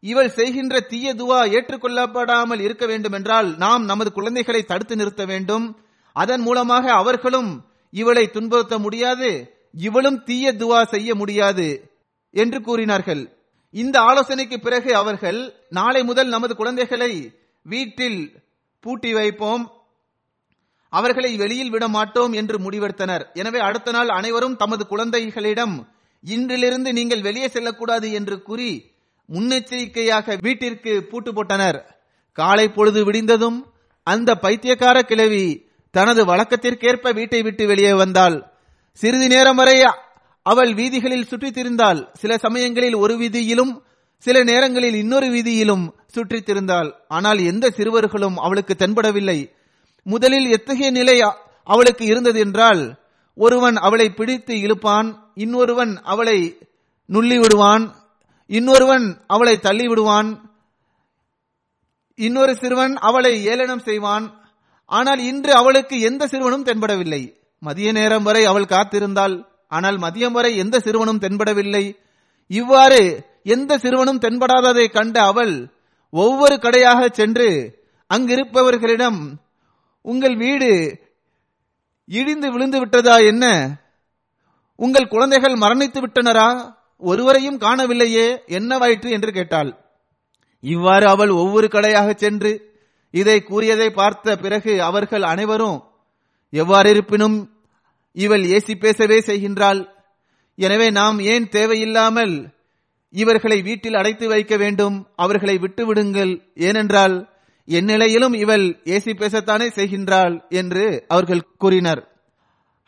இவள் 0.00 0.28
செய்கின்ற 0.28 0.80
தீய 0.80 1.14
துவா 1.14 1.40
ஏற்றுக்கொள்ளப்படாமல் 1.46 2.60
இருக்க 2.60 2.86
வேண்டும் 2.86 3.12
என்றால் 3.12 3.56
நாம் 3.56 3.84
நமது 3.84 4.12
குழந்தைகளை 4.12 4.62
தடுத்து 4.62 4.96
நிறுத்த 4.96 5.24
வேண்டும். 5.24 5.66
அதன் 6.12 6.40
மூலமாக 6.40 6.92
அவர்களும் 6.92 7.66
இவளை 7.90 8.26
துன்புறுத்த 8.26 8.78
முடியாது. 8.78 9.54
இவளும் 9.72 10.24
தீய 10.24 10.52
துவா 10.52 10.82
செய்ய 10.82 11.14
முடியாது 11.14 11.90
என்று 12.30 12.60
கூறினார்கள். 12.60 13.35
இந்த 13.82 13.96
ஆலோசனைக்கு 14.10 14.56
பிறகு 14.66 14.90
அவர்கள் 15.00 15.40
நாளை 15.78 16.00
முதல் 16.10 16.30
நமது 16.34 16.54
குழந்தைகளை 16.60 17.12
வீட்டில் 17.66 18.20
பூட்டி 18.84 19.10
வைப்போம். 19.18 19.64
அவர்களை 20.92 21.30
வெளியில் 21.42 21.72
விட 21.74 21.84
மாட்டோம் 21.96 22.32
என்று 22.40 22.56
முடிவெடுத்தனர். 22.64 23.24
எனவே 23.40 23.60
அடுத்த 23.68 23.92
நாள் 23.96 24.10
அனைவரும் 24.18 24.58
தமது 24.62 24.84
குழந்தைகளிடம் 24.92 25.74
இன்றிலிருந்து 26.24 26.90
நீங்கள் 26.98 27.26
வெளியே 27.28 27.48
செல்லக்கூடாது 27.54 28.08
என்று 28.18 28.36
கூறி 28.48 28.70
முன்னெச்சரிக்கையாக 29.28 30.36
வீட்டிற்கு 30.46 30.92
பூட்டு 31.10 31.30
போட்டனர். 31.36 31.78
காலை 32.38 32.66
பொழுது 32.76 33.00
விடிந்ததும் 33.04 33.58
அந்த 34.06 34.30
பைத்தியக்கார 34.44 34.96
கிழவி 35.10 35.46
தனது 35.94 36.22
வழக்கத்திற்கேற்ப 36.30 37.12
வீட்டை 37.18 37.40
விட்டு 37.46 37.64
வெளியே 37.70 37.92
வந்தாள். 38.02 38.36
சிறிது 39.00 39.26
நேரம் 39.34 39.58
வரை 39.60 39.78
அவள் 40.50 40.72
வீதிகளில் 40.74 41.26
சுற்றித் 41.26 41.56
திரிந்தாள் 41.58 42.00
சில 42.12 42.32
சமயங்களில் 42.38 42.94
ஒரு 42.94 43.14
வீதியிலும் 43.14 43.72
சில 44.24 44.36
நேரங்களில் 44.44 44.94
இன்னொரு 44.94 45.26
வீதியிலும் 45.26 45.84
சுற்றித் 46.06 46.48
திரிந்தாள் 46.48 46.90
ஆனால் 47.08 47.38
எந்த 47.38 47.70
சிறுவர்களும் 47.70 48.36
அவளுக்கு 48.36 48.74
தென்படவில்லை. 48.78 49.38
முதலில் 50.06 50.48
எத்தகைய 50.50 50.90
நிலை 50.90 51.16
அவளுக்கு 51.64 52.04
இருந்தது 52.04 52.38
என்றால் 52.40 52.82
ஒருவன் 53.34 53.76
அவளை 53.76 54.06
பிடித்து 54.10 54.54
இழுப்பான் 54.54 55.08
இன்னொருவன் 55.34 55.92
அவளை 56.02 56.38
நுள்ளி 57.08 57.38
விடுவான் 57.40 57.84
இன்னொருவன் 58.50 59.06
அவளை 59.26 59.54
தள்ளி 59.58 59.86
விடுவான் 59.88 60.28
இன்னொரு 62.18 62.52
சிறுவன் 62.56 62.94
அவளை 63.08 63.32
ஏளனம் 63.44 63.84
செய்வான். 63.88 64.26
ஆனால் 64.90 65.20
இன்று 65.20 65.52
அவளுக்கு 65.54 65.96
எந்த 66.00 66.22
சிறுவனும் 66.26 66.64
தென்படவில்லை. 66.64 67.22
மதிய 67.62 67.92
நேரம் 67.92 68.22
வரை 68.22 68.44
அவள் 68.44 68.72
காத்திருந்தாள். 68.74 69.36
ஆனால் 69.72 69.98
மதியம் 69.98 70.32
வரை 70.32 70.56
எந்த 70.56 70.76
சிறுவனும் 70.78 71.22
தென்படவில்லை. 71.22 71.84
இவ்வாறு 72.50 73.00
எந்த 73.44 73.78
சிறுவனும் 73.78 74.20
தென்படாததை 74.20 74.86
கண்ட 74.88 75.16
அவள் 75.22 75.54
ஒவ்வொரு 76.12 76.58
கடையாக 76.58 77.08
சென்று 77.08 77.48
அங்கிருப்பவர்களிடம் 78.10 79.20
உங்கள் 80.04 80.36
வீடு 80.36 80.70
இடிந்து 82.08 82.48
விழுந்து 82.52 82.78
விட்டதா 82.78 83.16
என்ன? 83.18 83.44
உங்கள் 84.78 85.08
குழந்தைகள் 85.08 85.54
மரணித்து 85.54 86.00
விட்டனரா? 86.02 86.48
ஒருவரையும் 87.02 87.58
காணவில்லையே 87.58 88.26
என்னவாயிற்று? 88.48 89.08
என்று 89.10 89.30
கேட்டாள். 89.32 89.70
இவ்வாறு 90.64 91.06
அவள் 91.08 91.32
ஒவ்வொரு 91.42 91.68
கடையாக 91.68 92.08
சென்று 92.12 92.52
இதை 93.14 93.36
கூறியதை 93.42 93.88
பார்த்த 93.90 94.36
பிறகு 94.36 94.72
அவர்கள் 94.82 95.22
அனைவரும் 95.22 95.78
எவ்வாறு 96.52 96.88
இருப்பினும் 96.90 97.36
இவள் 98.16 98.44
ஏசி 98.56 98.74
பேசவே 98.84 99.18
செய்கின்றாள். 99.28 99.80
எனவே 100.58 100.88
நாம் 100.98 101.18
ஏன் 101.32 101.46
தேவையில்லாமல் 101.56 102.34
இவர்களை 103.14 103.58
வீட்டில் 103.68 103.98
அடைத்து 104.00 104.26
வைக்க 104.28 104.54
வேண்டும் 104.62 104.96
அவர்களை 105.24 105.56
விட்டு 105.64 105.82
விடுங்கள் 105.88 106.32
ஏனென்றால் 106.68 107.16
என் 107.68 107.88
நிலையிலும் 107.90 108.34
இவள் 108.42 108.66
ஏசி 108.94 109.12
பேசத்தானே 109.20 109.68
செய்கின்றாள் 109.78 110.34
என்று 110.60 110.84
அவர்கள் 111.08 111.42
கூறினர். 111.62 112.02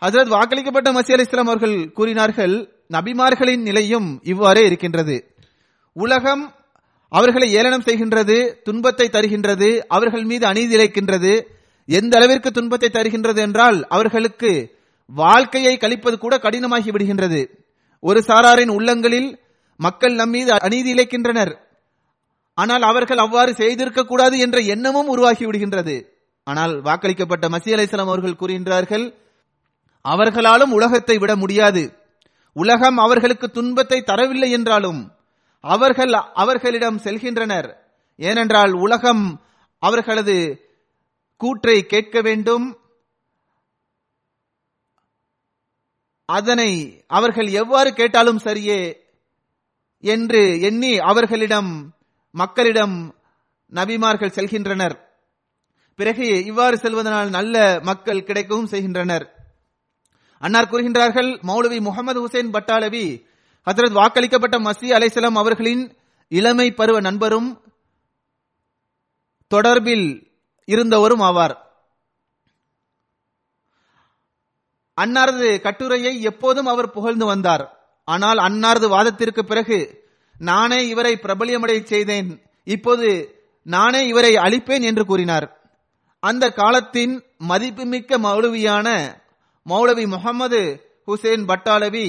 ஹசரத் 0.03 0.35
வாக்களிக்கப்பட்ட 0.35 0.89
மசி 0.97 1.13
அலி 1.15 1.25
இஸ்லாம் 1.27 1.51
அவர்கள் 1.53 1.77
கூறினார்கள் 1.99 2.55
நபிமார்களின் 2.95 3.65
நிலையும் 3.69 4.09
இவ்வாறே 4.33 4.63
இருக்கின்றது. 4.67 5.17
உலகம் 5.97 6.45
அவர்களை 7.13 7.49
ஏளனம் 7.59 7.87
செய்கின்றது 7.87 8.37
துன்பத்தை 8.67 9.07
தருகின்றது 9.09 9.69
அவர்கள் 9.97 10.25
மீது 10.31 10.45
அநீதி 10.47 10.77
இழைக்கின்றது. 10.79 11.33
எந்த 11.89 12.13
அளவிற்கு 12.19 12.51
துன்பத்தை 12.51 12.91
தருகின்றது 12.97 13.41
என்றால் 13.47 13.79
அவர்களுக்கு 13.97 14.53
வாழ்க்கையை 15.11 15.77
கழிப்பது 15.77 16.19
கூட 16.19 16.37
கடினமாகி 16.37 16.91
விடுகின்றது. 16.91 17.49
ஒரு 18.01 18.21
சாராரின் 18.21 18.69
உள்ளங்களில் 18.69 19.39
மக்கள் 19.77 20.15
நம்மீது 20.15 20.53
அநீதி 20.53 20.95
இழைக்கின்றனர். 20.95 21.57
ஆனால் 22.55 22.83
அவர்கள் 22.83 23.19
அவ்வாறு 23.19 23.55
செய்திருக்க 23.55 24.05
கூடாது 24.05 24.39
என்ற 24.39 24.61
எண்ணமும் 24.61 25.07
உருவாகி 25.07 25.47
விடுகின்றது. 25.47 26.05
ஆனால் 26.45 26.83
வாக்களிக்கப்பட்ட 26.83 27.49
மசி 27.49 27.71
அலிஸ்லாம் 27.75 28.13
அவர்கள் 28.13 28.41
கூறுகின்றார்கள் 28.41 29.15
அவர்களாலும் 30.01 30.73
உலகத்தை 30.73 31.19
விட 31.19 31.37
முடியாது. 31.37 31.93
உலகம் 32.53 32.99
அவர்களுக்கு 32.99 33.51
துன்பத்தை 33.51 34.03
தரவில்லை 34.07 34.51
என்றாலும் 34.51 35.13
அவர்கள் 35.61 36.13
அவர்களிடம் 36.13 36.99
செல்கின்றனர். 37.05 37.69
ஏனென்றால் 38.17 38.73
உலகம் 38.73 39.43
அவர்களது 39.79 40.67
கூற்றை 41.37 41.87
கேட்க 41.87 42.21
வேண்டும் 42.21 42.78
அதனை 46.29 47.05
அவர்கள் 47.07 47.47
எவ்வாறு 47.47 47.93
கேட்டாலும் 47.93 48.39
சரியே 48.39 48.97
என்று 50.01 50.61
எண்ணி 50.61 50.99
அவர்களிடம் 50.99 51.71
மக்களிடம் 52.31 53.15
நபிமார்கள் 53.73 54.35
செல்கின்றனர். 54.39 54.97
பிறகு 55.95 56.45
இவ்வாறு 56.45 56.77
செல்வதனால் 56.77 57.29
நல்ல 57.29 57.81
மக்கள் 57.83 58.23
கிடைக்கவும் 58.23 58.67
செய்கின்றனர். 58.67 59.25
அன்னார் 60.39 60.71
கூறுகின்றார்கள் 60.71 61.31
மௌலவி 61.41 61.81
முகமது 61.81 62.19
ஹுசைன் 62.21 62.53
பட்டாலவி 62.53 63.07
ஹசரத் 63.67 63.99
வாக்களிக்கப்பட்ட 64.01 64.59
மசி 64.59 64.89
அலைசலாம் 64.99 65.41
அவர்களின் 65.43 65.97
இளமை 66.29 66.73
பருவ 66.73 67.01
நண்பரும் 67.01 67.61
தொடர்பில் 69.55 70.07
இருந்தவரும் 70.67 71.25
ஆவார். 71.31 71.57
அன்னாரது 75.03 75.49
கட்டுரையை 75.61 76.13
எப்போதும் 76.23 76.71
அவர் 76.73 76.95
புகழ்ந்து 76.97 77.27
வந்தார். 77.27 77.65
ஆனால் 78.09 78.39
அன்னாரது 78.39 78.87
வாதத்திற்கு 78.89 79.43
பிறகு 79.45 79.79
நானே 80.39 80.81
இவரை 80.89 81.13
பிரபலியமடை 81.23 81.79
செய்தேன். 81.83 82.29
இப்போது 82.67 83.09
நானே 83.67 84.01
இவரை 84.07 84.33
அழிப்பேன் 84.37 84.85
என்று 84.91 85.05
கூறினார். 85.07 85.47
அந்த 86.23 86.45
காலத்தின் 86.53 87.15
மதிப்புமிக்க 87.51 88.19
மௌலவியான 88.19 88.89
மௌலவி 89.67 90.05
முகமது 90.15 90.61
ஹுசேன் 91.09 91.45
பட்டாலவி 91.51 92.07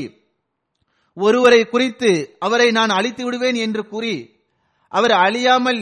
ஒருவரை 1.18 1.62
குறித்து 1.68 2.12
அவரை 2.40 2.68
நான் 2.72 2.92
அழித்து 2.98 3.24
விடுவேன் 3.24 3.58
என்று 3.66 3.82
கூறி 3.88 4.16
அவர் 4.92 5.14
அழியாமல் 5.26 5.82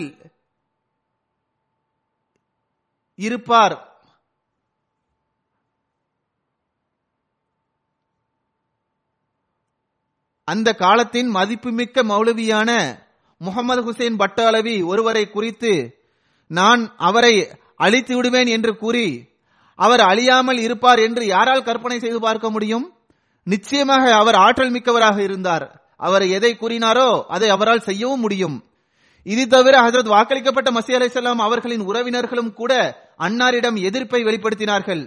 இருப்பார். 3.20 3.76
அந்த 10.48 10.74
காலத்தின் 10.74 11.30
மதிப்புமிக்க 11.30 12.04
மௌலவியான 12.04 12.72
முகமது 13.38 13.82
ஹுசைன் 13.82 14.20
பட்டாளவி 14.20 14.76
ஒருவரை 14.86 15.30
குறித்து 15.30 15.72
நான் 16.48 16.93
அவரை 16.98 17.34
அழித்து 17.76 18.16
விடுவேன் 18.16 18.48
என்று 18.48 18.78
கூறி 18.78 19.08
அவர் 19.76 20.00
அழியாமல் 20.00 20.58
இருப்பார் 20.58 21.00
என்று 21.00 21.26
யாரால் 21.26 21.64
கற்பனை 21.64 22.00
செய்து 22.00 22.20
பார்க்க 22.20 22.50
முடியும்? 22.50 22.86
நிச்சயமாக 23.43 24.16
அவர் 24.16 24.36
ஆற்றல் 24.36 24.72
மிக்கவராக 24.72 25.18
இருந்தார். 25.24 25.66
அவர் 25.98 26.26
எதை 26.28 26.52
கூறினாரோ 26.62 27.10
அதை 27.28 27.50
அவரால் 27.50 27.80
செய்யவும் 27.80 28.20
முடியும். 28.20 28.58
இது 29.24 29.48
தவிர 29.48 29.76
ஹசரத் 29.82 30.14
வாக்களிக்கப்பட்ட 30.16 30.70
மசி 30.78 30.91
அலிசல்லாம் 30.98 31.43
அவர்களின் 31.48 31.84
உறவினர்களும் 31.89 32.52
கூட 32.54 32.74
அன்னாரிடம் 33.20 33.78
எதிர்ப்பை 33.82 34.24
வெளிப்படுத்தினார்கள். 34.24 35.04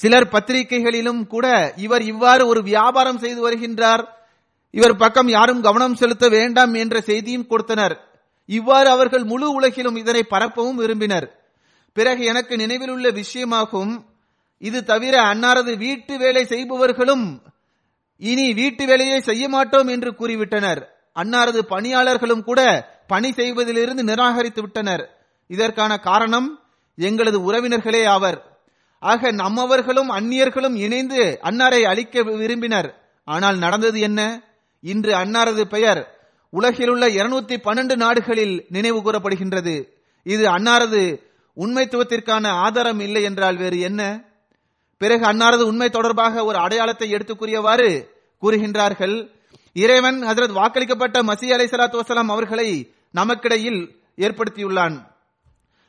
சிலர் 0.00 0.28
பத்திரிகைகளிலும் 0.28 1.22
கூட 1.26 1.46
இவர் 1.76 2.02
இவ்வாறு 2.02 2.46
ஒரு 2.46 2.62
வியாபாரம் 2.62 3.18
செய்து 3.18 3.40
வருகின்றார். 3.50 4.04
இவர் 4.74 4.96
பக்கம் 4.96 5.28
யாரும் 5.28 5.60
கவனம் 5.60 5.94
செலுத்த 5.94 6.28
வேண்டாம் 6.28 6.74
என்ற 6.74 7.00
செய்தியும் 7.00 7.46
கொடுத்தனர். 7.46 7.94
இவ்வாறு 8.46 8.88
அவர்கள் 8.88 9.24
முழு 9.24 9.52
உலகிலும் 9.52 9.96
இதனை 9.96 10.22
பரப்பவும் 10.30 10.74
விரும்பினர். 10.74 11.26
பிறகு 11.92 12.24
எனக்கு 12.24 12.56
நினைவில் 12.56 12.90
உள்ள 12.90 13.08
விஷயமாகும். 13.10 13.92
இது 14.58 14.84
தவிர 14.84 15.22
அன்னாரது 15.22 15.76
வீட்டு 15.76 16.18
வேலை 16.18 16.44
செய்பவர்களும் 16.44 17.42
இனி 18.18 18.54
வீட்டு 18.54 18.86
வேலையை 18.86 19.20
செய்ய 19.20 19.48
மாட்டோம் 19.48 19.88
என்று 19.88 20.10
கூறிவிட்டனர். 20.10 20.80
அன்னாரது 21.14 21.58
பணியாளர்களும் 21.58 22.44
கூட 22.44 22.60
பணி 23.06 23.30
செய்வதிலிருந்து 23.30 24.02
நிராகரித்து 24.02 24.60
விட்டனர். 24.60 25.04
இதற்கான 25.46 25.96
காரணம் 25.98 26.48
எங்களது 26.96 27.52
உறவினர்களே 27.52 28.06
ஆவர். 28.06 28.38
ஆக 28.98 29.32
நம்மவர்களும் 29.32 30.10
அந்நியர்களும் 30.10 30.76
இணைந்து 30.76 31.38
அன்னாரை 31.42 31.82
அழிக்க 31.82 32.22
விரும்பினர். 32.22 32.88
ஆனால் 33.24 33.58
நடந்தது 33.58 34.00
என்ன? 34.00 34.20
இன்று 34.82 35.14
அன்னாரது 35.14 35.64
பெயர் 35.64 36.18
உலகிலுள்ள 36.50 37.08
இருநூத்தி 37.08 37.56
பன்னெண்டு 37.64 37.96
நாடுகளில் 37.96 38.66
நினைவு 38.68 39.00
கூறப்படுகின்றது. 39.00 39.88
இது 40.22 40.48
அன்னாரது 40.50 41.20
உண்மைத்துவத்திற்கான 41.56 42.46
ஆதாரம் 42.46 43.00
இல்லை 43.00 43.22
என்றால் 43.22 43.56
வேறு 43.56 43.80
என்ன? 43.80 44.24
பிறகு 44.98 45.26
அன்னாரது 45.26 45.62
உண்மை 45.62 45.90
தொடர்பாக 45.90 46.44
ஒரு 46.44 46.58
அடையாளத்தை 46.58 47.10
எடுத்து 47.10 47.36
கூறியவாறு 47.36 48.10
கூறுகின்றார்கள். 48.42 49.30
இறைவன் 49.72 50.22
ஹசரத் 50.22 50.56
வாக்களிக்கப்பட்ட 50.58 51.22
மசி 51.22 51.52
அலை 51.52 51.66
சலாத்து 51.66 52.00
வசலாம் 52.00 52.28
அவர்களை 52.28 52.92
நமக்கிடையில் 53.14 53.96
ஏற்படுத்தியுள்ளான். 54.16 54.96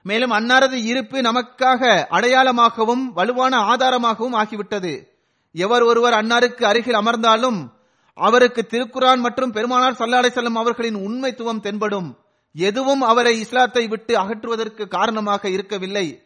மேலும் 0.03 0.31
அன்னாரது 0.31 0.83
இருப்பு 0.83 1.21
நமக்காக 1.21 2.05
அடையாளமாகவும் 2.09 3.13
வலுவான 3.13 3.57
ஆதாரமாகவும் 3.57 4.33
ஆகிவிட்டது. 4.33 5.07
எவர் 5.53 5.81
ஒருவர் 5.81 6.13
அன்னாருக்கு 6.13 6.63
அருகில் 6.63 6.93
அமர்ந்தாலும் 6.93 7.81
அவருக்கு 8.13 8.67
திருக்குரான் 8.69 9.19
மற்றும் 9.19 9.51
பெருமானார் 9.51 9.93
சல்லாடை 9.93 10.29
செல்லும் 10.29 10.55
அவர்களின் 10.55 10.95
உண்மைத்துவம் 10.95 11.59
தென்படும். 11.59 12.17
எதுவும் 12.53 13.01
அவரை 13.01 13.39
இஸ்லாத்தை 13.39 13.87
விட்டு 13.87 14.17
அகற்றுவதற்கு 14.17 14.87
காரணமாக 14.87 15.49
இருக்கவில்லை. 15.49 16.23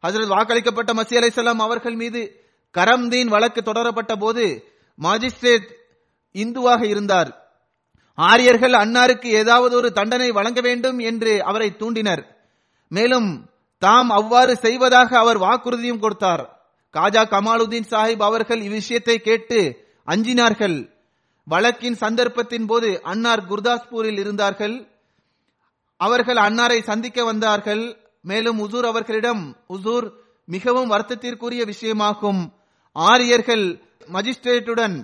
அதில் 0.00 0.30
வாக்களிக்கப்பட்ட 0.30 0.92
மசி 0.92 1.16
அலை 1.16 1.58
அவர்கள் 1.58 1.94
மீது 1.94 2.40
கரம்தீன் 2.74 3.26
வழக்கு 3.26 3.62
தொடரப்பட்ட 3.62 4.16
போது 4.16 4.64
மாஜிஸ்ட்ரேட் 5.02 5.68
இந்துவாக 6.32 6.84
இருந்தார். 6.84 7.44
ஆரியர்கள் 8.14 8.72
அன்னாருக்கு 8.72 9.26
ஏதாவது 9.26 9.76
ஒரு 9.76 9.92
தண்டனை 9.92 10.30
வழங்க 10.30 10.60
வேண்டும் 10.60 10.98
என்று 10.98 11.44
அவரை 11.44 11.76
தூண்டினர். 11.78 12.22
மேலும் 12.88 13.50
தாம் 13.78 14.10
அவ்வாறு 14.10 14.56
செய்வதாக 14.56 15.18
அவர் 15.18 15.38
வாக்குறுதியும் 15.38 15.98
கொடுத்தார். 15.98 16.58
காஜா 16.92 17.22
கமாலுதீன் 17.24 17.88
சாஹிப் 17.90 18.22
அவர்கள் 18.22 18.60
இவ்விஷயத்தை 18.60 19.16
கேட்டு 19.16 19.86
அஞ்சினார்கள். 20.06 20.95
வழக்கின் 21.46 21.96
சந்தர்ப்பத்தின் 22.00 22.66
போது 22.66 23.02
அன்னார் 23.02 23.42
குர்தாஸ்பூரில் 23.50 24.18
இருந்தார்கள். 24.18 24.76
அவர்கள் 26.00 26.36
அன்னாரை 26.36 26.82
சந்திக்க 26.82 27.24
வந்தார்கள். 27.24 27.84
மேலும் 28.22 28.58
உசூர் 28.58 28.86
அவர்களிடம் 28.86 29.42
உசூர் 29.68 30.06
மிகவும் 30.44 30.90
வருத்தத்திற்குரிய 30.90 31.62
விஷயமாகும். 31.72 32.42
ஆரியர்கள் 32.92 33.64
மஜிஸ்ட்ரேட்டுடன் 34.12 34.96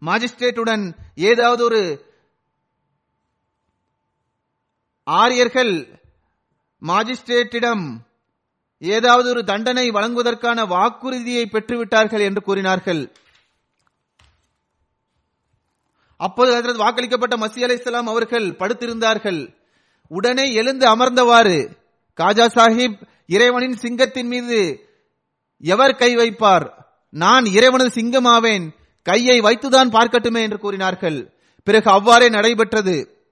மாஜிஸ்ட்ரேட்டுடன் 0.00 0.84
ஏதாவது 1.14 1.64
ஒரு 1.64 1.82
ஆரியர்கள் 5.06 6.00
மாஜிஸ்ட்ரேட்டிடம் 6.82 7.84
ஏதாவது 8.78 9.28
ஒரு 9.28 9.44
தண்டனை 9.44 9.90
வழங்குவதற்கான 9.90 10.64
வாக்குறுதியை 10.64 11.44
பெற்றுவிட்டார்கள் 11.52 12.20
என்று 12.20 12.42
கூறினார்கள். 12.42 13.02
அப்போது 16.16 16.54
ஹஜரத் 16.54 16.76
வாக்களிக்கப்பட்ட 16.76 17.36
மசி 17.36 17.62
அலை 17.62 17.76
இஸ்லாம் 17.76 18.06
அவர்கள் 18.06 18.46
படுத்திருந்தார்கள். 18.46 19.56
உடனே 20.08 20.52
எழுந்து 20.52 20.96
அமர்ந்தவாறு 20.96 21.68
காஜா 22.20 22.46
சாஹிப் 22.54 23.02
இறைவனின் 23.26 23.76
சிங்கத்தின் 23.76 24.26
மீது 24.26 24.88
எவர் 25.58 25.96
கை 25.96 26.16
வைப்பார்? 26.16 26.70
நான் 27.10 27.44
இறைவனது 27.44 28.02
சிங்கமாவேன். 28.02 28.68
கையை 29.02 29.40
வைத்துதான் 29.40 29.90
பார்க்கட்டுமே 29.90 30.42
என்று 30.42 30.58
கூறினார்கள். 30.58 31.32
பிறகு 31.64 31.90
அவ்வாறே 31.90 32.28
நடைபெற்றது. 32.28 33.26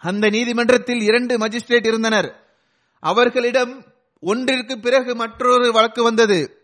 அந்த 0.00 0.28
நீதிமன்றத்தில் 0.28 1.00
இரண்டு 1.00 1.38
மஜிஸ்ட்ரேட் 1.38 1.86
இருந்தனர். 1.86 2.48
அவர்களிடம் 3.00 3.84
ஒன்றிற்கு 4.20 4.78
பிறகு 4.78 5.14
மற்றொரு 5.14 5.72
வழக்கு 5.72 6.02
வந்தது. 6.02 6.59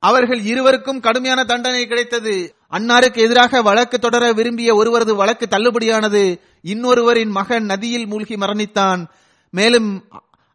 அவர்கள் 0.00 0.40
இருவருக்கும் 0.40 1.00
கடுமையான 1.00 1.44
தண்டனை 1.44 1.86
கிடைத்தது. 1.86 2.54
அன்னாருக்கு 2.70 3.16
எதிராக 3.16 3.62
வழக்கு 3.62 3.98
தொடர 3.98 4.32
விரும்பிய 4.32 4.74
ஒருவரது 4.74 5.14
வழக்கு 5.14 5.46
தள்ளுபடியானது 5.50 6.40
இன்னொருவரின் 6.62 7.28
மகன் 7.28 7.64
நதியில் 7.64 8.06
மூழ்கி 8.06 8.34
மரணித்தான். 8.34 9.06
மேலும் 9.50 10.08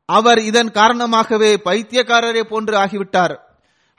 அவர் 0.05 0.39
இதன் 0.39 0.71
காரணமாகவே 0.71 1.61
பைத்தியக்காரரே 1.65 2.41
போன்று 2.41 2.77
ஆகிவிட்டார். 2.77 3.37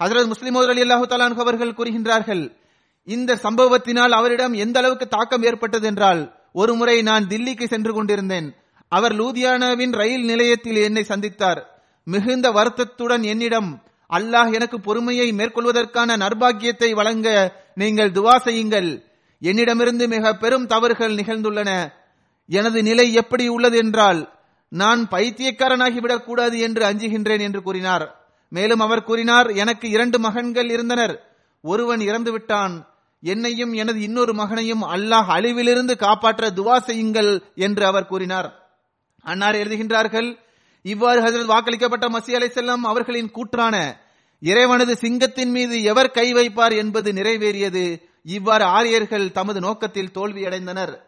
ஹசரத் 0.04 0.26
முஸ்லிம் 0.26 0.54
அலி 0.54 0.82
அல்லாஹு 0.82 1.06
தலான் 1.08 1.34
அவர்கள் 1.34 1.72
கூறுகின்றார்கள் 1.72 2.56
இந்த 3.04 3.34
சம்பவத்தினால் 3.34 4.08
அவரிடம் 4.08 4.52
எந்த 4.52 4.78
அளவுக்கு 4.78 5.08
தாக்கம் 5.08 5.42
ஏற்பட்டது 5.42 5.86
என்றால் 5.86 6.34
ஒரு 6.52 6.74
முறை 6.74 7.02
நான் 7.02 7.26
தில்லிக்கு 7.26 7.66
சென்று 7.66 7.92
கொண்டிருந்தேன். 7.92 8.54
அவர் 8.88 9.12
லூதியானாவின் 9.12 9.92
ரயில் 9.92 10.24
நிலையத்தில் 10.24 10.76
என்னை 10.76 11.04
சந்தித்தார். 11.08 11.60
மிகுந்த 12.04 12.50
வருத்தத்துடன் 12.50 13.22
என்னிடம் 13.22 13.82
அல்லாஹ் 14.10 14.52
எனக்கு 14.52 14.80
பொறுமையை 14.80 15.32
மேற்கொள்வதற்கான 15.32 16.16
நர்பாக்கியத்தை 16.16 16.94
வழங்க 16.94 17.56
நீங்கள் 17.74 18.10
துவா 18.10 18.36
செய்யுங்கள். 18.36 19.04
என்னிடமிருந்து 19.40 20.08
மிக 20.08 20.34
பெரும் 20.34 20.66
தவறுகள் 20.66 21.14
நிகழ்ந்துள்ளன. 21.14 21.92
எனது 22.46 22.82
நிலை 22.82 23.12
எப்படி 23.12 23.48
உள்ளது 23.48 23.76
என்றால் 23.76 24.32
நான் 24.68 25.08
பைத்தியக்காரனாகிவிடக் 25.10 26.24
கூடாது 26.24 26.58
என்று 26.58 26.84
அஞ்சுகின்றேன் 26.84 27.40
என்று 27.40 27.62
கூறினார். 27.62 28.30
மேலும் 28.48 28.80
அவர் 28.80 29.04
கூறினார் 29.04 29.50
எனக்கு 29.50 29.90
இரண்டு 29.90 30.18
மகன்கள் 30.18 30.70
இருந்தனர். 30.70 31.34
ஒருவன் 31.62 32.00
இறந்து 32.00 32.32
விட்டான் 32.32 32.86
என்னையும் 33.20 33.72
எனது 33.72 34.00
இன்னொரு 34.00 34.34
மகனையும் 34.34 34.82
அல்லாஹ் 34.82 35.28
அழிவிலிருந்து 35.28 35.96
காப்பாற்ற 35.96 36.50
துவா 36.50 36.78
செய்யுங்கள் 36.78 37.42
என்று 37.54 37.86
அவர் 37.86 38.06
கூறினார். 38.06 38.64
அன்னார் 39.22 39.54
எழுதுகின்றார்கள் 39.54 40.38
இவ்வாறு 40.86 41.20
ஹசரத் 41.22 41.48
வாக்களிக்கப்பட்ட 41.48 42.08
மசி 42.08 42.34
அலை 42.34 42.48
செல்லம் 42.48 42.82
அவர்களின் 42.82 43.30
கூற்றான 43.30 43.96
இறைவனது 44.40 44.96
சிங்கத்தின் 44.96 45.50
மீது 45.50 45.82
எவர் 45.82 46.10
கை 46.10 46.32
வைப்பார் 46.32 46.76
என்பது 46.76 47.12
நிறைவேறியது. 47.12 48.02
இவ்வாறு 48.22 48.64
ஆரியர்கள் 48.64 49.32
தமது 49.32 49.60
நோக்கத்தில் 49.60 50.10
தோல்வியடைந்தனர். 50.14 50.98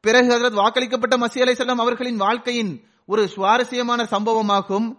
பிறகு 0.00 0.34
ஹசரத் 0.34 0.54
வாக்களிக்கப்பட்ட 0.54 1.16
மசி 1.16 1.40
அலை 1.40 1.54
செல்லம் 1.54 1.82
அவர்களின் 1.84 2.16
வாழ்க்கையின் 2.16 2.86
ஒரு 3.06 3.28
சுவாரஸ்யமான 3.28 4.02
சம்பவமாகும். 4.02 4.96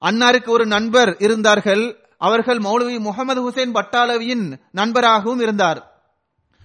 அன்னாருக்கு 0.00 0.48
ஒரு 0.48 0.66
நண்பர் 0.66 1.16
இருந்தார்கள். 1.18 2.08
அவர்கள் 2.18 2.58
மௌலவி 2.58 2.98
முகமது 2.98 3.50
ஹுசைன் 3.50 3.72
பட்டாலவியின் 3.72 4.60
நண்பராகவும் 4.70 5.40
இருந்தார். 5.40 6.02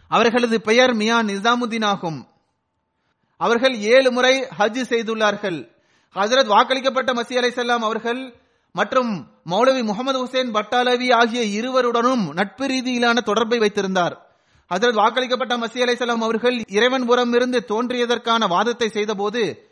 அவர்களது 0.08 0.62
பெயர் 0.62 0.94
மியா 0.94 1.22
நிசாமுதீன் 1.22 1.86
ஆகும். 1.86 2.28
அவர்கள் 3.38 3.80
ஏழு 3.80 4.12
முறை 4.12 4.42
ஹஜ் 4.42 4.84
செய்துள்ளார்கள். 4.90 5.74
ஹசரத் 6.16 6.50
வாக்களிக்கப்பட்ட 6.50 7.14
மசி 7.14 7.38
அலை 7.38 7.52
செல்லாம் 7.52 7.84
அவர்கள் 7.88 8.34
மற்றும் 8.72 9.28
மௌலவி 9.50 9.84
முகமது 9.84 10.26
ஹுசேன் 10.26 10.52
பட்டாலவி 10.52 11.14
ஆகிய 11.14 11.62
இருவருடனும் 11.62 12.34
நட்பு 12.34 12.66
ரீதியிலான 12.66 13.24
தொடர்பை 13.24 13.58
வைத்திருந்தார். 13.58 14.38
ஹசரத் 14.74 15.00
வாக்களிக்கப்பட்ட 15.02 15.58
மசி 15.58 15.82
அலை 15.82 15.96
செல்லாம் 15.96 16.24
அவர்கள் 16.28 16.62
இறைவன் 16.68 17.06
புறம் 17.06 17.34
இருந்து 17.34 17.66
தோன்றியதற்கான 17.68 18.48
வாதத்தை 18.48 18.90
செய்தபோது 18.90 19.70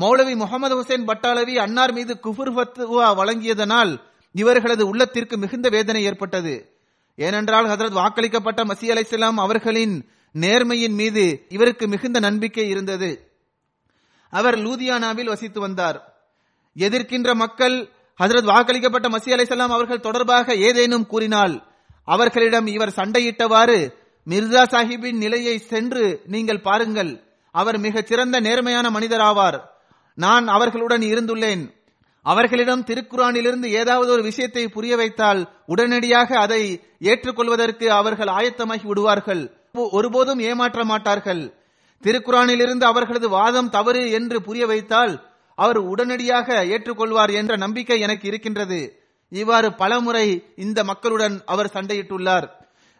மௌலவி 0.00 0.36
முகமது 0.36 0.82
ஹுசேன் 0.82 1.06
பட்டாலவி 1.06 1.56
அன்னார் 1.56 1.92
மீது 1.92 2.18
குஃபுர் 2.22 2.54
ஃபத்வா 2.56 3.08
வழங்கியதனால் 3.16 4.00
இவர்களது 4.32 4.88
உள்ளத்திற்கு 4.88 5.38
மிகுந்த 5.38 5.68
வேதனை 5.68 6.04
ஏற்பட்டது. 6.04 6.74
ஏனென்றால் 7.16 7.66
ஹசரத் 7.66 7.98
வாக்களிக்கப்பட்ட 8.02 8.64
மசி 8.64 8.90
அலை 8.90 9.06
அவர்களின் 9.36 10.08
நேர்மையின் 10.32 10.94
மீது 10.94 11.46
இவருக்கு 11.48 11.88
மிகுந்த 11.88 12.18
நம்பிக்கை 12.18 12.68
இருந்தது. 12.68 13.29
அவர் 14.30 14.58
லூதியானாவில் 14.58 15.24
வசித்து 15.24 15.60
வந்தார். 15.60 16.14
எதிர்க்கின்ற 16.78 17.34
மக்கள் 17.34 17.88
ஹசரத் 18.22 18.50
வாக்களிக்கப்பட்ட 18.52 19.08
மசி 19.08 19.32
அலைசல்லாம் 19.36 19.74
அவர்கள் 19.76 20.00
தொடர்பாக 20.00 20.54
ஏதேனும் 20.54 21.06
கூறினால் 21.06 21.62
அவர்களிடம் 22.04 22.66
இவர் 22.66 22.92
சண்டையிட்டவாறு 22.96 23.92
மிர்சா 24.28 24.62
சாஹிப்பின் 24.68 25.16
நிலையை 25.16 25.58
சென்று 25.58 26.20
நீங்கள் 26.26 26.60
பாருங்கள். 26.60 27.22
அவர் 27.50 27.78
மிகச் 27.78 28.06
சிறந்த 28.06 28.40
நேர்மையான 28.40 28.90
மனிதராவார். 28.90 29.60
நான் 30.14 30.48
அவர்களுடன் 30.48 31.00
இருந்துள்ளேன். 31.00 31.74
அவர்களிடம் 32.22 32.84
திருக்குறானிலிருந்து 32.84 33.64
ஏதாவது 33.64 34.12
ஒரு 34.12 34.22
விஷயத்தை 34.22 34.68
புரிய 34.68 34.96
வைத்தால் 34.96 35.48
உடனடியாக 35.66 36.38
அதை 36.38 36.80
ஏற்றுக்கொள்வதற்கு 36.98 37.92
அவர்கள் 37.92 38.26
ஆயத்தமாகி 38.26 38.86
விடுவார்கள். 38.86 39.50
ஒருபோதும் 39.72 40.38
ஏமாற்ற 40.38 40.84
மாட்டார்கள் 40.84 41.59
திருக்குறானிலிருந்து 42.04 42.84
அவர்களது 42.84 43.28
வாதம் 43.28 43.68
தவறு 43.68 44.10
என்று 44.10 44.42
புரிய 44.42 44.66
வைத்தால் 44.66 45.12
அவர் 45.58 45.78
உடனடியாக 45.92 46.48
ஏற்றுக்கொள்வார் 46.74 47.32
என்ற 47.40 47.56
நம்பிக்கை 47.56 47.98
எனக்கு 48.00 48.28
இருக்கின்றது. 48.28 48.80
இவ்வாறு 49.32 49.68
பலமுறை 49.72 50.26
இந்த 50.56 50.84
மக்களுடன் 50.84 51.42
அவர் 51.46 51.72
சண்டையிட்டுள்ளார். 51.74 52.46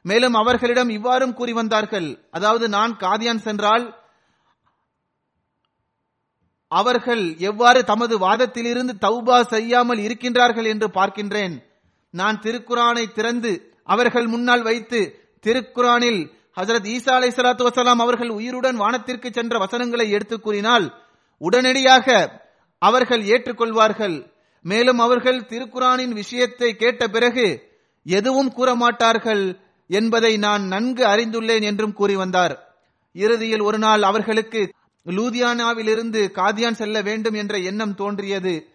மேலும் 0.05 0.35
அவர்களிடம் 0.35 0.89
இவ்வாறும் 0.89 1.33
கூறி 1.33 1.53
வந்தார்கள். 1.53 2.09
அதாவது 2.31 2.69
நான் 2.69 2.93
காதியான் 3.01 3.43
சென்றால் 3.47 3.85
அவர்கள் 6.73 7.25
எவ்வாறு 7.51 7.81
தமது 7.85 8.15
வாதத்திலிருந்து 8.19 8.95
தௌபா 9.07 9.39
செய்யாமல் 9.45 9.99
இருக்கின்றார்கள் 9.99 10.65
என்று 10.65 10.89
பார்க்கின்றேன். 10.89 11.55
நான் 12.15 12.41
திருக்குரானை 12.41 13.05
திறந்து 13.13 13.53
அவர்கள் 13.85 14.27
முன்னால் 14.27 14.63
வைத்து 14.63 15.01
திருக்குரானில் 15.45 16.23
ஹசரத் 16.57 16.89
ஈசா 16.97 17.11
அலை 17.11 17.31
சலாத்து 17.31 17.67
வசலாம் 17.67 18.03
அவர்கள் 18.05 18.29
உயிருடன் 18.29 18.77
வானத்திற்கு 18.77 19.33
சென்ற 19.33 19.59
வசனங்களை 19.59 20.11
எடுத்து 20.11 20.41
கூறினால் 20.41 21.03
உடனடியாக 21.39 22.31
அவர்கள் 22.79 23.23
ஏற்றுக்கொள்வார்கள். 23.23 24.33
மேலும் 24.63 24.99
அவர்கள் 24.99 25.41
திருக்குரானின் 25.41 26.09
விஷயத்தை 26.09 26.77
கேட்ட 26.77 27.09
பிறகு 27.09 27.63
எதுவும் 28.05 28.53
கூறமாட்டார்கள் 28.57 29.59
என்பதை 29.89 30.37
நான் 30.37 30.63
நன்கு 30.63 31.05
அறிந்துள்ளேன் 31.05 31.63
என்றும் 31.63 31.93
கூறி 31.93 32.17
வந்தார். 32.17 32.75
இறுதியில் 33.13 33.61
ஒரு 33.61 33.79
நாள் 33.79 34.03
அவர்களுக்கு 34.03 34.75
லூதியானாவிலிருந்து 35.07 36.31
காதியான் 36.31 36.73
செல்ல 36.73 37.03
வேண்டும் 37.03 37.35
என்ற 37.35 37.59
எண்ணம் 37.59 37.95
தோன்றியது. 37.95 38.67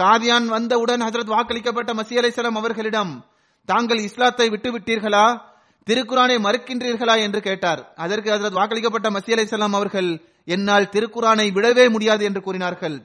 காதியான் 0.00 0.46
வந்தவுடன் 0.46 1.02
ஹசரத் 1.02 1.32
வாக்களிக்கப்பட்ட 1.34 1.92
மசி 1.94 2.54
அவர்களிடம் 2.54 3.26
தாங்கள் 3.64 3.98
இஸ்லாத்தை 3.98 4.48
விட்டுவிட்டீர்களா? 4.48 5.54
திருக்குறானை 5.90 6.36
மறுக்கின்றீர்களா 6.38 7.18
என்று 7.18 7.40
கேட்டார். 7.40 7.92
அதற்கு 7.94 8.30
ஹசரத் 8.30 8.58
வாக்களிக்கப்பட்ட 8.58 9.10
மசி 9.10 9.26
அலைசலாம் 9.26 9.74
அவர்கள் 9.74 10.24
என்னால் 10.44 10.84
திருக்குறானை 10.84 11.50
விடவே 11.50 11.90
முடியாது 11.90 12.24
என்று 12.24 12.42
கூறினார்கள். 12.42 13.02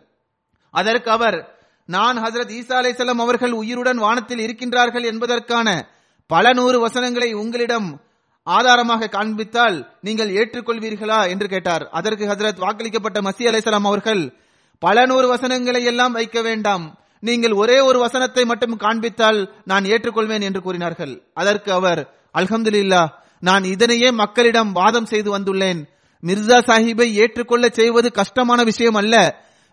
அதற்கு 0.72 1.12
அவர் 1.12 1.60
நான் 1.86 2.18
ஹசரத் 2.18 2.54
ஈசா 2.60 2.76
அலைசல்லாம் 2.82 3.22
அவர்கள் 3.22 3.52
உயிருடன் 3.52 3.98
வானத்தில் 3.98 4.46
இருக்கின்றார்கள் 4.46 5.04
என்பதற்கான 5.04 5.88
பல 6.28 6.54
நூறு 6.54 6.80
வசனங்களை 6.80 7.34
உங்களிடம் 7.34 8.02
ஆதாரமாக 8.44 9.08
காண்பித்தால் 9.08 9.88
நீங்கள் 10.02 10.30
ஏற்றுக்கொள்வீர்களா? 10.30 11.30
என்று 11.30 11.48
கேட்டார். 11.48 11.90
அதற்கு 11.90 12.26
ஹசரத் 12.26 12.62
வாக்களிக்கப்பட்ட 12.62 13.22
மசி 13.22 13.46
அலைசலாம் 13.46 13.84
அவர்கள் 13.84 14.34
பல 14.80 15.06
நூறு 15.06 15.28
வசனங்களை 15.28 15.84
எல்லாம் 15.84 16.12
வைக்க 16.12 16.42
வேண்டாம். 16.42 17.00
நீங்கள் 17.20 17.52
ஒரே 17.52 17.80
ஒரு 17.80 18.00
வசனத்தை 18.00 18.46
மட்டும் 18.46 18.78
காண்பித்தால் 18.78 19.54
நான் 19.66 19.84
ஏற்றுக்கொள்வேன் 19.84 20.42
என்று 20.42 20.62
கூறினார்கள். 20.62 21.22
அதற்கு 21.34 21.72
அவர் 21.72 22.20
அல்ஹம்துலில்லா 22.34 23.08
நான் 23.40 23.64
இதனையே 23.64 24.12
மக்களிடம் 24.12 24.72
வாதம் 24.72 25.06
செய்து 25.06 25.38
வந்துள்ளேன். 25.38 25.80
மிர்சா 26.24 26.58
சாஹிப்பை 26.68 27.12
ஏற்றுக்கொள்ள 27.14 27.70
செய்வது 27.70 28.12
கஷ்டமான 28.12 28.64
விஷயம் 28.64 28.94
அல்ல. 28.94 29.16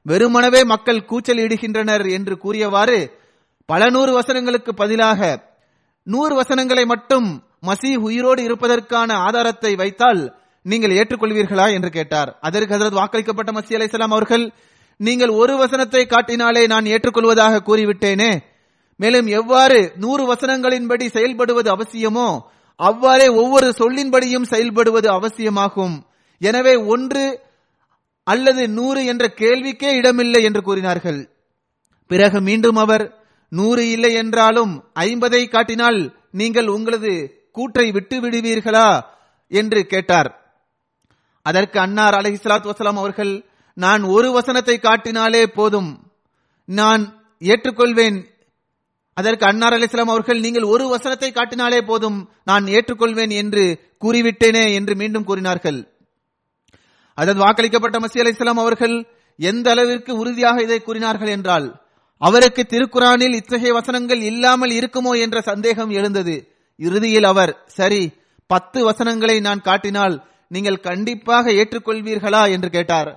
வெறுமனவே 0.06 0.64
மக்கள் 0.64 1.04
கூச்சல் 1.04 1.36
இடுகின்றனர் 1.36 2.10
என்று 2.10 2.38
கூறியவாறு 2.38 3.12
பல 3.66 3.90
நூறு 3.90 4.20
வசனங்களுக்கு 4.20 4.72
பதிலாக 4.72 5.46
நூறு 6.02 6.34
வசனங்களை 6.34 6.84
மட்டும் 6.84 7.44
மசீ 7.66 7.94
உயிரோடு 7.94 8.42
இருப்பதற்கான 8.42 9.12
ஆதாரத்தை 9.14 9.74
வைத்தால் 9.76 10.36
நீங்கள் 10.62 10.90
ஏற்றுக்கொள்வீர்களா 10.90 11.72
என்று 11.72 11.90
கேட்டார். 11.90 12.38
அதற்கு 12.40 12.74
ஹசரத் 12.74 12.98
வாக்களிக்கப்பட்ட 13.00 13.50
மசி 13.52 13.74
அலைசலாம் 13.78 14.14
அவர்கள் 14.16 14.52
நீங்கள் 14.96 15.28
ஒரு 15.28 15.56
வசனத்தை 15.56 16.06
காட்டினாலே 16.06 16.66
நான் 16.66 16.84
ஏற்றுக்கொள்வதாக 16.84 17.60
கூறிவிட்டேனே 17.66 18.47
மேலும் 19.00 19.28
எவ்வாறு 19.40 19.80
நூறு 20.02 20.22
வசனங்களின்படி 20.32 21.06
செயல்படுவது 21.16 21.68
அவசியமோ 21.76 22.28
அவ்வாறே 22.80 23.28
ஒவ்வொரு 23.40 23.68
சொல்லின்படியும் 23.80 24.50
செயல்படுவது 24.50 25.08
அவசியமாகும். 25.18 25.94
எனவே 26.40 26.74
ஒன்று 26.94 27.24
அல்லது 28.26 28.62
நூறு 28.68 29.00
என்ற 29.04 29.24
கேள்விக்கே 29.40 29.90
இடமில்லை 30.00 30.40
என்று 30.48 30.60
கூறினார்கள். 30.62 31.20
பிறகு 32.10 32.38
மீண்டும் 32.40 32.76
அவர் 32.76 33.04
நூறு 33.52 33.84
இல்லை 33.90 34.12
என்றாலும் 34.14 34.72
ஐம்பதை 35.06 35.42
காட்டினால் 35.48 36.00
நீங்கள் 36.30 36.68
உங்களது 36.76 37.12
கூற்றை 37.56 37.86
விட்டு 37.90 38.16
விடுவீர்களா 38.20 38.88
என்று 39.50 39.80
கேட்டார். 39.86 40.30
அதற்கு 41.46 41.78
அன்னார் 41.80 42.16
அலஹிஸ்லாத் 42.18 42.70
வசலாம் 42.70 43.00
அவர்கள் 43.02 43.32
நான் 43.76 44.02
ஒரு 44.16 44.28
வசனத்தை 44.32 44.76
காட்டினாலே 44.78 45.42
போதும். 45.58 45.90
நான் 46.68 47.02
ஏற்றுக்கொள்வேன் 47.42 48.18
அதற்கு 49.18 49.44
அன்னார் 49.46 49.76
அலிஸ்லாம் 49.76 50.12
அவர்கள் 50.14 50.42
நீங்கள் 50.46 50.70
ஒரு 50.72 50.84
வசனத்தை 50.94 51.30
காட்டினாலே 51.32 51.80
போதும் 51.90 52.18
நான் 52.50 52.66
ஏற்றுக்கொள்வேன் 52.76 53.32
என்று 53.42 53.64
கூறிவிட்டேனே 54.04 54.64
என்று 54.78 54.94
மீண்டும் 55.00 55.28
கூறினார்கள். 55.30 55.78
அதன் 57.18 57.42
வாக்களிக்கப்பட்ட 57.44 57.96
மசி 58.04 58.20
அலி 58.22 58.32
இஸ்லாம் 58.34 58.62
அவர்கள் 58.64 58.96
எந்த 59.38 59.66
அளவிற்கு 59.70 60.12
உறுதியாக 60.20 60.62
இதை 60.66 60.78
கூறினார்கள் 60.82 61.32
என்றால் 61.36 61.66
அவருக்கு 62.22 62.62
திருக்குறானில் 62.64 63.36
இத்தகைய 63.40 63.72
வசனங்கள் 63.78 64.22
இல்லாமல் 64.30 64.72
இருக்குமோ 64.78 65.12
என்ற 65.24 65.38
சந்தேகம் 65.40 65.92
எழுந்தது. 65.98 66.36
இறுதியில் 66.80 67.28
அவர் 67.32 67.52
சரி 67.78 68.02
பத்து 68.50 68.78
வசனங்களை 68.88 69.36
நான் 69.46 69.66
காட்டினால் 69.68 70.16
நீங்கள் 70.50 70.84
கண்டிப்பாக 70.88 71.50
ஏற்றுக்கொள்வீர்களா? 71.60 72.42
என்று 72.54 72.68
கேட்டார். 72.76 73.10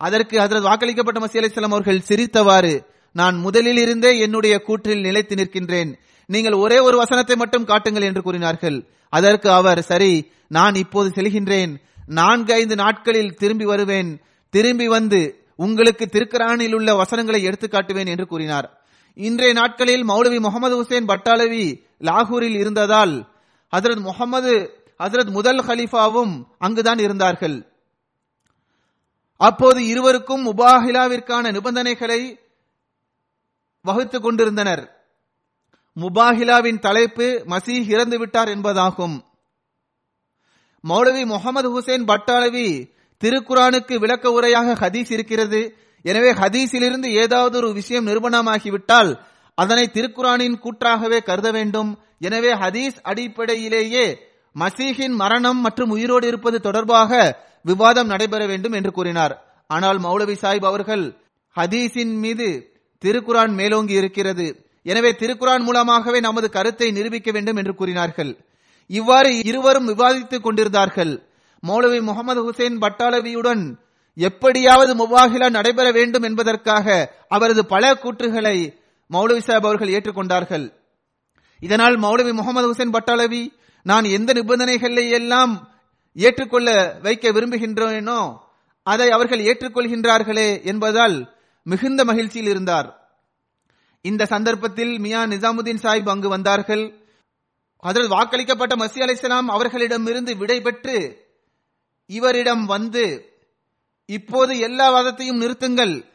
அதற்கு 0.00 0.36
அதற்கு 0.44 0.68
வாக்களிக்கப்பட்ட 0.70 1.18
மசி 1.22 1.38
அலிஸ்லாம் 1.40 1.76
அவர்கள் 1.76 2.06
சிரித்தவாறு 2.08 2.74
நான் 3.12 3.36
முதலில் 3.36 3.76
இருந்தே 3.76 4.18
என்னுடைய 4.18 4.62
கூற்றில் 4.66 5.00
நிலைத்து 5.00 5.34
நிற்கின்றேன். 5.34 5.98
நீங்கள் 6.26 6.52
ஒரே 6.52 6.78
ஒரு 6.78 6.96
வசனத்தை 6.96 7.36
மட்டும் 7.36 7.64
காட்டுங்கள் 7.64 8.02
என்று 8.02 8.22
கூறினார்கள். 8.22 8.86
அதற்கு 9.08 9.50
அவர் 9.50 9.82
சரி 9.82 10.32
நான் 10.48 10.74
இப்போது 10.74 11.08
செல்கின்றேன். 11.08 11.76
நான்கு 12.06 12.54
ஐந்து 12.54 12.76
நாட்களில் 12.76 13.34
திரும்பி 13.34 13.64
வருவேன். 13.64 14.20
திரும்பி 14.50 14.88
வந்து 14.88 15.44
உங்களுக்கு 15.56 16.08
திருக்கரானில் 16.12 16.74
உள்ள 16.74 16.94
வசனங்களை 16.94 17.42
எடுத்து 17.42 17.66
காட்டுவேன் 17.66 18.08
என்று 18.08 18.26
கூறினார். 18.26 18.80
இன்றைய 19.14 19.52
நாட்களில் 19.52 20.08
மௌலவி 20.08 20.40
முகமது 20.40 20.82
ஹுசேன் 20.82 21.06
பட்டாளவி 21.06 21.84
லாகூரில் 22.00 22.56
இருந்ததால் 22.58 23.28
ஹசரத் 23.76 24.00
முகமது 24.00 24.84
ஹசரத் 24.98 25.30
முதல் 25.30 25.58
ஹலீஃபாவும் 25.58 26.44
அங்குதான் 26.58 26.98
இருந்தார்கள். 26.98 27.66
அப்போது 29.36 29.86
இருவருக்கும் 29.86 30.46
முபாஹிலாவிற்கான 30.46 31.52
நிபந்தனைகளை 31.52 32.38
வகுத்துக் 33.82 34.22
கொண்டிருந்தனர். 34.22 34.90
முபாஹிலாவின் 35.96 36.78
தலைப்பு 36.78 37.44
மசீஹ் 37.48 37.88
இறந்து 37.88 38.18
விட்டார் 38.18 38.48
என்பதாகும். 38.48 39.22
மௌலவி 40.88 41.26
முகமது 41.26 41.80
ஹுசேன் 41.80 42.04
பட்டாளவி 42.04 42.94
திருக்குரானுக்கு 43.22 43.94
விளக்க 43.94 44.30
உரையாக 44.30 44.74
ஹதீஸ் 44.74 45.12
இருக்கிறது. 45.12 45.76
எனவே 46.02 46.32
ஹதீஸிலிருந்து 46.32 47.04
ஏதாவது 47.04 47.56
ஒரு 47.56 47.72
விஷயம் 47.72 48.06
நிரூபணமாகிவிட்டால் 48.06 49.20
அதனை 49.54 49.90
திருக்குரானின் 49.94 50.58
கூற்றாகவே 50.58 51.22
கருத 51.22 51.50
வேண்டும். 51.50 51.98
எனவே 52.18 52.54
ஹதீஸ் 52.54 52.96
அடிப்படையிலேயே 53.02 54.20
மசீஹின் 54.58 55.14
மரணம் 55.14 55.60
மற்றும் 55.60 55.90
உயிரோடு 55.90 56.26
இருப்பது 56.26 56.60
தொடர்பாக 56.60 57.40
விவாதம் 57.62 58.06
நடைபெற 58.06 58.46
வேண்டும் 58.46 58.72
என்று 58.72 58.92
கூறினார். 58.92 59.64
ஆனால் 59.66 59.98
மௌலவி 59.98 60.34
சாஹிப் 60.40 60.64
அவர்கள் 60.64 61.22
ஹதீஸின் 61.56 62.18
மீது 62.18 62.69
திருக்குரான் 63.04 63.52
மேலோங்கி 63.54 63.94
இருக்கிறது. 63.94 64.46
எனவே 64.82 65.10
திருக்குரான் 65.20 65.64
மூலமாகவே 65.68 66.20
நமது 66.20 66.50
கருத்தை 66.50 66.88
நிரூபிக்க 66.90 67.30
வேண்டும் 67.30 67.56
என்று 67.56 67.74
கூறினார்கள். 67.74 68.32
இவ்வாறு 68.90 69.30
இருவரும் 69.50 69.88
விவாதித்துக் 69.88 70.44
கொண்டிருந்தார்கள். 70.44 71.12
மௌலவி 71.62 72.00
முகமது 72.02 72.40
ஹுசேன் 72.46 72.76
பட்டாளவியுடன் 72.80 73.62
எப்படியாவது 74.16 74.92
முபாகிலா 74.94 75.48
நடைபெற 75.50 75.92
வேண்டும் 75.92 76.22
என்பதற்காக 76.22 76.86
அவரது 77.28 77.62
பல 77.66 77.92
கூற்றுகளை 77.94 78.56
மௌலவி 79.10 79.40
சாஹிப் 79.46 79.66
அவர்கள் 79.68 79.88
ஏற்றுக்கொண்டார்கள். 79.88 80.66
இதனால் 81.60 81.96
மௌலவி 81.98 82.32
முகமது 82.32 82.66
ஹுசேன் 82.70 82.94
பட்டாளவி 82.96 83.42
நான் 83.86 84.04
எந்த 84.04 84.30
நிபந்தனைகளை 84.32 85.04
எல்லாம் 85.10 85.52
ஏற்றுக்கொள்ள 86.16 86.68
வைக்க 87.02 87.30
விரும்புகின்றேனோ 87.32 88.20
அதை 88.86 89.10
அவர்கள் 89.10 89.46
ஏற்றுக்கொள்கின்றார்களே 89.50 90.48
என்பதால் 90.64 91.16
மிகுந்த 91.62 92.04
மகிழ்ச்சியில் 92.04 92.48
இருந்தார். 92.48 93.08
இந்த 94.00 94.26
சந்தர்ப்பத்தில் 94.26 94.98
மியா 94.98 95.22
நிசாமுதீன் 95.22 95.82
சாஹிப் 95.82 96.08
அங்கு 96.08 96.28
வந்தார்கள். 96.28 97.08
அதில் 97.76 98.08
வாக்களிக்கப்பட்ட 98.08 98.76
மசி 98.76 98.98
அலிஸ்லாம் 98.98 99.46
அவர்களிடமிருந்து 99.46 100.36
விடை 100.36 100.60
பெற்று 100.60 101.26
இவரிடம் 102.06 102.66
வந்து 102.66 103.24
இப்போது 104.06 104.58
எல்லா 104.58 104.90
வாதத்தையும் 104.90 105.40
நிறுத்துங்கள். 105.40 106.08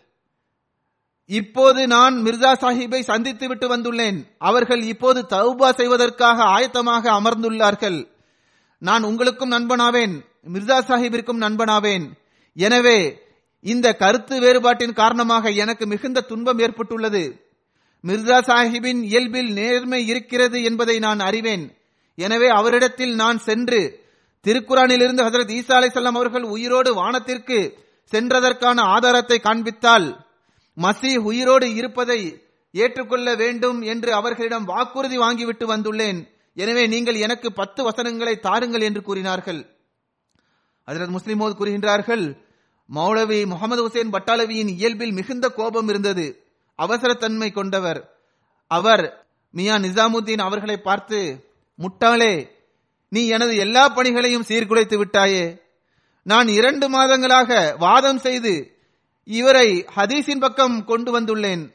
இப்போது 1.25 1.87
நான் 1.87 2.15
மிர்சா 2.15 2.51
சாஹிப்பை 2.53 2.99
சந்தித்து 2.99 3.47
விட்டு 3.47 3.77
வந்துள்ளேன். 3.77 4.27
அவர்கள் 4.37 4.81
இப்போது 4.81 5.21
தௌபா 5.21 5.73
செய்வதற்காக 5.73 6.43
ஆயத்தமாக 6.43 7.09
அமர்ந்துள்ளார்கள். 7.09 8.11
நான் 8.77 9.03
உங்களுக்கும் 9.03 9.51
நண்பனாவேன். 9.51 10.25
மிர்சா 10.53 10.77
சாஹிப்பிற்கும் 10.87 11.43
நண்பனாவேன். 11.45 12.09
எனவே 12.53 13.24
இந்த 13.65 13.87
கருத்து 13.93 14.35
வேறுபாட்டின் 14.39 14.97
காரணமாக 14.99 15.51
எனக்கு 15.63 15.85
மிகுந்த 15.87 16.25
துன்பம் 16.31 16.59
ஏற்பட்டுள்ளது. 16.59 17.23
மிர்சா 18.03 18.37
சாஹிப்பின் 18.49 19.01
இயல்பில் 19.11 19.51
நேர்மை 19.59 20.07
இருக்கிறது 20.07 20.57
என்பதை 20.63 20.99
நான் 20.99 21.19
அறிவேன். 21.19 21.65
எனவே 22.17 22.49
அவரிடத்தில் 22.49 23.13
நான் 23.15 23.39
சென்று 23.47 23.79
திருக்குறானிலிருந்து 24.45 25.25
ஹசரத் 25.27 25.53
ஈசா 25.57 25.73
அலிசல்லாம் 25.79 26.17
அவர்கள் 26.19 26.45
உயிரோடு 26.55 26.89
வானத்திற்கு 26.93 27.57
சென்றதற்கான 28.11 28.77
ஆதாரத்தை 28.95 29.37
காண்பித்தால் 29.39 30.07
மசி 30.77 31.11
உயிரோடு 31.29 31.67
இருப்பதை 31.75 32.19
ஏற்றுக்கொள்ள 32.73 33.27
வேண்டும் 33.35 33.81
என்று 33.81 34.09
அவர்களிடம் 34.13 34.65
வாக்குறுதி 34.65 35.17
வாங்கிவிட்டு 35.17 35.65
வந்துள்ளேன். 35.73 36.19
எனவே 36.57 36.83
நீங்கள் 36.87 37.15
எனக்கு 37.15 37.47
பத்து 37.53 37.81
வசனங்களை 37.83 38.35
தாருங்கள் 38.39 38.81
என்று 38.81 39.01
கூறினார்கள். 39.01 39.61
ஹசரத் 40.87 41.15
முஸ்லிமோது 41.17 41.53
கூறுகின்றார்கள் 41.59 42.25
மௌலவி 42.93 43.45
முகமது 43.45 43.87
ஹுசேன் 43.87 44.11
பட்டாளவியின் 44.11 44.67
இயல்பில் 44.67 45.11
மிகுந்த 45.11 45.49
கோபம் 45.49 45.87
இருந்தது. 45.87 46.45
அவசரத்தன்மை 46.77 47.53
கொண்டவர். 47.53 48.17
அவர் 48.67 49.27
மியா 49.51 49.75
நிசாமுத்தீன் 49.75 50.37
அவர்களை 50.37 50.77
பார்த்து 50.77 51.49
முட்டாளே 51.79 52.49
நீ 53.09 53.27
எனது 53.27 53.55
எல்லா 53.55 53.89
பணிகளையும் 53.89 54.43
சீர்குலைத்து 54.43 54.97
விட்டாயே. 54.97 55.57
நான் 56.23 56.47
இரண்டு 56.47 56.89
மாதங்களாக 56.89 57.77
வாதம் 57.77 58.17
செய்து 58.17 58.77
இவரை 59.23 59.85
ஹதீஸின் 59.95 60.39
பக்கம் 60.39 60.85
கொண்டு 60.85 61.19
வந்துள்ளேன். 61.19 61.73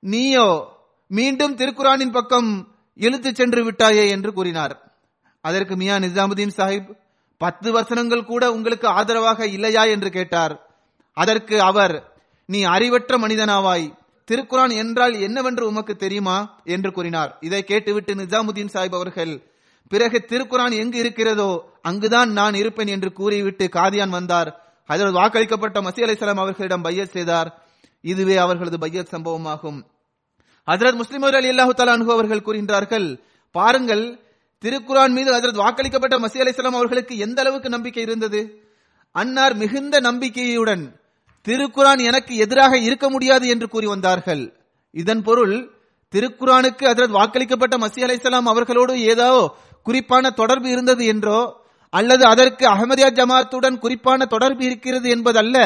நீயோ 0.00 0.66
மீண்டும் 1.08 1.56
திருக்குரானின் 1.56 2.12
பக்கம் 2.12 2.76
இழுத்து 2.94 3.34
சென்று 3.34 3.70
விட்டாயே 3.70 4.08
என்று 4.08 4.32
கூறினார். 4.32 5.00
அதற்கு 5.40 5.76
மியா 5.76 5.96
நிசாமுதீன் 5.96 6.56
சாஹிப் 6.56 7.01
பத்து 7.42 7.72
வசனங்கள் 7.72 8.24
கூட 8.24 8.52
உங்களுக்கு 8.52 8.88
ஆதரவாக 8.88 9.46
இல்லையா 9.46 9.84
என்று 9.84 10.10
கேட்டார். 10.10 10.66
அதற்கு 11.12 11.60
அவர் 11.60 12.12
நீ 12.46 12.62
அறிவற்ற 12.62 13.18
மனிதனாவாய். 13.18 13.94
திருக்குரான் 14.30 14.74
என்றால் 14.74 15.20
என்னவென்று 15.20 15.66
உமக்கு 15.66 15.96
தெரியுமா? 15.96 16.60
என்று 16.64 16.92
கூறினார். 16.92 17.36
இதை 17.40 17.64
கேட்டுவிட்டு 17.64 18.14
நிஜாமுதீன் 18.14 18.68
சாஹிப் 18.72 18.94
அவர்கள் 18.94 19.42
பிறகு 19.88 20.24
திருக்குரான் 20.28 20.72
எங்கு 20.72 20.98
இருக்கிறதோ 20.98 21.72
அங்குதான் 21.82 22.32
நான் 22.32 22.54
இருப்பேன் 22.54 22.86
என்று 22.86 23.12
கூறிவிட்டு 23.12 23.68
காதியான் 23.72 24.08
வந்தார். 24.08 24.62
அதில் 24.86 25.14
வாக்களிக்கப்பட்ட 25.14 25.80
மசி 25.80 26.02
அலிசலாம் 26.02 26.38
அவர்களிடம் 26.38 26.82
பையத் 26.82 27.10
செய்தார். 27.10 27.62
இதுவே 28.00 28.36
அவர்களது 28.36 28.78
பையத் 28.78 29.14
சம்பவமாகும். 29.14 29.84
ஹசரத் 30.66 30.94
முஸ்லிம் 30.94 31.22
அலி 31.22 31.50
அல்லாஹு 31.50 31.70
தலானு 31.76 32.10
அவர்கள் 32.10 32.40
கூறுகின்றார்கள் 32.40 33.20
பாருங்கள் 33.50 34.21
திருக்குரான் 34.62 35.12
மீது 35.12 35.34
அதற்கு 35.34 35.60
வாக்களிக்கப்பட்ட 35.64 36.16
மசி 36.18 36.40
அலிசலாம் 36.42 36.78
அவர்களுக்கு 36.78 37.14
எந்த 37.18 37.40
அளவுக்கு 37.42 37.68
நம்பிக்கை 37.68 38.02
இருந்தது? 38.02 38.40
அன்னார் 39.10 39.54
மிகுந்த 39.56 40.00
நம்பிக்கையுடன் 40.00 40.84
திருக்குரான் 41.46 42.00
எனக்கு 42.02 42.36
எதிராக 42.36 42.78
இருக்க 42.78 43.10
முடியாது 43.10 43.48
என்று 43.48 43.68
கூறி 43.68 43.86
வந்தார்கள். 43.86 44.42
இதன் 44.90 45.22
பொருள் 45.22 45.56
திருக்குரானுக்கு 46.12 46.84
அதற்கு 46.84 47.18
வாக்களிக்கப்பட்ட 47.18 47.74
மசி 47.78 48.00
அலைசலாம் 48.06 48.48
அவர்களோடு 48.52 49.00
ஏதோ 49.00 49.30
குறிப்பான 49.82 50.30
தொடர்பு 50.30 50.68
இருந்தது 50.70 51.04
என்றோ 51.06 51.40
அல்லது 51.88 52.24
அதற்கு 52.26 52.64
அகமதியா 52.66 53.08
ஜமாத்துடன் 53.18 53.78
குறிப்பான 53.78 54.26
தொடர்பு 54.26 54.64
இருக்கிறது 54.64 55.08
என்பதல்ல 55.10 55.56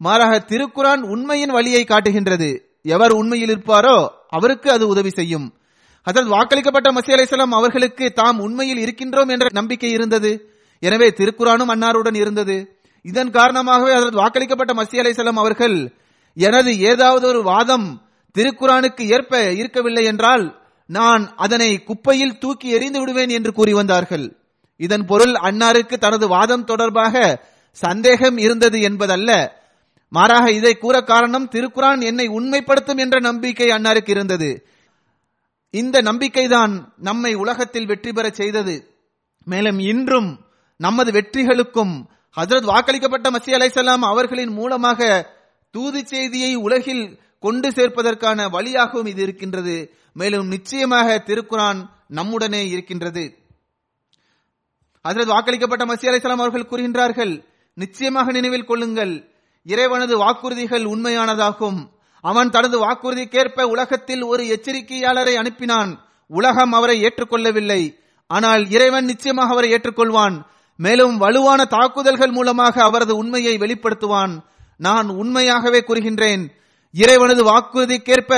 மாறாக 0.00 0.32
திருக்குரான் 0.48 1.02
உண்மையின் 1.02 1.50
வழியை 1.50 1.84
காட்டுகின்றது. 1.84 2.48
எவர் 2.82 3.12
உண்மையில் 3.12 3.52
இருப்பாரோ 3.54 4.08
அவருக்கு 4.28 4.70
அது 4.70 4.84
உதவி 4.88 5.10
செய்யும். 5.10 5.46
அதன் 6.06 6.28
வாக்களிக்கப்பட்ட 6.28 6.88
மசி 6.92 7.10
அலைசலாம் 7.14 7.54
அவர்களுக்கு 7.58 8.12
தாம் 8.12 8.38
உண்மையில் 8.38 8.80
இருக்கின்றோம் 8.84 9.28
என்ற 9.28 9.46
நம்பிக்கை 9.52 9.90
இருந்தது. 9.90 10.32
எனவே 10.82 11.08
திருக்குறானும் 11.08 11.72
அன்னாருடன் 11.74 12.14
இருந்தது. 12.14 12.56
இதன் 13.02 13.30
காரணமாகவே 13.30 13.92
அதற்கு 13.92 14.22
வாக்களிக்கப்பட்ட 14.22 14.72
மசி 14.74 15.00
அலைசலாம் 15.00 15.40
அவர்கள் 15.42 15.76
எனது 16.36 16.70
ஏதாவது 16.80 17.26
ஒரு 17.26 17.42
வாதம் 17.42 18.02
திருக்குரானுக்கு 18.34 19.02
ஏற்ப 19.06 19.52
இருக்கவில்லை 19.52 20.04
என்றால் 20.04 20.44
நான் 20.88 21.34
அதனை 21.36 21.68
குப்பையில் 21.84 22.38
தூக்கி 22.38 22.68
எறிந்து 22.68 23.00
விடுவேன் 23.00 23.28
என்று 23.28 23.52
கூறி 23.52 23.72
வந்தார்கள். 23.72 24.24
இதன் 24.80 25.04
பொருள் 25.06 25.34
அன்னாருக்கு 25.48 25.96
தனது 25.96 26.28
வாதம் 26.28 26.64
தொடர்பாக 26.64 27.14
சந்தேகம் 27.76 28.38
இருந்தது 28.38 28.80
என்பதல்ல. 28.80 29.30
மாறாக 30.08 30.46
இதை 30.50 30.72
கூற 30.74 30.96
காரணம் 31.02 31.48
திருக்குறான் 31.48 32.00
என்னை 32.04 32.26
உண்மைப்படுத்தும் 32.28 32.96
என்ற 32.96 33.16
நம்பிக்கை 33.20 33.68
அன்னாருக்கு 33.68 34.10
இருந்தது. 34.10 34.50
இந்த 35.80 36.00
நம்பிக்கைதான் 36.00 36.92
நம்மை 36.96 37.34
உலகத்தில் 37.34 37.86
வெற்றி 37.86 38.12
பெற 38.12 38.30
செய்தது. 38.30 38.74
மேலும் 39.44 39.78
இன்றும் 39.78 40.40
நமது 40.76 41.10
வெற்றிகளுக்கும் 41.12 41.94
ஹசரத் 42.36 42.68
வாக்களிக்கப்பட்ட 42.72 43.26
மசி 43.30 43.50
அலைசல்லாம் 43.56 44.04
அவர்களின் 44.10 44.52
மூலமாக 44.52 45.30
தூது 45.70 46.06
செய்தியை 46.06 46.54
உலகில் 46.54 47.20
கொண்டு 47.40 47.70
சேர்ப்பதற்கான 47.70 48.50
வழியாகவும் 48.50 49.06
இது 49.06 49.22
இருக்கின்றது. 49.22 49.94
மேலும் 50.12 50.48
நிச்சயமாக 50.48 51.22
திருக்குரான் 51.26 51.80
நம்முடனே 52.08 52.68
இருக்கின்றது. 52.68 53.24
ஹஜரத் 55.08 55.34
வாக்களிக்கப்பட்ட 55.34 55.84
மசி 55.86 56.06
அலைசலாம் 56.10 56.42
அவர்கள் 56.44 56.70
கூறுகின்றார்கள் 56.70 57.44
நிச்சயமாக 57.74 58.32
நினைவில் 58.32 58.64
கொள்ளுங்கள் 58.64 59.14
இறைவனது 59.64 60.14
வாக்குறுதிகள் 60.18 60.84
உண்மையானதாகும். 60.84 61.80
அவன் 62.30 62.50
தனது 62.50 62.76
வாக்குறுதிக்கேற்ப 62.84 63.62
உலகத்தில் 63.74 64.22
ஒரு 64.22 64.42
எச்சரிக்கையாளரை 64.54 65.34
அனுப்பினான். 65.40 65.90
உலகம் 66.30 66.72
அவரை 66.72 66.96
ஏற்றுக்கொள்ளவில்லை. 67.06 67.82
ஆனால் 68.30 68.62
இறைவன் 68.70 69.04
நிச்சயமாக 69.04 69.52
அவரை 69.52 69.68
ஏற்றுக்கொள்வான். 69.72 70.36
மேலும் 70.78 71.16
வலுவான 71.16 71.60
தாக்குதல்கள் 71.64 72.30
மூலமாக 72.30 72.82
அவரது 72.82 73.14
உண்மையை 73.16 73.54
வெளிப்படுத்துவான். 73.58 74.32
நான் 74.76 75.08
உண்மையாகவே 75.22 75.80
கூறுகின்றேன். 75.88 76.44
இறைவனது 76.94 77.42
வாக்குறுதிக்கேற்ப 77.50 78.32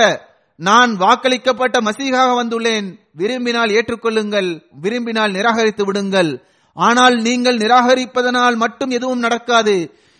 நான் 0.58 0.90
வாக்களிக்கப்பட்ட 0.98 1.76
மசீகாக 1.88 2.28
வந்துள்ளேன். 2.40 2.86
விரும்பினால் 3.12 3.74
ஏற்றுக்கொள்ளுங்கள் 3.78 4.50
விரும்பினால் 4.84 5.32
நிராகரித்து 5.32 5.84
விடுங்கள். 5.84 6.30
ஆனால் 6.76 7.16
நீங்கள் 7.26 7.56
நிராகரிப்பதனால் 7.56 8.56
மட்டும் 8.56 8.90
எதுவும் 8.90 9.24
நடக்காது. 9.26 9.76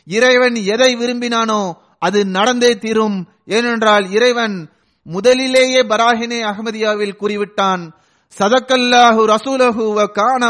இறைவன் 0.06 0.56
எதை 0.74 0.90
விரும்பினானோ 0.96 1.60
அது 2.06 2.18
நடந்தே 2.36 2.72
தீரும். 2.84 3.18
ஏனென்றால் 3.56 4.06
இறைவன் 4.16 4.56
முதலிலேயே 5.06 5.82
பராஹினே 5.92 6.38
அகமதியாவில் 6.50 7.18
கூறிவிட்டான். 7.20 7.82
சதக்கல்லாஹு 8.36 9.22
ரசூலஹு 9.34 9.84
வ 9.98 10.00
கான 10.18 10.42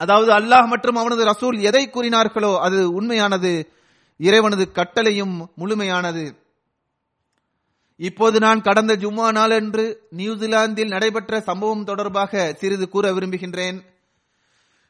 அதாவது 0.00 0.30
அல்லாஹ் 0.38 0.66
மற்றும் 0.66 0.98
அவனது 1.00 1.22
ரசூல் 1.24 1.56
எதை 1.68 1.84
கூறினார்களோ 1.94 2.52
அது 2.66 2.78
உண்மையானது 2.92 3.52
இறைவனது 4.20 4.64
கட்டளையும் 4.78 5.34
முழுமையானது. 5.60 6.24
இப்போது 8.00 8.36
நான் 8.44 8.60
கடந்த 8.60 8.92
ஜும்மா 9.02 9.26
நாளன்று 9.38 9.84
நியூசிலாந்தில் 10.18 10.92
நடைபெற்ற 10.94 11.40
சம்பவம் 11.40 11.84
தொடர்பாக 11.84 12.52
சிறிது 12.60 12.86
கூற 12.88 13.04
விரும்புகின்றேன். 13.12 13.78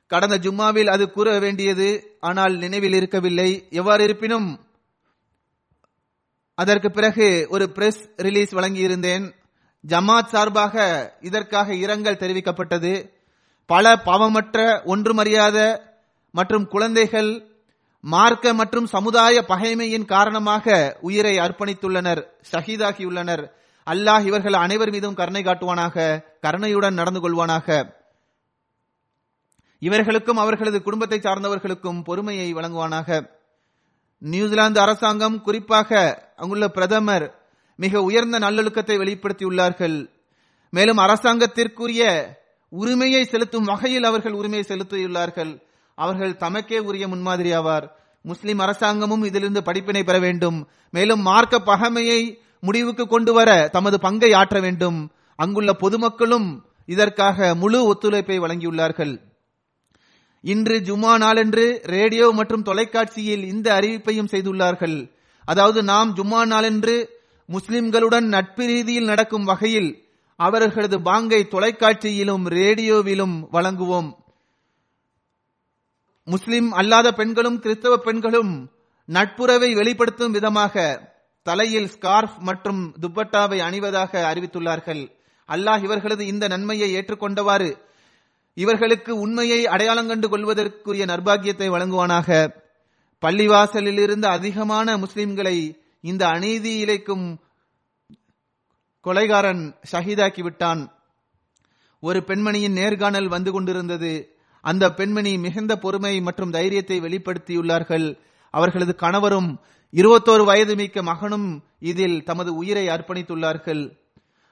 கடந்த 0.09 0.37
ஜும்மாவில் 0.39 0.91
அது 0.95 1.11
கூற 1.11 1.39
வேண்டியது 1.39 2.17
ஆனால் 2.21 2.55
நினைவில் 2.57 2.93
இருக்கவில்லை. 2.93 3.67
எவ்வாறு 3.71 4.05
இருப்பினும் 4.05 4.49
அதற்கு 6.55 6.91
பிறகு 6.91 7.47
ஒரு 7.51 7.71
பிரஸ் 7.71 8.01
ரிலீஸ் 8.17 8.55
வழங்கியிருந்தேன். 8.55 9.25
ஜமாத் 9.87 10.33
சார்பாக 10.33 10.77
இதற்காக 11.21 11.75
இரங்கல் 11.75 12.23
தெரிவிக்கப்பட்டது. 12.23 12.93
பல 13.67 13.97
பாவமற்ற 13.97 14.83
ஒன்றுமறியாத 14.85 15.81
மற்றும் 16.31 16.67
குழந்தைகள் 16.67 17.31
மார்க்க 18.01 18.55
மற்றும் 18.55 18.87
சமுதாய 18.87 19.45
பகைமையின் 19.49 20.05
காரணமாக 20.05 20.97
உயிரை 21.01 21.37
அர்ப்பணித்துள்ளனர் 21.39 22.23
ஷஹீதாகியுள்ளனர். 22.53 23.45
அல்லாஹ் 23.87 24.27
இவர்கள் 24.27 24.53
அனைவர் 24.53 24.91
மீதும் 24.91 25.15
கருணை 25.15 25.43
காட்டுவானாக 25.43 26.25
கருணையுடன் 26.41 26.95
நடந்து 26.95 27.21
கொள்வானாக. 27.21 27.97
இவர்களுக்கும் 29.79 30.37
அவர்களது 30.37 30.83
குடும்பத்தை 30.83 31.19
சார்ந்தவர்களுக்கும் 31.19 32.05
பொறுமையை 32.05 32.55
வழங்குவானாக. 32.55 33.29
நியூசிலாந்து 34.19 34.81
அரசாங்கம் 34.81 35.43
குறிப்பாக 35.43 36.23
அங்குள்ள 36.37 36.69
பிரதமர் 36.69 37.47
மிக 37.77 38.03
உயர்ந்த 38.03 38.39
நல்லொழுக்கத்தை 38.39 38.97
வெளிப்படுத்தியுள்ளார்கள். 38.97 40.11
மேலும் 40.71 40.99
அரசாங்கத்திற்குரிய 40.99 42.25
உரிமையை 42.69 43.25
செலுத்தும் 43.25 43.65
வகையில் 43.65 44.05
அவர்கள் 44.05 44.33
உரிமையை 44.33 44.67
செலுத்தியுள்ளார்கள். 44.69 45.61
அவர்கள் 45.95 46.33
தமக்கே 46.33 46.79
உரிய 46.79 47.09
முன்மாதிரி 47.09 47.53
ஆவார். 47.53 47.91
முஸ்லிம் 48.23 48.59
அரசாங்கமும் 48.59 49.25
இதிலிருந்து 49.25 49.63
படிப்பினை 49.63 50.05
பெற 50.05 50.19
வேண்டும். 50.19 50.69
மேலும் 50.91 51.21
மார்க்க 51.21 51.59
பகமையை 51.59 52.39
முடிவுக்கு 52.61 53.07
கொண்டு 53.07 53.33
வர 53.33 53.69
தமது 53.69 54.01
பங்கை 54.01 54.33
ஆற்ற 54.33 54.61
வேண்டும். 54.61 55.11
அங்குள்ள 55.37 55.73
பொதுமக்களும் 55.73 56.67
இதற்காக 56.87 57.55
முழு 57.55 57.85
ஒத்துழைப்பை 57.85 58.41
வழங்கியுள்ளார்கள். 58.41 59.28
இன்று 60.41 60.79
ஜுமா 60.79 61.19
நாளன்று 61.19 61.81
ரேடியோ 61.85 62.31
மற்றும் 62.31 62.63
தொலைக்காட்சியில் 62.63 63.45
இந்த 63.45 63.73
அறிவிப்பையும் 63.75 64.31
செய்துள்ளார்கள். 64.31 65.11
அதாவது 65.45 65.83
நாம் 65.83 66.15
ஜும்மா 66.17 66.47
நாளன்று 66.47 66.97
முஸ்லிம்களுடன் 67.49 68.27
நட்பு 68.27 68.67
ரீதியில் 68.67 69.05
நடக்கும் 69.05 69.45
வகையில் 69.45 70.07
அவர்களது 70.37 71.03
பாங்கை 71.03 71.49
தொலைக்காட்சியிலும் 71.51 72.45
ரேடியோவிலும் 72.47 73.37
வழங்குவோம். 73.53 74.11
முஸ்லிம் 76.25 76.73
அல்லாத 76.73 77.13
பெண்களும் 77.13 77.61
கிறிஸ்தவ 77.61 77.97
பெண்களும் 77.99 78.71
நட்புறவை 79.05 79.75
வெளிப்படுத்தும் 79.75 80.31
விதமாக 80.31 81.07
தலையில் 81.43 81.89
ஸ்கார்ஃப் 81.89 82.39
மற்றும் 82.39 82.95
துப்பட்டாவை 83.01 83.59
அணிவதாக 83.59 84.13
அறிவித்துள்ளார்கள். 84.31 85.03
அல்லாஹ் 85.49 85.83
இவர்களது 85.83 86.27
இந்த 86.27 86.49
நன்மையை 86.49 86.95
ஏற்றுக்கொண்டவாறு 86.95 87.87
இவர்களுக்கு 88.63 89.13
உண்மையை 89.19 89.67
அடையாளம் 89.67 90.09
கண்டு 90.09 90.29
கொள்வதற்குரிய 90.29 91.05
நர்பாகியத்தை 91.05 91.67
வழங்குவானாக. 91.71 92.29
பள்ளிவாசலிலிருந்து 93.23 94.27
அதிகமான 94.27 94.97
முஸ்லிம்களை 94.97 95.57
இந்த 96.01 96.29
அநீதி 96.29 96.73
இழைக்கும் 96.85 97.27
கொலைகாரன் 99.05 99.63
ஷஹீதாக்கி 99.93 100.43
விட்டான். 100.43 100.83
ஒரு 102.01 102.25
பெண்மணியின் 102.27 102.73
நேர்காணல் 102.73 103.29
வந்து 103.29 103.53
கொண்டிருந்தது. 103.53 104.13
அந்த 104.61 104.95
பெண்மணி 104.95 105.39
மிகுந்த 105.39 105.77
பொறுமை 105.77 106.21
மற்றும் 106.21 106.51
தைரியத்தை 106.51 107.01
வெளிப்படுத்தியுள்ளார்கள். 107.01 108.19
அவர்களது 108.55 108.95
கணவரும் 108.95 109.51
இருபத்தோரு 109.93 110.45
வயது 110.45 110.75
மிக்க 110.77 111.03
மகனும் 111.03 111.49
இதில் 111.81 112.25
தமது 112.25 112.55
உயிரை 112.55 112.89
அர்ப்பணித்துள்ளார்கள். 112.89 113.83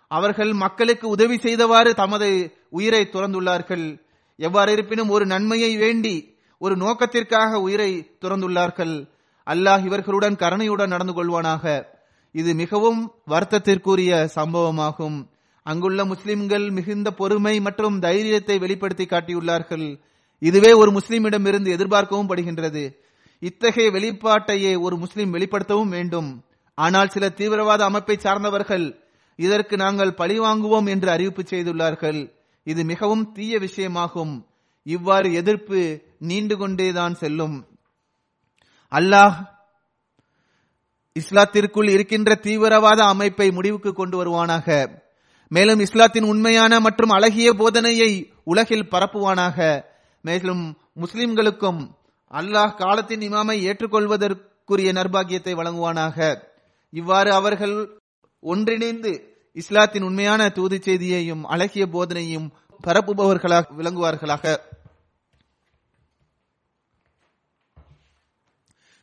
அவர்கள் 0.09 0.53
மக்களுக்கு 0.53 1.09
உதவி 1.09 1.39
செய்தவாறு 1.39 1.95
தமது 1.95 2.57
உயிரை 2.71 3.09
துறந்துள்ளார்கள். 3.13 4.01
எவ்வாறு 4.37 4.73
இருப்பினும் 4.73 5.09
ஒரு 5.09 5.27
நன்மையை 5.27 5.77
வேண்டி 5.77 6.35
ஒரு 6.59 6.77
நோக்கத்திற்காக 6.77 7.61
உயிரை 7.61 8.17
துறந்துள்ளார்கள். 8.25 9.09
அல்லாஹ் 9.47 9.85
இவர்களுடன் 9.85 10.37
கருணையுடன் 10.37 10.89
நடந்து 10.89 11.13
கொள்வானாக. 11.13 11.85
இது 12.33 12.55
மிகவும் 12.55 13.13
வருத்தத்திற்குரிய 13.27 14.29
சம்பவமாகும். 14.35 15.29
அங்குள்ள 15.63 16.05
முஸ்லிம்கள் 16.05 16.71
மிகுந்த 16.71 17.11
பொறுமை 17.11 17.61
மற்றும் 17.61 17.99
தைரியத்தை 17.99 18.59
வெளிப்படுத்தி 18.59 19.05
காட்டியுள்ளார்கள். 19.05 20.01
இதுவே 20.39 20.73
ஒரு 20.73 20.91
முஸ்லிமிடமிருந்து 20.91 21.69
எதிர்பார்க்கவும் 21.69 22.29
படுகின்றது. 22.29 22.97
இத்தகைய 23.39 23.91
வெளிப்பாட்டையே 23.91 24.81
ஒரு 24.81 24.97
முஸ்லிம் 24.97 25.35
வெளிப்படுத்தவும் 25.35 25.89
வேண்டும். 25.89 26.45
ஆனால் 26.75 27.09
சில 27.09 27.29
தீவிரவாத 27.29 27.85
அமைப்பை 27.85 28.17
சார்ந்தவர்கள் 28.17 29.06
இதற்கு 29.37 29.77
நாங்கள் 29.77 30.15
பழி 30.15 30.41
வாங்குவோம் 30.41 30.89
என்று 30.89 31.11
அறிவிப்பு 31.11 31.43
செய்துள்ளார்கள். 31.43 32.33
இது 32.65 32.85
மிகவும் 32.85 33.33
தீய 33.33 33.59
விஷயமாகும். 33.59 34.47
இவ்வாறு 34.83 35.33
எதிர்ப்பு 35.33 36.01
நீண்டு 36.19 36.57
கொண்டேதான் 36.57 37.15
செல்லும். 37.15 37.67
அல்லாஹ் 38.91 39.37
இஸ்லாத்திற்குள் 41.17 41.89
இருக்கின்ற 41.89 42.35
தீவிரவாத 42.35 43.05
அமைப்பை 43.05 43.51
முடிவுக்கு 43.51 43.93
கொண்டு 43.93 44.25
வருவானாக. 44.25 44.99
மேலும் 45.49 45.81
இஸ்லாத்தின் 45.81 46.25
உண்மையான 46.25 46.81
மற்றும் 46.81 47.09
அழகிய 47.09 47.53
போதனையை 47.53 48.33
உலகில் 48.45 48.89
பரப்புவானாக. 48.91 49.85
மேலும் 50.23 50.79
முஸ்லிம்களுக்கும் 51.01 51.81
அல்லாஹ் 52.31 52.77
காலத்தின் 52.77 53.21
இமாமை 53.21 53.57
ஏற்றுக்கொள்வதற்குரிய 53.69 54.93
நர்பாகியத்தை 54.93 55.53
வழங்குவானாக. 55.55 56.39
இவ்வாறு 56.91 57.33
அவர்கள் 57.33 57.99
ஒன்றிணைந்து 58.41 59.37
இஸ்லாத்தின் 59.53 60.03
உண்மையான 60.03 60.49
தூது 60.49 60.81
செய்தியையும் 60.83 61.45
அழகிய 61.45 61.87
போதனையும் 61.87 62.51
பரப்புபவர்களாக 62.87 63.63
விளங்குவார்களாக. 63.79 64.57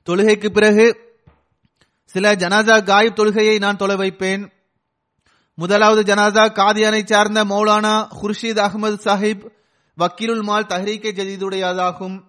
தொழுகைக்கு 0.05 0.49
பிறகு 0.49 0.97
சில 2.03 2.35
ஜனாசா 2.35 2.83
காயிப் 2.83 3.19
தொழுகையை 3.19 3.59
நான் 3.59 3.77
தொலை 3.77 3.95
வைப்பேன். 3.95 4.51
முதலாவது 5.55 6.15
ஜனாசா 6.15 6.45
காதியானை 6.51 7.05
சார்ந்த 7.05 7.45
மௌலானா 7.45 8.07
குர்ஷித் 8.21 8.59
அகமது 8.59 8.95
சாஹிப் 9.03 9.51
வக்கீலுல் 9.95 10.41
மால் 10.41 10.65
தஹரீக்கை 10.65 11.11
ஜதீதுடையதாகும். 11.11 12.23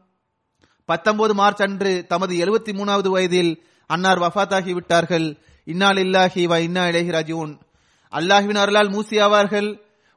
பத்தொன்பது 0.85 1.35
மார்ச் 1.35 1.63
அன்று 1.63 2.07
தமது 2.07 2.35
எழுபத்தி 2.35 2.73
மூணாவது 2.73 3.09
வயதில் 3.09 3.67
அன்னார் 3.87 4.19
வஃபாத்தாகி 4.19 4.73
விட்டார்கள். 4.73 5.39
இன்னால் 5.73 5.97
இல்லாஹி 5.97 6.43
வ 6.51 6.55
இன்னா 6.67 6.83
இலஹி 6.91 7.11
ராஜிவுன் 7.17 7.53
அல்லாஹுவின் 8.13 8.61
அருளால் 8.63 8.91
மூசி 8.95 9.17
ஆவார்கள் 9.27 9.69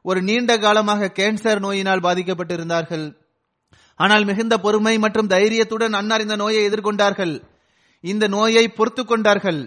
ஒரு 0.04 0.20
நீண்ட 0.22 0.50
காலமாக 0.58 1.12
கேன்சர் 1.18 1.60
நோயினால் 1.64 2.04
பாதிக்கப்பட்டிருந்தார்கள். 2.06 3.06
ஆனால் 4.00 4.24
மிகுந்த 4.24 4.54
பொறுமை 4.64 4.94
மற்றும் 5.04 5.30
தைரியத்துடன் 5.32 5.94
அன்னார் 6.00 6.24
இந்த 6.24 6.36
நோயை 6.36 6.60
எதிர்கொண்டார்கள். 6.68 7.34
இந்த 8.04 8.24
நோயை 8.36 8.64
பொறுத்து 8.68 9.02
கொண்டார்கள். 9.04 9.60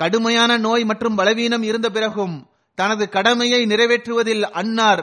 கடுமையான 0.00 0.50
நோய் 0.66 0.84
மற்றும் 0.90 1.18
பலவீனம் 1.20 1.64
இருந்த 1.70 1.88
பிறகும் 1.96 2.36
தனது 2.78 3.04
கடமையை 3.16 3.60
நிறைவேற்றுவதில் 3.72 4.44
அன்னார் 4.60 5.02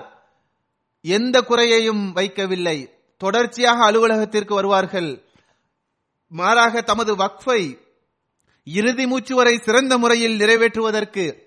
எந்த 1.05 1.35
குறையையும் 1.49 2.03
வைக்கவில்லை. 2.15 2.77
தொடர்ச்சியாக 3.21 3.79
அலுவலகத்திற்கு 3.89 4.53
வருவார்கள். 4.59 5.11
மாறாக 6.31 6.81
தமது 6.81 7.11
வக்ஃபை 7.15 7.61
இறுதி 8.67 9.07
மூச்சு 9.07 9.35
வரை 9.35 9.57
சிறந்த 9.57 9.97
முறையில் 9.97 10.39
நிறைவேற்றுவதற்கு 10.39 11.41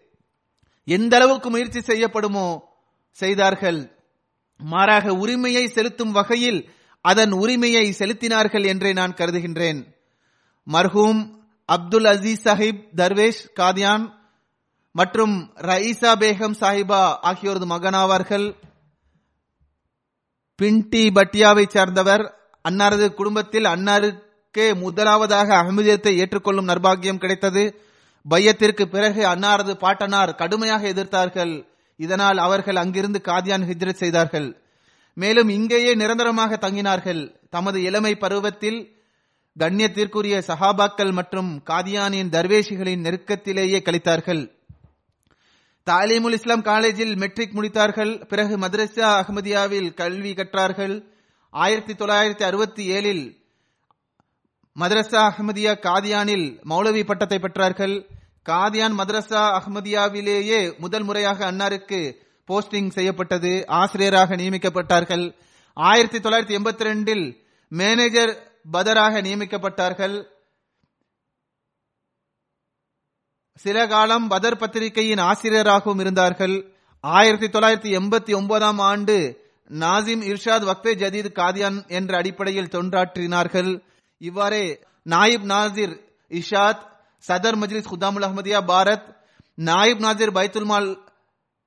எந்த 0.85 1.17
அளவுக்கு 1.17 1.51
முயற்சி 1.51 1.79
செய்யப்படுமோ 1.79 2.61
செய்தார்கள். 3.11 3.97
மாறாக 4.59 5.13
உரிமையை 5.15 5.69
செலுத்தும் 5.69 6.13
வகையில் 6.13 6.71
அதன் 7.01 7.33
உரிமையை 7.33 7.95
செலுத்தினார்கள் 7.99 8.67
என்றே 8.67 8.93
நான் 8.93 9.15
கருதுகின்றேன். 9.15 9.85
மர்ஹூம் 10.67 11.21
அப்துல் 11.65 12.05
அசீஸ் 12.05 12.45
சாஹிப் 12.45 12.83
தர்வேஷ் 12.97 13.43
காதியான் 13.57 14.13
மற்றும் 14.93 15.53
ரயீசா 15.57 16.13
பேகம் 16.23 16.57
சாஹிபா 16.61 17.03
ஆகியோரது 17.23 17.67
மகனாவார்கள். 17.67 18.55
பின்டி 20.63 21.05
பட்டியாவை 21.11 21.69
சேர்ந்தவர் 21.69 22.25
அன்னாரது 22.69 23.15
குடும்பத்தில் 23.15 23.65
அன்னாரு 23.65 24.30
முதலாவதாக 24.59 25.55
அகமதியத்தை 25.55 26.17
ஏற்றுக்கொள்ளும் 26.17 26.69
நர்பாகியம் 26.69 27.19
கிடைத்தது. 27.19 27.83
பையத்திற்கு 28.29 28.89
பிறகு 28.89 29.27
அன்னாரது 29.27 29.75
பாட்டனார் 29.75 30.35
கடுமையாக 30.35 30.89
எதிர்த்தார்கள். 30.89 31.67
இதனால் 31.97 32.39
அவர்கள் 32.39 32.77
அங்கிருந்து 32.77 33.21
காதியான் 33.25 33.71
ஹிஜ்ரத் 33.71 33.93
செய்தார்கள். 33.93 34.63
மேலும் 35.15 35.49
இங்கேயே 35.49 35.95
நிரந்தரமாக 35.95 36.57
தங்கினார்கள். 36.57 37.35
தமது 37.51 37.83
இளமை 37.83 38.17
பருவத்தில் 38.17 38.97
கண்ணியத்திற்குரிய 39.59 40.43
சஹாபாக்கள் 40.47 41.13
மற்றும் 41.13 41.63
காதியானின் 41.67 42.29
தர்வேஷிகளின் 42.29 43.03
நெருக்கத்திலேயே 43.03 43.83
கழித்தார்கள். 43.83 44.51
தாலீமுல் 45.91 46.33
இஸ்லாம் 46.33 46.63
காலேஜில் 46.63 47.17
மெட்ரிக் 47.17 47.55
முடித்தார்கள். 47.55 48.25
பிறகு 48.25 48.59
மதரசா 48.59 49.23
அகமதியாவில் 49.23 49.95
கல்வி 49.95 50.33
கற்றார்கள். 50.33 51.05
ஆயிரத்தி 51.51 51.93
தொள்ளாயிரத்தி 51.93 52.43
அறுபத்தி 52.43 52.91
ஏழில் 52.93 53.40
மதரசா 54.81 55.21
அஹமதியா 55.29 55.73
காதியானில் 55.87 56.47
மௌலவி 56.69 57.05
பட்டத்தை 57.05 57.39
பெற்றார்கள். 57.39 58.07
காதியான் 58.49 58.95
மதரசா 59.01 59.41
அஹமதியாவிலேயே 59.59 60.79
முதல் 60.79 61.03
முறையாக 61.03 61.53
அன்னாருக்கு 61.53 62.17
போஸ்டிங் 62.49 62.91
செய்யப்பட்டது. 62.91 63.65
ஆசிரியராக 63.67 64.37
நியமிக்கப்பட்டார்கள். 64.37 65.35
ஆயிரத்தி 65.75 66.19
தொள்ளாயிரத்தி 66.19 66.59
எண்பத்தி 66.59 66.85
ரெண்டில் 66.91 67.37
மேனேஜர் 67.69 68.61
பதராக 68.73 69.21
நியமிக்கப்பட்டார்கள். 69.23 70.25
சில 73.57 73.87
காலம் 73.87 74.29
பதர் 74.29 74.57
பத்திரிகையின் 74.57 75.19
ஆசிரியராகவும் 75.19 75.99
இருந்தார்கள். 75.99 76.75
ஆயிரத்தி 77.01 77.47
தொள்ளாயிரத்தி 77.47 78.01
எண்பத்தி 78.01 78.35
ஒன்பதாம் 78.35 78.79
ஆண்டு 78.79 79.17
நாசிம் 79.69 80.25
இர்ஷாத் 80.31 80.67
வக்தே 80.71 80.93
ஜதீத் 81.03 81.33
காதியான் 81.35 81.89
என்ற 81.89 82.17
அடிப்படையில் 82.17 82.73
தொண்டாற்றினார்கள். 82.73 83.89
இவ்வாறே 84.21 84.85
நாயிப் 85.09 85.45
நாசிர் 85.53 86.01
இஷாத் 86.29 86.83
சதர் 87.29 87.57
மஜ்லிஸ் 87.57 87.91
குதாமுல் 87.91 88.27
அஹமதியா 88.27 88.59
பாரத் 88.71 89.07
நாயிப் 89.57 90.03
நாசிர் 90.05 90.35
பைத்துல்மால் 90.37 90.99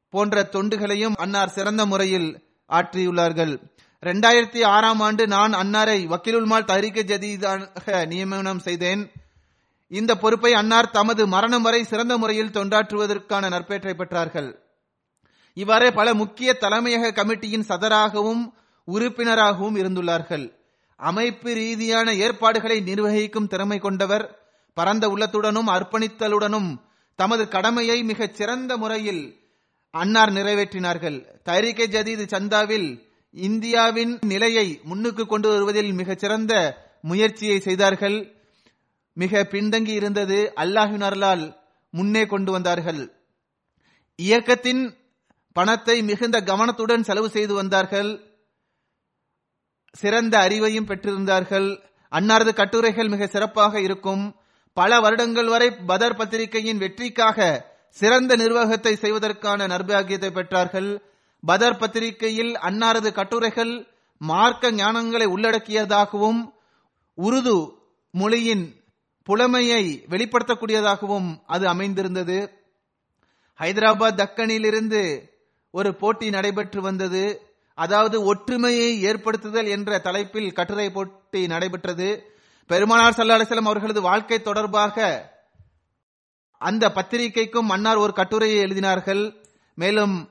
போன்ற 0.10 0.50
தொண்டுகளையும் 0.52 1.16
அன்னார் 1.16 1.50
சிறந்த 1.50 1.86
முறையில் 1.86 2.48
ஆற்றியுள்ளார்கள். 2.70 3.54
இரண்டாயிரத்தி 4.02 4.66
ஆறாம் 4.66 5.00
ஆண்டு 5.00 5.28
நான் 5.28 5.54
அன்னாரை 5.54 5.98
வக்கீலுல்மால் 6.06 6.68
தஹரிக 6.70 7.04
ஜதீதாக 7.12 8.06
நியமனம் 8.06 8.60
செய்தேன். 8.60 9.12
இந்த 9.88 10.16
பொறுப்பை 10.16 10.54
அன்னார் 10.54 10.90
தமது 10.90 11.28
மரணம் 11.28 11.62
வரை 11.62 11.84
சிறந்த 11.84 12.18
முறையில் 12.18 12.52
தொண்டாற்றுவதற்கான 12.52 13.50
நற்பேற்றை 13.50 13.94
பெற்றார்கள். 13.94 14.56
இவ்வாறே 15.54 15.92
பல 15.92 16.14
முக்கிய 16.14 16.58
தலைமையக 16.60 17.14
கமிட்டியின் 17.14 17.68
சதராகவும் 17.68 18.54
உறுப்பினராகவும் 18.86 19.76
இருந்துள்ளார்கள். 19.76 20.63
அமைப்பு 20.96 21.54
ரீதியான 21.54 22.14
ஏற்பாடுகளை 22.14 22.82
நிர்வகிக்கும் 22.82 23.48
திறமை 23.48 23.80
கொண்டவர் 23.80 24.40
பரந்த 24.74 25.08
உள்ளத்துடனும் 25.08 25.70
அர்ப்பணித்தலுடனும் 25.70 26.76
தமது 27.16 27.48
கடமையை 27.48 28.04
மிகச் 28.04 28.36
சிறந்த 28.36 28.78
முறையில் 28.78 29.42
அன்னார் 29.92 30.32
நிறைவேற்றினார்கள். 30.32 31.42
தரிகை 31.44 31.88
ஜதீது 31.88 32.24
சந்தாவில் 32.26 33.02
இந்தியாவின் 33.32 34.20
நிலையை 34.22 34.80
முன்னுக்கு 34.84 35.26
கொண்டு 35.26 35.50
வருவதில் 35.50 35.92
மிகச்சிறந்த 35.92 36.54
முயற்சியை 37.02 37.60
செய்தார்கள். 37.60 38.32
மிக 39.14 39.48
பின்தங்கி 39.52 39.90
இருந்தது 39.90 40.52
அல்லாஹினர்களால் 40.56 41.56
முன்னே 41.90 42.26
கொண்டு 42.26 42.52
வந்தார்கள். 42.52 43.14
இயக்கத்தின் 44.16 44.98
பணத்தை 45.54 46.02
மிகுந்த 46.02 46.42
கவனத்துடன் 46.42 47.04
செலவு 47.04 47.30
செய்து 47.30 47.54
வந்தார்கள். 47.54 48.33
சிறந்த 49.98 50.38
அறிவையும் 50.38 50.90
பெற்றிருந்தார்கள். 50.90 51.80
அன்னாரது 52.12 52.54
கட்டுரைகள் 52.54 53.08
மிக 53.08 53.28
சிறப்பாக 53.28 53.80
இருக்கும். 53.80 54.36
பல 54.74 55.00
வருடங்கள் 55.00 55.48
வரை 55.48 55.72
பதர் 55.72 56.16
பத்திரிகையின் 56.16 56.78
வெற்றிக்காக 56.78 57.72
சிறந்த 57.90 58.36
நிர்வாகத்தை 58.36 58.96
செய்வதற்கான 58.96 59.68
நர்பாகியத்தை 59.68 60.30
பெற்றார்கள். 60.30 61.00
பதர் 61.44 61.78
பத்திரிகையில் 61.78 62.54
அன்னாரது 62.58 63.12
கட்டுரைகள் 63.12 63.88
மார்க்க 64.18 64.72
ஞானங்களை 64.72 65.26
உள்ளடக்கியதாகவும் 65.26 66.42
உருது 67.18 67.58
மொழியின் 68.12 68.76
புலமையை 69.24 69.84
வெளிப்படுத்தக்கூடியதாகவும் 70.10 71.30
அது 71.46 71.68
அமைந்திருந்தது. 71.68 72.38
ஹைதராபாத் 73.60 74.20
தக்கனிலிருந்து 74.22 75.30
ஒரு 75.72 75.96
போட்டி 75.96 76.30
நடைபெற்று 76.30 76.82
வந்தது. 76.82 77.53
அதாவது 77.74 78.24
ஒற்றுமையை 78.24 79.04
ஏற்படுத்துதல் 79.04 79.68
என்ற 79.68 80.00
தலைப்பில் 80.00 80.54
கட்டுரை 80.54 80.92
போட்டி 80.92 81.48
நடைபெற்றது. 81.48 82.36
பெருமானார் 82.68 83.14
சல்லா 83.14 83.38
அலிஸ்லாம் 83.38 83.66
அவர்களது 83.66 84.02
வாழ்க்கை 84.02 84.42
தொடர்பாக 84.42 85.32
அந்த 86.58 86.90
பத்திரிகைக்கும் 86.90 87.68
அன்னார் 87.68 87.98
ஒரு 87.98 88.14
கட்டுரையை 88.14 88.66
எழுதினார்கள். 88.66 89.36
மேலும் 89.74 90.30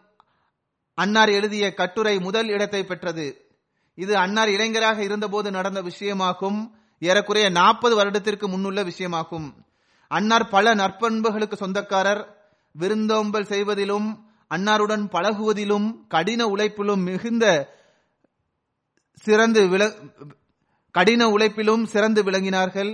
அன்னார் 0.94 1.28
எழுதிய 1.28 1.74
கட்டுரை 1.74 2.18
முதல் 2.18 2.48
இடத்தை 2.48 2.84
பெற்றது. 2.84 3.50
இது 3.94 4.16
அன்னார் 4.16 4.48
இளைஞராக 4.48 5.02
இருந்தபோது 5.02 5.50
நடந்த 5.50 5.82
விஷயமாகும். 5.82 6.70
ஏறக்குறைய 6.98 7.50
நாற்பது 7.50 7.94
வருடத்திற்கு 7.94 8.48
முன்னுள்ள 8.48 8.80
விஷயமாகும். 8.84 9.52
அன்னார் 10.08 10.48
பல 10.48 10.74
நற்பண்புகளுக்கு 10.74 11.54
சொந்தக்காரர். 11.54 12.40
விருந்தோம்பல் 12.72 13.44
செய்வதிலும் 13.44 14.31
அன்னாருடன் 14.54 15.04
பழகுவதிலும் 15.14 15.86
கடின 16.08 16.46
உழைப்பிலும் 16.54 17.02
மிகுந்த 17.08 17.44
சிறந்து 19.24 19.60
விள 19.72 19.82
கடின 20.90 21.22
உழைப்பிலும் 21.34 21.84
சிறந்து 21.92 22.20
விளங்கினார்கள். 22.22 22.90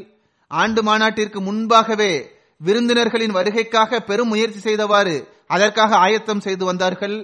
ஆண்டு 0.50 0.80
மாநாட்டிற்கு 0.82 1.38
முன்பாகவே 1.40 2.12
விருந்தினர்களின் 2.66 3.34
வருகைக்காக 3.38 4.00
பெரும் 4.00 4.30
முயற்சி 4.32 4.58
செய்தவாறு 4.58 5.16
அதற்காக 5.46 5.96
ஆயத்தம் 5.96 6.44
செய்து 6.46 6.64
வந்தார்கள். 6.64 7.16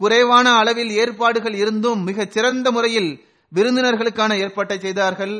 குறைவான 0.00 0.46
அளவில் 0.60 0.90
ஏற்பாடுகள் 1.02 1.54
இருந்தும் 1.54 2.00
மிகச் 2.02 2.34
சிறந்த 2.36 2.70
முறையில் 2.70 3.10
விருந்தினர்களுக்கான 3.52 4.32
ஏற்பாட்டை 4.44 4.78
செய்தார்கள். 4.78 5.36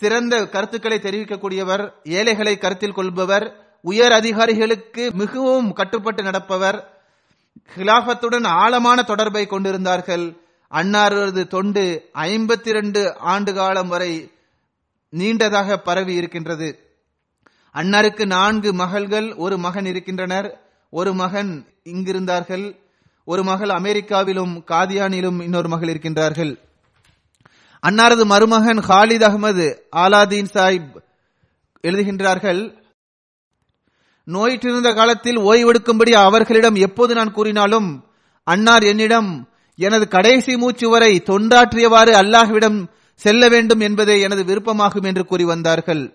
சிறந்த 0.00 0.34
கருத்துக்களை 0.54 0.98
தெரிவிக்கக்கூடியவர் 0.98 1.84
ஏழைகளை 2.18 2.54
கருத்தில் 2.58 2.96
கொள்பவர் 2.98 3.46
உயர் 3.90 4.12
அதிகாரிகளுக்கு 4.12 5.04
மிகவும் 5.22 5.68
கட்டுப்பட்டு 5.72 6.22
நடப்பவர். 6.22 6.78
கிலாபத்துடன் 7.74 8.46
ஆழமான 8.46 9.02
தொடர்பை 9.02 9.46
கொண்டிருந்தார்கள் 9.46 10.36
அன்னாரது 10.70 11.46
தொண்டு 11.46 12.10
ஐம்பத்தி 12.14 12.68
இரண்டு 12.68 13.18
ஆண்டு 13.18 13.54
காலம் 13.54 13.88
வரை 13.88 14.30
நீண்டதாக 15.12 15.76
பரவி 15.76 16.14
இருக்கின்றது 16.14 16.78
அன்னாருக்கு 17.74 18.26
நான்கு 18.26 18.72
மகள்கள் 18.72 19.34
ஒரு 19.34 19.58
மகன் 19.58 19.84
இருக்கின்றனர். 19.84 20.60
ஒரு 20.90 21.14
மகன் 21.14 21.66
இங்கிருந்தார்கள் 21.84 22.78
ஒரு 23.24 23.44
மகள் 23.44 23.68
அமெரிக்காவிலும் 23.68 24.64
காதியானிலும் 24.66 25.42
இன்னொரு 25.42 25.68
மகள் 25.68 25.88
இருக்கின்றார்கள் 25.88 26.58
அன்னாரது 27.86 28.24
மருமகன் 28.24 28.78
ஹாலித் 28.78 29.24
அகமது 29.28 29.78
ஆலாதீன் 29.96 30.52
சாஹிப் 30.52 30.94
எழுதுகின்றார்கள் 31.82 32.81
நோயிற்றிருந்த 34.32 34.94
காலத்தில் 34.94 35.38
ஓய்வெடுக்கும்படி 35.38 36.12
அவர்களிடம் 36.12 36.74
எப்போது 36.74 37.14
நான் 37.14 37.32
கூறினாலும் 37.32 38.04
அன்னார் 38.44 38.82
என்னிடம் 38.82 39.48
எனது 39.76 40.08
கடைசி 40.08 40.56
மூச்சு 40.56 40.88
வரை 40.88 41.22
தொண்டாற்றியவாறு 41.26 42.12
அல்லாஹ்விடம் 42.12 42.86
செல்ல 43.14 43.48
வேண்டும் 43.48 43.80
என்பதே 43.80 44.20
எனது 44.20 44.44
விருப்பமாகும் 44.44 45.02
என்று 45.02 45.24
கூறி 45.24 45.44
வந்தார்கள். 45.44 46.12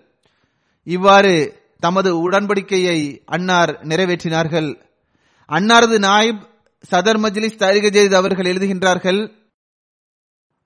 இவ்வாறு 0.84 1.62
தமது 1.80 2.30
உடன்படிக்கையை 2.30 3.22
அன்னார் 3.24 3.86
நிறைவேற்றினார்கள். 3.86 4.82
அன்னாரது 5.48 5.98
நாயிப் 5.98 6.46
சதர் 6.90 7.18
மஜ்லிஸ் 7.18 7.56
தாரிக 7.56 8.16
அவர்கள் 8.16 8.52
எழுதுகின்றார்கள் 8.52 9.36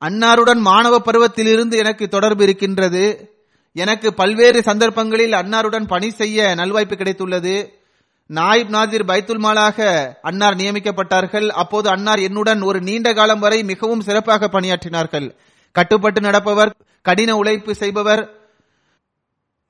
அன்னாருடன் 0.00 0.60
மாணவ 0.60 0.98
பருவத்திலிருந்து 0.98 1.72
எனக்கு 1.72 2.08
தொடர்பு 2.08 2.42
இருக்கின்றது. 2.42 3.31
எனக்கு 3.72 4.14
பல்வேறு 4.14 4.62
சந்தர்ப்பங்களில் 4.62 5.32
அன்னாருடன் 5.32 5.86
பணி 5.86 6.10
செய்ய 6.10 6.54
நல்வாய்ப்பு 6.54 6.94
கிடைத்துள்ளது. 6.96 7.68
நாயிப் 8.28 8.68
நாதிர் 8.68 9.04
பைத்துல் 9.04 9.42
மாலாக 9.42 10.12
அன்னார் 10.22 10.56
நியமிக்கப்பட்டார்கள். 10.56 11.48
அப்போது 11.48 11.88
அன்னார் 11.88 12.18
என்னுடன் 12.18 12.60
ஒரு 12.60 12.80
நீண்ட 12.80 13.12
காலம் 13.12 13.40
வரை 13.40 13.62
மிகவும் 13.62 14.00
சிறப்பாக 14.00 14.46
பணியாற்றினார்கள். 14.46 15.36
கட்டுப்பட்டு 15.72 16.20
நடப்பவர் 16.20 16.74
கடின 17.02 17.36
உழைப்பு 17.36 17.74
செய்பவர் 17.74 18.30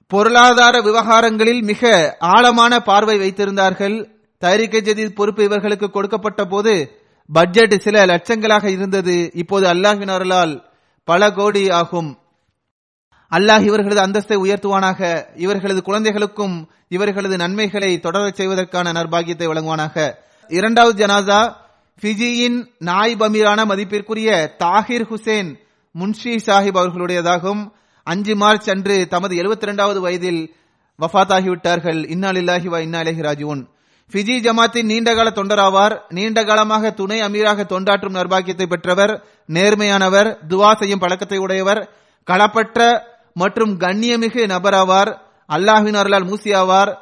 பொருளாதார 0.07 0.81
விவகாரங்களில் 0.81 1.63
மிக 1.63 2.17
ஆழமான 2.19 2.81
பார்வை 2.81 3.17
வைத்திருந்தார்கள். 3.19 4.11
தயாரிக்க 4.39 4.79
ஜதீத் 4.79 5.15
பொறுப்பு 5.15 5.45
இவர்களுக்கு 5.45 5.91
கொடுக்கப்பட்ட 5.91 6.45
போது 6.45 7.01
பட்ஜெட் 7.33 7.81
சில 7.81 8.07
லட்சங்களாக 8.07 8.65
இருந்தது. 8.65 9.31
இப்போது 9.35 9.75
அல்லாஹினாரலால் 9.75 10.63
பல 11.05 11.31
கோடி 11.31 11.71
ஆகும். 11.71 12.19
அல்லாஹ் 13.37 13.63
இவர்களது 13.63 14.01
அந்தஸ்தை 14.01 14.37
உயர்த்துவானாக. 14.45 15.01
இவர்களது 15.37 15.83
குழந்தைகளுக்கும் 15.83 16.69
இவர்களது 16.89 17.37
நன்மைகளை 17.37 18.01
தொடரச் 18.03 18.39
செய்வதற்கான 18.39 18.93
நற்பாகியத்தை 18.93 19.47
வழங்குவானாக. 19.51 20.15
இரண்டாவது 20.49 21.07
ஜனாதா 21.07 21.55
பிஜியின் 22.03 22.59
நாயிப் 22.81 23.23
அமீரான 23.27 23.65
மதிப்பிற்குரிய 23.65 24.57
தாகிர் 24.59 25.07
ஹுசேன் 25.11 25.55
முன்ஷி 25.95 26.35
சாஹிப் 26.47 26.79
அவர்களுடையதாகும். 26.81 27.63
அஞ்சு 28.05 28.37
மார்ச் 28.37 28.71
அன்று 28.71 29.09
தமது 29.09 29.37
எழுபத்தி 29.37 29.63
இரண்டாவது 29.63 30.01
வயதில் 30.01 30.43
வஃபாத்தாகிவிட்டார்கள் 30.99 32.01
இன்னாலில்லாஹி 32.15 32.67
வா 32.67 32.79
இன்னாலேஹி 32.79 33.23
ராஜுவன் 33.29 33.63
பிஜி 34.13 34.37
ஜமாத்தின் 34.47 34.91
நீண்டகால 34.93 35.31
தொண்டராவார். 35.31 36.01
நீண்ட 36.09 36.45
காலமாக 36.45 36.91
துணை 36.91 37.21
அமீராக 37.21 37.65
தொண்டாற்றும் 37.73 38.19
நர்பாக்கியத்தை 38.19 38.67
பெற்றவர் 38.67 39.25
நேர்மையானவர் 39.49 40.37
துவா 40.49 40.75
செய்யும் 40.75 40.99
பழக்கத்தை 40.99 41.39
உடையவர் 41.39 41.83
களப்பற்ற 42.31 43.11
மற்றும் 43.35 43.79
கண்ணியமிகு 43.81 44.47
நபராவார். 44.47 45.17
அல்லாஹின் 45.49 45.95
அருளால் 45.95 46.25
மூசியாவார். 46.25 46.97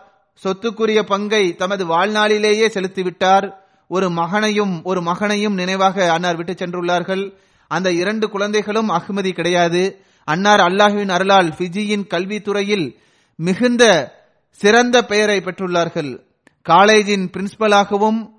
சொத்துக்குரிய 0.44 1.02
பங்கை 1.02 1.54
தமது 1.54 1.86
வாழ்நாளிலேயே 1.86 2.66
செலுத்திவிட்டார். 2.66 3.52
ஒரு 3.88 4.10
மகனையும் 4.10 4.80
ஒரு 4.84 5.02
மகனையும் 5.02 5.54
நினைவாக 5.54 6.12
அன்னார் 6.12 6.36
விட்டு 6.36 6.52
சென்றுள்ளார்கள். 6.52 7.34
அந்த 7.68 7.92
இரண்டு 7.92 8.30
குழந்தைகளும் 8.30 8.90
அஹ்மதி 8.90 9.30
கிடையாது. 9.30 10.04
அன்னார் 10.24 10.60
அல்லாஹுவின் 10.60 11.08
அருளால் 11.08 11.48
பிஜியின் 11.48 12.06
கல்வித்துறையில் 12.06 12.96
மிகுந்த 13.36 14.14
சிறந்த 14.50 15.04
பெயரை 15.04 15.38
பெற்றுள்ளார்கள். 15.38 16.20
காலேஜின் 16.62 17.30
பிரின்சிபலாகவும் 17.30 18.30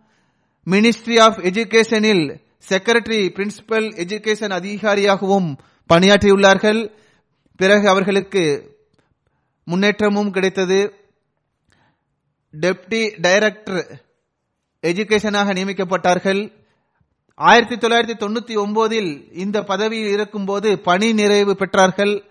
மினிஸ்ட்ரி 0.70 1.20
ஆஃப் 1.20 1.38
எஜுகேஷனில் 1.38 2.40
செக்ரட்டரி 2.70 3.30
பிரின்சிபல் 3.30 3.88
எஜுகேஷன் 3.96 4.52
அதிகாரியாகவும் 4.52 5.58
பணியாற்றியுள்ளார்கள். 5.94 6.92
பிறகு 7.56 7.90
அவர்களுக்கு 7.90 8.44
முன்னேற்றமும் 9.64 10.32
கிடைத்தது. 10.32 10.94
டெப்டி 12.62 13.22
டைரக்டர் 13.22 14.02
எஜுகேஷனாக 14.84 15.54
நியமிக்கப்பட்டார்கள். 15.58 16.54
ஆயிரத்தி 17.36 17.76
தொள்ளாயிரத்தி 17.76 18.16
தொண்ணூத்தி 18.24 18.56
ஒன்பதில் 18.56 19.34
இந்த 19.34 19.64
பதவியில் 19.64 20.12
இருக்கும்போது 20.12 20.80
பணி 20.80 21.14
நிறைவு 21.14 21.54
பெற்றார்கள். 21.54 22.24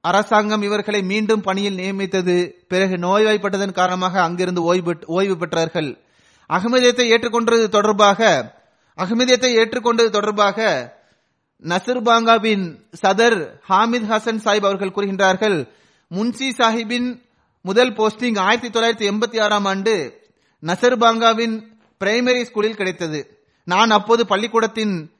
அரசாங்கம் 0.00 0.62
இவர்களை 0.62 1.02
மீண்டும் 1.02 1.40
பணியில் 1.40 1.74
நியமித்தது. 1.74 2.54
பிறகு 2.68 2.96
நோய்வாய்ப்பட்டதன் 2.96 3.72
காரணமாக 3.72 4.22
அங்கிருந்து 4.22 4.62
ஓய்வு 4.62 4.96
ஓய்வு 5.06 5.46
பெற்றார்கள். 5.46 5.98
அகமதியத்தை 6.48 7.06
ஏற்றுக்கொண்டது 7.14 7.68
தொடர்பாக 7.68 8.20
அகமதியத்தை 8.96 9.50
ஏற்றுக்கொண்டது 9.56 10.08
தொடர்பாக 10.08 10.96
நசர்பாங்காவின் 11.64 12.78
சதர் 13.06 13.60
ஹாமித் 13.68 14.08
ஹசன் 14.10 14.40
சாஹிப் 14.44 14.66
அவர்கள் 14.68 14.90
கூறுகின்றார்கள் 14.90 15.68
முன்சி 16.14 16.48
சாஹிப்பின் 16.58 17.22
முதல் 17.62 17.92
போஸ்டிங் 17.92 18.38
ஆயிரத்தி 18.38 18.80
தொள்ளாயிரத்தி 18.80 19.12
எண்பத்தி 19.12 19.40
ஆறாம் 19.40 19.64
ஆண்டு 19.64 20.20
நசர்பாங்காவின் 20.66 21.62
பிரைமரி 22.04 22.42
ஸ்கூலில் 22.42 22.76
கிடைத்தது. 22.76 23.46
நான் 23.64 23.90
அப்போது 23.90 24.26
பள்ளிக்கூடத்தின் 24.26 25.10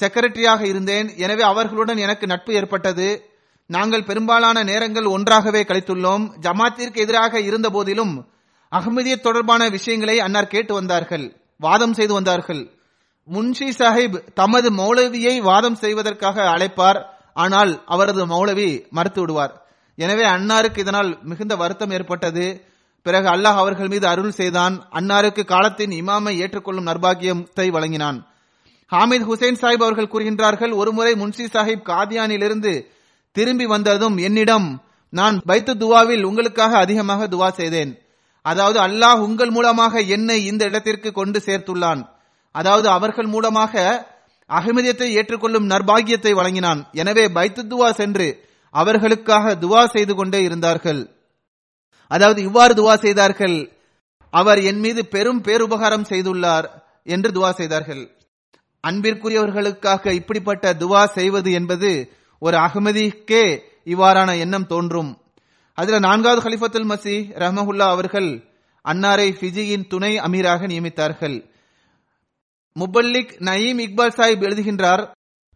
செக்ரட்டரியாக 0.00 0.60
இருந்தேன். 0.60 1.16
எனவே 1.16 1.42
அவர்களுடன் 1.42 1.96
எனக்கு 1.96 2.26
நட்பு 2.26 2.54
ஏற்பட்டது. 2.54 3.24
நாங்கள் 3.66 4.04
பெரும்பாலான 4.04 4.62
நேரங்கள் 4.62 5.04
ஒன்றாகவே 5.04 5.62
கழித்துள்ளோம். 5.62 6.30
ஜமாத்திற்கு 6.40 6.96
எதிராக 6.96 7.40
இருந்த 7.40 7.70
போதிலும் 7.70 8.28
அகமதிய 8.72 9.20
தொடர்பான 9.20 9.68
விஷயங்களை 9.68 10.20
அன்னார் 10.20 10.46
கேட்டு 10.46 10.74
வந்தார்கள் 10.74 11.36
வாதம் 11.58 11.92
செய்து 11.92 12.14
வந்தார்கள். 12.14 12.79
முன்ஷி 13.28 13.68
சாஹிப் 13.78 14.16
தமது 14.34 14.68
மௌலவியை 14.70 15.34
வாதம் 15.38 15.74
செய்வதற்காக 15.74 16.42
அழைப்பார். 16.42 17.00
ஆனால் 17.34 17.72
அவரது 17.86 18.22
மௌலவி 18.26 18.90
மறுத்து 18.90 19.20
விடுவார். 19.20 19.52
எனவே 19.98 20.24
அன்னாருக்கு 20.24 20.78
இதனால் 20.78 21.18
மிகுந்த 21.22 21.56
வருத்தம் 21.56 21.90
ஏற்பட்டது. 21.90 22.46
பிறகு 23.02 23.28
அல்லாஹ் 23.28 23.60
அவர்கள் 23.62 23.88
மீது 23.88 24.06
அருள் 24.06 24.30
செய்தான். 24.30 24.74
அன்னாருக்கு 24.92 25.44
காலத்தின் 25.44 25.90
இமாமை 25.90 26.32
ஏற்றுக்கொள்ளும் 26.36 26.86
நர்பாகியத்தை 26.86 27.66
வழங்கினான். 27.70 28.18
ஹாமித் 28.92 29.26
ஹுசைன் 29.28 29.60
சாஹிப் 29.62 29.84
அவர்கள் 29.86 30.12
கூறுகின்றார்கள் 30.12 30.72
ஒருமுறை 30.74 31.12
முன்ஷி 31.14 31.44
சாஹிப் 31.52 31.86
காதியானிலிருந்து 31.88 32.72
திரும்பி 33.36 33.66
வந்ததும் 33.66 34.16
என்னிடம் 34.16 34.68
நான் 35.12 35.36
பைத்து 35.48 35.72
துவாவில் 35.82 36.22
உங்களுக்காக 36.22 36.72
அதிகமாக 36.78 37.26
துவா 37.26 37.48
செய்தேன். 37.50 37.92
அதாவது 38.42 38.78
அல்லாஹ் 38.80 39.20
உங்கள் 39.20 39.50
மூலமாக 39.50 40.00
என்னை 40.16 40.38
இந்த 40.44 40.64
இடத்திற்கு 40.64 41.12
கொண்டு 41.12 41.38
சேர்த்துள்ளான். 41.46 42.02
அதாவது 42.54 42.88
அவர்கள் 42.88 43.28
மூலமாக 43.34 43.74
அகமதியத்தை 44.50 45.08
ஏற்றுக்கொள்ளும் 45.18 45.66
நர்பாகியத்தை 45.72 46.32
வழங்கினான். 46.38 46.80
எனவே 47.00 47.24
பைத்து 47.36 47.62
துவா 47.72 47.90
சென்று 48.00 48.28
அவர்களுக்காக 48.74 49.54
துவா 49.64 49.82
செய்து 49.94 50.14
கொண்டே 50.14 50.40
இருந்தார்கள். 50.42 51.02
அதாவது 52.10 52.40
இவ்வாறு 52.48 52.72
துவா 52.80 52.94
செய்தார்கள் 53.04 53.56
அவர் 54.32 54.60
என் 54.70 54.80
மீது 54.84 55.00
பெரும் 55.14 55.40
பேருபகாரம் 55.46 56.08
செய்துள்ளார் 56.10 56.66
என்று 57.06 57.28
துவா 57.36 57.50
செய்தார்கள். 57.60 58.02
அன்பிற்குரியவர்களுக்காக 58.84 60.12
இப்படிப்பட்ட 60.18 60.74
துவா 60.82 61.02
செய்வது 61.16 61.50
என்பது 61.52 61.90
ஒரு 62.42 62.56
அகமதிக்கே 62.66 63.44
இவ்வாறான 63.86 64.30
எண்ணம் 64.44 64.68
தோன்றும். 64.72 65.10
அதில் 65.78 66.04
நான்காவது 66.06 66.40
ஹலிஃபத்துல் 66.46 66.88
மசி 66.92 67.16
ரஹமஹுல்லா 67.42 67.86
அவர்கள் 67.94 68.30
அன்னாரை 68.84 69.28
ஃபிஜியின் 69.38 69.86
துணை 69.92 70.12
அமீராக 70.26 70.66
நியமித்தார்கள். 70.72 71.36
முபல்லிக் 72.76 73.32
நயீம் 73.48 73.80
இக்பால் 73.84 74.16
சாஹிப் 74.18 74.44
எழுதுகின்றார் 74.46 75.02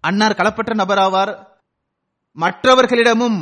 அன்னார் 0.05 0.39
களப்பற்ற 0.39 0.73
நபராவார். 0.75 1.33
மற்றவர்களிடமும் 2.37 3.39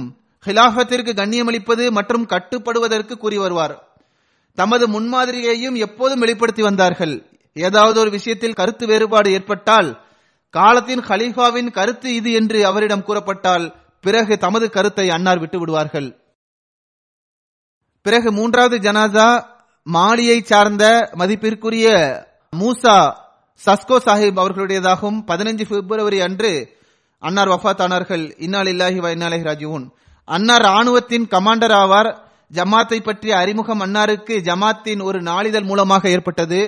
ஹிலாஃபத்திற்கு 0.47 1.13
கண்ணியமளிப்பது 1.21 1.91
மற்றும் 1.91 2.27
கட்டுப்படுவதற்கு 2.27 3.15
கூறி 3.17 3.39
வருவார். 3.39 3.75
தமது 4.59 4.85
முன்மாதிரியையும் 4.89 5.77
எப்போதும் 5.87 6.19
வெளிப்படுத்தி 6.19 6.63
வந்தார்கள். 6.63 7.15
ஏதாவது 7.57 8.01
ஒரு 8.01 8.11
விஷயத்தில் 8.11 8.59
கருத்து 8.61 8.87
வேறுபாடு 8.87 9.31
ஏற்பட்டால் 9.33 9.89
காலத்தின் 10.55 11.01
ஹலீஃபாவின் 11.01 11.71
கருத்து 11.71 12.15
இது 12.15 12.33
என்று 12.33 12.67
அவரிடம் 12.67 13.05
கூறப்பட்டால் 13.05 13.65
பிறகு 14.05 14.39
தமது 14.39 14.71
கருத்தை 14.71 15.11
அன்னார் 15.11 15.39
விட்டு 15.39 15.59
விடுவார்கள் 15.59 16.09
பிறகு 18.07 18.33
மூன்றாவது 18.33 18.77
ஜனாசா 18.79 19.27
மாலியை 19.87 20.39
சார்ந்த 20.43 20.85
மதிப்பிற்குரிய 21.15 21.89
மூசா 22.57 22.97
சஸ்கோ 23.65 23.97
சாஹிப் 24.07 24.41
அவர்களுடையதாகவும் 24.41 25.19
பதினஞ்சு 25.27 25.65
பிப்ரவரி 25.69 26.21
அன்று 26.21 26.81
அன்னார் 27.19 27.49
வஃபாத்தானார்கள் 27.49 28.35
இன்னால் 28.39 28.67
இல்லாஹி 28.67 28.99
வ 28.99 29.11
இன்னாலஹி 29.15 29.91
அன்னார் 30.25 30.63
ராணுவத்தின் 30.63 31.27
கமாண்டர் 31.31 31.73
ஆவார். 31.73 32.17
ஜமாத்தை 32.55 33.03
பற்றிய 33.03 33.37
அறிமுகம் 33.37 33.81
அன்னாருக்கு 33.81 34.35
ஜமாத்தின் 34.49 35.03
ஒரு 35.03 35.23
நாளிதழ் 35.23 35.63
மூலமாக 35.63 36.09
ஏற்பட்டது. 36.09 36.61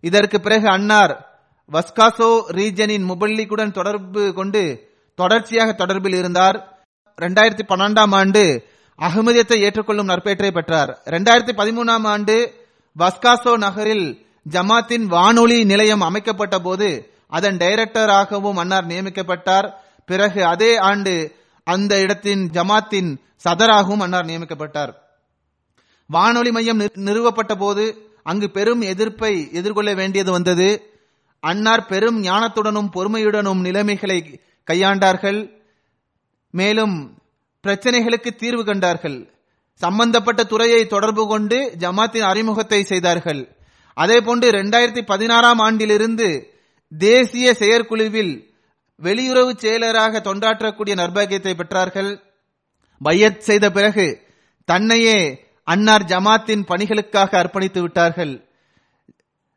இதற்கு 0.00 0.40
பிறகு 0.40 0.68
அன்னார் 0.68 1.38
வஸ்காசோ 1.72 2.30
ரீஜனின் 2.50 3.06
முபல்லிக்குடன் 3.10 3.70
தொடர்பு 3.70 4.34
கொண்டு 4.34 4.62
தொடர்ச்சியாக 5.14 5.72
தொடர்பில் 5.72 6.14
இருந்தார். 6.14 6.84
இரண்டாயிரத்தி 7.18 7.64
பன்னெண்டாம் 7.68 8.14
ஆண்டு 8.14 8.64
அகமதியத்தை 8.98 9.56
ஏற்றுக்கொள்ளும் 9.56 10.06
நற்பேற்றை 10.06 10.50
பெற்றார். 10.50 11.02
இரண்டாயிரத்தி 11.04 11.52
பதிமூணாம் 11.60 12.06
ஆண்டு 12.06 12.36
வஸ்காசோ 12.98 13.56
நகரில் 13.56 14.06
ஜமாத்தின் 14.50 15.04
வானொலி 15.04 15.64
நிலையம் 15.64 16.00
அமைக்கப்பட்ட 16.00 16.58
போது 16.58 17.14
அதன் 17.28 17.56
டைரக்டராகவும் 17.56 18.54
அன்னார் 18.54 18.86
நியமிக்கப்பட்டார். 18.86 19.72
பிறகு 20.04 20.44
அதே 20.44 20.76
ஆண்டு 20.76 21.36
அந்த 21.64 22.00
இடத்தின் 22.00 22.50
ஜமாத்தின் 22.52 23.16
சதராகவும் 23.44 24.00
அன்னார் 24.00 24.26
நியமிக்கப்பட்டார். 24.26 24.92
வானொலி 26.06 26.50
மையம் 26.50 26.80
நிறுவப்பட்ட 26.80 27.54
போது 27.54 28.12
அங்கு 28.22 28.50
பெரும் 28.50 28.80
எதிர்ப்பை 28.80 29.48
எதிர்கொள்ள 29.52 29.94
வேண்டியது 29.94 30.32
வந்தது. 30.32 30.98
அன்னார் 31.40 31.86
பெரும் 31.86 32.22
ஞானத்துடனும் 32.22 32.90
பொறுமையுடனும் 32.94 33.60
நிலைமைகளை 33.60 34.40
கையாண்டார்கள். 34.70 35.50
மேலும் 36.50 37.18
பிரச்சனைகளுக்கு 37.66 38.30
தீர்வு 38.36 38.64
கண்டார்கள். 38.64 39.32
சம்பந்தப்பட்ட 39.74 40.44
துறையை 40.44 40.86
தொடர்பு 40.86 41.28
கொண்டு 41.28 41.74
ஜமாத்தின் 41.78 42.28
அறிமுகத்தை 42.32 42.82
செய்தார்கள். 42.82 43.59
அதே 44.00 44.20
போன்று 44.20 44.50
இரண்டாயிரத்தி 44.50 45.02
பதினாறாம் 45.02 45.58
ஆண்டிலிருந்து 45.58 46.54
தேசிய 46.98 47.54
செயற்குழுவில் 47.54 48.54
வெளியுறவு 49.02 49.52
செயலராக 49.56 50.20
தொண்டாற்றக்கூடிய 50.20 50.94
நர்பாகியத்தை 50.94 51.54
பெற்றார்கள். 51.54 52.20
பையத் 52.98 53.40
செய்த 53.40 53.70
பிறகு 53.70 54.20
தன்னையே 54.64 55.44
அன்னார் 55.64 56.02
ஜமாத்தின் 56.02 56.64
பணிகளுக்காக 56.68 57.36
அர்ப்பணித்து 57.36 57.80
விட்டார்கள். 57.80 58.44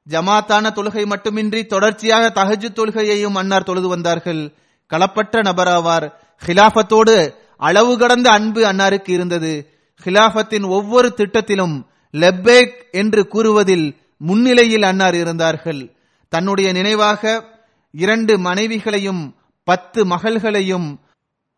ஜமாத்தான 0.10 0.72
தொழுகை 0.72 1.06
மட்டுமின்றி 1.06 1.66
தொடர்ச்சியாக 1.66 2.44
தகஜு 2.44 2.70
தொழுகையையும் 2.74 3.36
அன்னார் 3.36 3.64
தொழுது 3.64 3.88
வந்தார்கள். 3.88 4.54
களப்பற்ற 4.90 5.42
நபராவார். 5.42 6.12
ஹிலாபத்தோடு 6.46 7.36
அளவு 7.58 7.98
கடந்த 7.98 8.30
அன்பு 8.30 8.64
அன்னாருக்கு 8.64 9.10
இருந்தது. 9.10 9.70
ஹிலாபத்தின் 10.04 10.66
ஒவ்வொரு 10.66 11.14
திட்டத்திலும் 11.18 11.86
லெப்பேக் 12.12 12.92
என்று 12.92 13.28
கூறுவதில் 13.28 14.02
முன்னிலையில் 14.18 14.84
அன்னார் 14.84 15.16
இருந்தார்கள். 15.16 15.96
தன்னுடைய 16.30 16.72
நினைவாக 16.72 17.44
இரண்டு 17.92 18.40
மனைவிகளையும் 18.40 19.36
பத்து 19.64 20.06
மகள்களையும் 20.06 21.00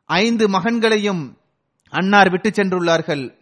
ஐந்து 0.06 0.48
மகன்களையும் 0.48 1.38
அன்னார் 1.90 2.30
விட்டு 2.30 2.50
சென்றுள்ளார்கள். 2.50 3.36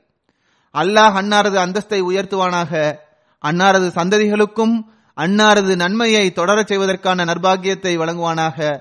அல்லாஹ் 0.74 1.16
அன்னாரது 1.22 1.58
அந்தஸ்தை 1.58 2.02
உயர்த்துவானாக. 2.02 2.96
அன்னாரது 3.42 3.88
சந்ததிகளுக்கும் 3.88 4.82
அன்னாரது 5.16 5.76
நன்மையை 5.76 6.34
தொடரச் 6.36 6.66
செய்வதற்கான 6.66 7.26
நர்பாகியத்தை 7.26 7.98
வழங்குவானாக. 7.98 8.80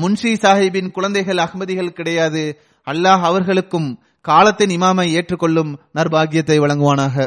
முன்ஷி 0.00 0.32
சாஹிபின் 0.34 0.90
குழந்தைகள் 0.90 1.36
அகமதிகள் 1.36 1.92
கிடையாது. 1.92 2.60
அல்லாஹ் 2.86 3.20
அவர்களுக்கும் 3.20 4.02
காலத்தின் 4.20 4.70
இமாமை 4.70 5.10
ஏற்றுக்கொள்ளும் 5.10 5.80
நர்பாகியத்தை 5.94 6.60
வழங்குவானாக. 6.60 7.26